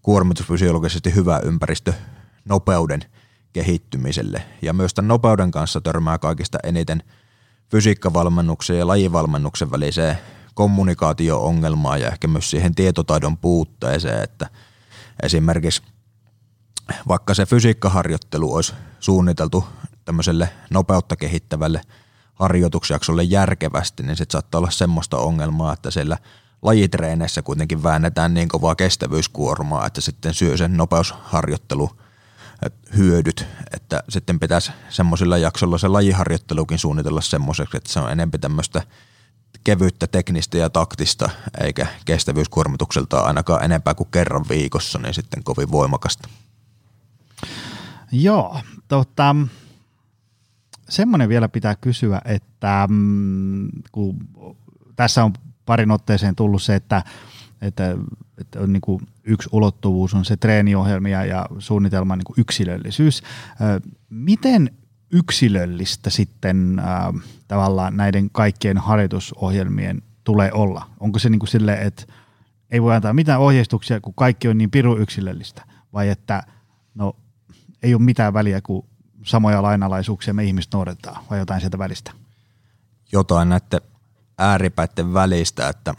kuormitusfysiologisesti 0.02 1.14
hyvä 1.14 1.40
ympäristö 1.44 1.92
nopeuden 2.44 3.04
kehittymiselle. 3.52 4.42
Ja 4.62 4.72
myös 4.72 4.94
tämän 4.94 5.08
nopeuden 5.08 5.50
kanssa 5.50 5.80
törmää 5.80 6.18
kaikista 6.18 6.58
eniten 6.64 7.02
fysiikkavalmennuksen 7.70 8.78
ja 8.78 8.86
lajivalmennuksen 8.86 9.70
väliseen 9.70 10.18
kommunikaatio-ongelmaan 10.54 12.00
ja 12.00 12.08
ehkä 12.08 12.28
myös 12.28 12.50
siihen 12.50 12.74
tietotaidon 12.74 13.36
puutteeseen, 13.36 14.22
että 14.22 14.46
esimerkiksi– 15.22 15.82
vaikka 17.08 17.34
se 17.34 17.46
fysiikkaharjoittelu 17.46 18.54
olisi 18.54 18.74
suunniteltu 19.00 19.64
tämmöiselle 20.04 20.48
nopeutta 20.70 21.16
kehittävälle 21.16 21.80
harjoitusjaksolle 22.34 23.22
järkevästi, 23.22 24.02
niin 24.02 24.16
sitten 24.16 24.32
saattaa 24.32 24.58
olla 24.58 24.70
semmoista 24.70 25.18
ongelmaa, 25.18 25.72
että 25.72 25.90
siellä 25.90 26.18
lajitreeneissä 26.62 27.42
kuitenkin 27.42 27.82
väännetään 27.82 28.34
niin 28.34 28.48
kovaa 28.48 28.74
kestävyyskuormaa, 28.74 29.86
että 29.86 30.00
sitten 30.00 30.34
syö 30.34 30.56
sen 30.56 30.76
nopeusharjoittelu 30.76 31.90
hyödyt, 32.96 33.46
että 33.72 34.02
sitten 34.08 34.40
pitäisi 34.40 34.72
semmoisilla 34.88 35.38
jaksoilla 35.38 35.78
se 35.78 35.88
lajiharjoittelukin 35.88 36.78
suunnitella 36.78 37.20
semmoiseksi, 37.20 37.76
että 37.76 37.92
se 37.92 38.00
on 38.00 38.12
enemmän 38.12 38.40
tämmöistä 38.40 38.82
kevyttä 39.64 40.06
teknistä 40.06 40.58
ja 40.58 40.70
taktista, 40.70 41.30
eikä 41.60 41.86
kestävyyskuormitukselta 42.04 43.20
ainakaan 43.20 43.64
enempää 43.64 43.94
kuin 43.94 44.10
kerran 44.10 44.44
viikossa, 44.48 44.98
niin 44.98 45.14
sitten 45.14 45.44
kovin 45.44 45.70
voimakasta. 45.70 46.28
Joo, 48.12 48.60
tota, 48.88 49.36
semmoinen 50.88 51.28
vielä 51.28 51.48
pitää 51.48 51.74
kysyä, 51.74 52.20
että 52.24 52.86
mm, 52.90 53.68
kun 53.92 54.16
tässä 54.96 55.24
on 55.24 55.32
parin 55.66 55.90
otteeseen 55.90 56.36
tullut 56.36 56.62
se, 56.62 56.74
että, 56.74 57.02
että, 57.62 57.96
että 58.40 58.60
on 58.60 58.72
niin 58.72 58.80
kuin 58.80 59.06
yksi 59.24 59.48
ulottuvuus 59.52 60.14
on 60.14 60.24
se 60.24 60.36
treeniohjelmia 60.36 61.24
ja 61.24 61.46
suunnitelman 61.58 62.18
niin 62.18 62.24
kuin 62.24 62.40
yksilöllisyys. 62.40 63.22
Miten 64.10 64.70
yksilöllistä 65.12 66.10
sitten 66.10 66.82
tavallaan 67.48 67.96
näiden 67.96 68.30
kaikkien 68.30 68.78
harjoitusohjelmien 68.78 70.02
tulee 70.24 70.52
olla? 70.52 70.90
Onko 71.00 71.18
se 71.18 71.30
niin 71.30 71.38
kuin 71.38 71.48
sille, 71.48 71.74
että 71.74 72.04
ei 72.70 72.82
voi 72.82 72.94
antaa 72.94 73.12
mitään 73.12 73.40
ohjeistuksia, 73.40 74.00
kun 74.00 74.14
kaikki 74.14 74.48
on 74.48 74.58
niin 74.58 74.70
piru 74.70 74.96
yksilöllistä, 74.96 75.62
vai 75.92 76.08
että 76.08 76.42
no 76.94 77.16
ei 77.82 77.94
ole 77.94 78.02
mitään 78.02 78.34
väliä, 78.34 78.60
kun 78.60 78.88
samoja 79.24 79.62
lainalaisuuksia 79.62 80.34
me 80.34 80.44
ihmiset 80.44 80.72
noudatetaan, 80.72 81.24
vai 81.30 81.38
jotain 81.38 81.60
sieltä 81.60 81.78
välistä? 81.78 82.12
Jotain 83.12 83.48
näiden 83.48 83.80
ääripäiden 84.38 85.14
välistä, 85.14 85.68
että 85.68 85.94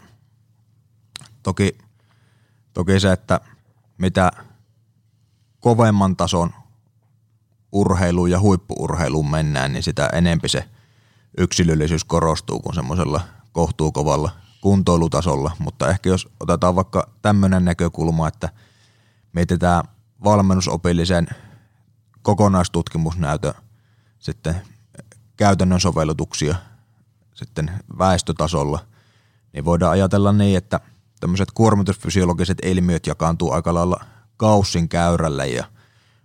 toki, 1.42 1.78
toki 2.72 3.00
se, 3.00 3.12
että 3.12 3.40
mitä 3.98 4.30
kovemman 5.60 6.16
tason 6.16 6.50
urheiluun 7.72 8.30
ja 8.30 8.40
huippuurheiluun 8.40 9.30
mennään, 9.30 9.72
niin 9.72 9.82
sitä 9.82 10.06
enempi 10.12 10.48
se 10.48 10.68
yksilöllisyys 11.38 12.04
korostuu 12.04 12.60
kuin 12.60 12.74
semmoisella 12.74 13.20
kohtuukovalla 13.52 14.30
kuntoilutasolla. 14.60 15.50
Mutta 15.58 15.88
ehkä 15.88 16.08
jos 16.08 16.28
otetaan 16.40 16.76
vaikka 16.76 17.10
tämmöinen 17.22 17.64
näkökulma, 17.64 18.28
että 18.28 18.48
mietitään 19.32 19.84
valmennusopillisen 20.24 21.28
kokonaistutkimusnäytö 22.22 23.54
sitten 24.18 24.62
käytännön 25.36 25.80
sovellutuksia 25.80 26.54
sitten 27.34 27.70
väestötasolla, 27.98 28.78
niin 29.52 29.64
voidaan 29.64 29.92
ajatella 29.92 30.32
niin, 30.32 30.58
että 30.58 30.80
tämmöiset 31.22 31.48
kuormitusfysiologiset 31.54 32.58
ilmiöt 32.62 33.06
jakaantuu 33.06 33.52
aika 33.52 33.74
lailla 33.74 34.04
kaussin 34.36 34.88
käyrälle 34.88 35.46
ja 35.48 35.64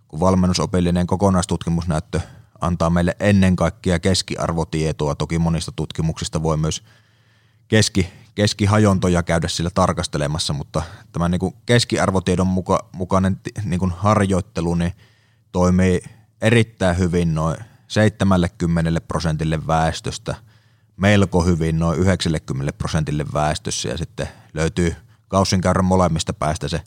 kun 0.08 0.20
valmennusopillinen 0.20 1.06
kokonaistutkimusnäyttö 1.06 2.20
antaa 2.60 2.90
meille 2.90 3.16
ennen 3.20 3.56
kaikkea 3.56 3.98
keskiarvotietoa. 3.98 5.14
Toki 5.14 5.38
monista 5.38 5.72
tutkimuksista 5.76 6.42
voi 6.42 6.56
myös 6.56 6.82
keski, 7.68 8.08
keskihajontoja 8.34 9.22
käydä 9.22 9.48
sillä 9.48 9.70
tarkastelemassa, 9.74 10.52
mutta 10.52 10.82
tämä 11.12 11.28
niin 11.28 11.38
kuin 11.38 11.54
keskiarvotiedon 11.66 12.46
muka, 12.46 12.88
mukainen 12.92 13.40
niin 13.64 13.80
kuin 13.80 13.92
harjoittelu 13.96 14.74
niin 14.74 14.92
toimii 15.52 16.00
erittäin 16.40 16.98
hyvin 16.98 17.34
noin 17.34 17.56
70 17.88 19.00
prosentille 19.00 19.66
väestöstä, 19.66 20.34
melko 20.98 21.44
hyvin 21.44 21.78
noin 21.78 21.98
90 21.98 22.72
prosentille 22.72 23.26
väestössä 23.34 23.88
ja 23.88 23.98
sitten 23.98 24.28
löytyy 24.54 24.96
kaussinkäyrän 25.28 25.84
molemmista 25.84 26.32
päästä 26.32 26.68
se 26.68 26.82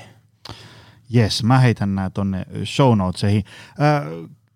Yes, 1.16 1.44
mä 1.44 1.60
heitän 1.60 1.96
nämä 1.96 2.10
tonne 2.10 2.46
show 2.66 2.98
notesihin. 2.98 3.44
Äh, 3.82 4.04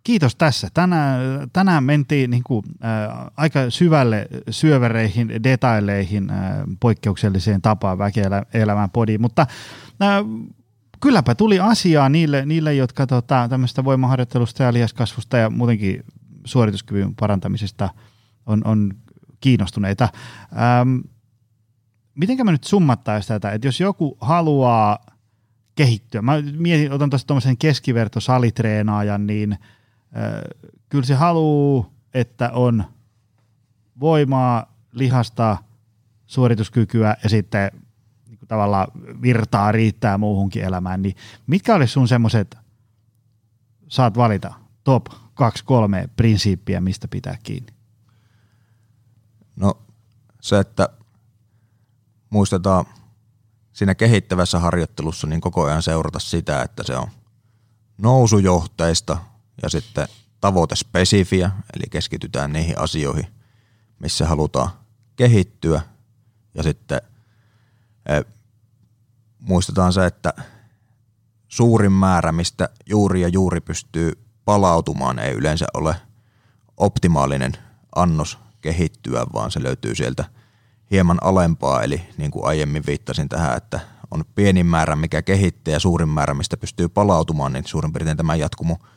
kiitos 0.04 0.36
tässä. 0.36 0.68
Tänään, 0.74 1.50
tänään 1.54 1.84
mentiin 1.84 2.30
niin 2.30 2.44
kuin, 2.44 2.64
äh, 2.84 3.32
aika 3.38 3.70
syvälle 3.70 4.28
syövereihin, 4.50 5.44
detaileihin, 5.44 6.30
äh, 6.30 6.38
poikkeukselliseen 6.80 7.62
tapaan 7.62 7.98
väkeelämään 7.98 8.90
podiin, 8.90 9.22
mutta 9.22 9.42
äh, 10.02 10.10
kylläpä 11.02 11.36
tuli 11.36 11.60
asiaa 11.60 12.10
niille, 12.10 12.46
niille 12.46 12.74
jotka 12.74 13.08
tota, 13.08 13.48
tämmöistä 13.50 13.84
voimaharjoittelusta 13.84 14.64
ja 14.64 14.74
lihaskasvusta 14.74 15.38
ja 15.38 15.50
muutenkin 15.50 16.04
suorituskyvyn 16.46 17.16
parantamisesta 17.16 17.90
on, 18.46 18.62
on 18.66 18.94
kiinnostuneita. 19.42 20.10
Ähm, 20.52 21.00
mitenkä 22.16 22.44
mä 22.44 22.52
nyt 22.52 22.64
summattaisin 22.64 23.28
tätä, 23.28 23.52
että 23.52 23.68
jos 23.68 23.80
joku 23.80 24.18
haluaa 24.22 25.06
kehittyä, 25.76 26.22
mä 26.22 26.34
mietin, 26.58 26.92
otan 26.92 27.10
tuossa 27.10 27.28
tuommoisen 27.28 27.58
keskivertosalitreenaajan, 27.58 29.28
niin– 29.28 29.58
kyllä 30.90 31.06
se 31.06 31.16
haluaa, 31.16 31.90
että 32.14 32.52
on 32.52 32.84
voimaa, 34.00 34.76
lihasta, 34.92 35.58
suorituskykyä 36.26 37.18
ja 37.24 37.30
sitten 37.30 37.72
niin 38.28 38.38
kuin 38.38 38.48
tavallaan 38.48 38.88
virtaa 39.22 39.72
riittää 39.72 40.18
muuhunkin 40.18 40.64
elämään, 40.64 41.02
niin 41.02 41.16
mitkä 41.48 41.76
olisi 41.76 41.94
sun 41.94 42.08
semmoiset, 42.08 42.58
saat 43.88 44.18
valita 44.18 44.54
top 44.84 45.06
2-3 45.12 45.16
prinsiippiä, 46.16 46.82
mistä 46.82 47.08
pitää 47.08 47.38
kiinni? 47.44 47.74
No 49.56 49.82
se, 50.42 50.60
että 50.60 50.90
muistetaan 52.30 52.86
siinä 53.74 53.96
kehittävässä 53.96 54.60
harjoittelussa 54.60 55.28
niin 55.28 55.42
koko 55.42 55.64
ajan 55.64 55.84
seurata 55.84 56.20
sitä, 56.20 56.62
että 56.62 56.84
se 56.84 56.98
on 56.98 57.08
nousujohteista– 57.98 59.18
ja 59.64 59.70
sitten 59.70 60.08
tavoite 60.42 60.76
spesifiä, 60.76 61.52
eli 61.76 61.84
keskitytään 61.90 62.54
niihin 62.54 62.80
asioihin, 62.80 63.28
missä 64.00 64.28
halutaan 64.28 64.70
kehittyä. 65.16 65.82
Ja 66.54 66.64
sitten 66.64 67.02
e, 68.06 68.22
muistetaan 69.40 69.94
se, 69.94 70.06
että 70.06 70.34
suurin 71.48 71.92
määrä, 71.92 72.32
mistä 72.32 72.70
juuri 72.86 73.22
ja 73.22 73.28
juuri 73.28 73.62
pystyy 73.62 74.12
palautumaan, 74.46 75.20
ei 75.20 75.34
yleensä 75.34 75.66
ole 75.74 75.96
optimaalinen 76.78 77.52
annos 77.96 78.38
kehittyä, 78.62 79.26
vaan 79.34 79.52
se 79.52 79.64
löytyy 79.64 79.96
sieltä 79.96 80.26
hieman 80.92 81.18
alempaa, 81.22 81.82
eli 81.82 82.02
niin 82.18 82.32
kuin 82.32 82.46
aiemmin 82.46 82.84
viittasin 82.88 83.30
tähän, 83.30 83.58
että 83.58 83.80
on 84.12 84.24
pienin 84.36 84.66
määrä, 84.66 84.96
mikä 84.96 85.22
kehittää 85.22 85.72
ja 85.72 85.80
suurin 85.80 86.10
määrä, 86.10 86.34
mistä 86.34 86.58
pystyy 86.58 86.90
palautumaan, 86.90 87.54
niin 87.54 87.68
suurin 87.68 87.94
piirtein 87.94 88.18
tämä 88.18 88.36
jatkumo– 88.36 88.78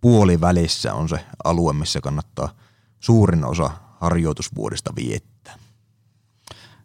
puolivälissä 0.00 0.94
on 0.94 1.08
se 1.08 1.24
alue, 1.44 1.72
missä 1.72 2.00
kannattaa 2.00 2.48
suurin 3.00 3.44
osa 3.44 3.70
harjoitusvuodesta 4.00 4.92
viettää. 4.96 5.54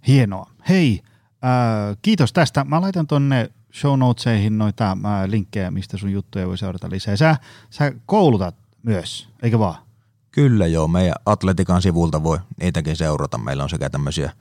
Hienoa. 0.07 0.49
Hei, 0.69 1.01
äh, 1.45 1.97
kiitos 2.01 2.33
tästä. 2.33 2.63
Mä 2.63 2.81
laitan 2.81 3.07
tonne 3.07 3.49
show 3.73 3.99
notesihin 3.99 4.57
noita 4.57 4.91
äh, 4.91 4.97
linkkejä, 5.27 5.71
mistä 5.71 5.97
sun 5.97 6.11
juttuja 6.11 6.47
voi 6.47 6.57
seurata 6.57 6.89
lisää. 6.89 7.15
Sä, 7.15 7.37
sä 7.69 7.93
koulutat 8.05 8.55
myös, 8.83 9.29
eikö 9.43 9.59
vaan? 9.59 9.85
Kyllä 10.31 10.67
joo, 10.67 10.87
meidän 10.87 11.15
Atletikan 11.25 11.81
sivulta 11.81 12.23
voi 12.23 12.39
niitäkin 12.61 12.95
seurata. 12.95 13.37
Meillä 13.37 13.63
on 13.63 13.69
sekä 13.69 13.89
tämmöisiä 13.89 14.31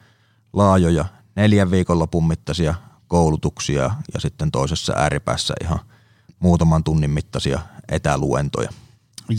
laajoja 0.52 1.04
neljän 1.36 1.70
viikonlopun 1.70 2.28
mittaisia 2.28 2.74
koulutuksia 3.08 3.90
ja 4.14 4.20
sitten 4.20 4.50
toisessa 4.50 4.92
ääripäässä 4.96 5.54
ihan 5.62 5.78
muutaman 6.38 6.84
tunnin 6.84 7.10
mittaisia 7.10 7.60
etäluentoja. 7.88 8.68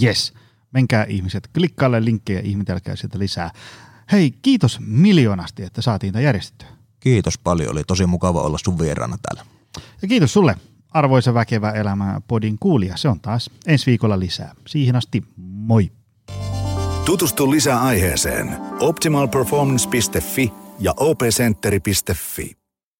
Yes, 0.03 0.33
menkää 0.71 1.03
ihmiset, 1.03 1.49
klikkaalle 1.53 2.05
linkkejä, 2.05 2.39
ihmetelkää 2.39 2.95
sieltä 2.95 3.19
lisää. 3.19 3.51
Hei, 4.11 4.31
kiitos 4.41 4.79
miljoonasti, 4.79 5.63
että 5.63 5.81
saatiin 5.81 6.13
tämä 6.13 6.23
järjestettyä. 6.23 6.67
Kiitos 6.99 7.37
paljon, 7.37 7.71
oli 7.71 7.83
tosi 7.83 8.05
mukava 8.05 8.41
olla 8.41 8.57
sun 8.57 8.79
vieraana 8.79 9.17
täällä. 9.17 9.51
Ja 10.01 10.07
kiitos 10.07 10.33
sulle, 10.33 10.55
arvoisa 10.89 11.33
väkevä 11.33 11.71
elämä 11.71 12.21
podin 12.27 12.57
kuulija. 12.59 12.97
Se 12.97 13.07
on 13.09 13.19
taas 13.19 13.49
ensi 13.67 13.85
viikolla 13.85 14.19
lisää. 14.19 14.55
Siihen 14.67 14.95
asti, 14.95 15.23
moi. 15.37 15.91
Tutustu 17.05 17.51
lisää 17.51 17.81
aiheeseen 17.81 18.57
optimalperformance.fi 18.79 20.53
ja 20.79 20.93
opcenteri.fi. 20.97 22.64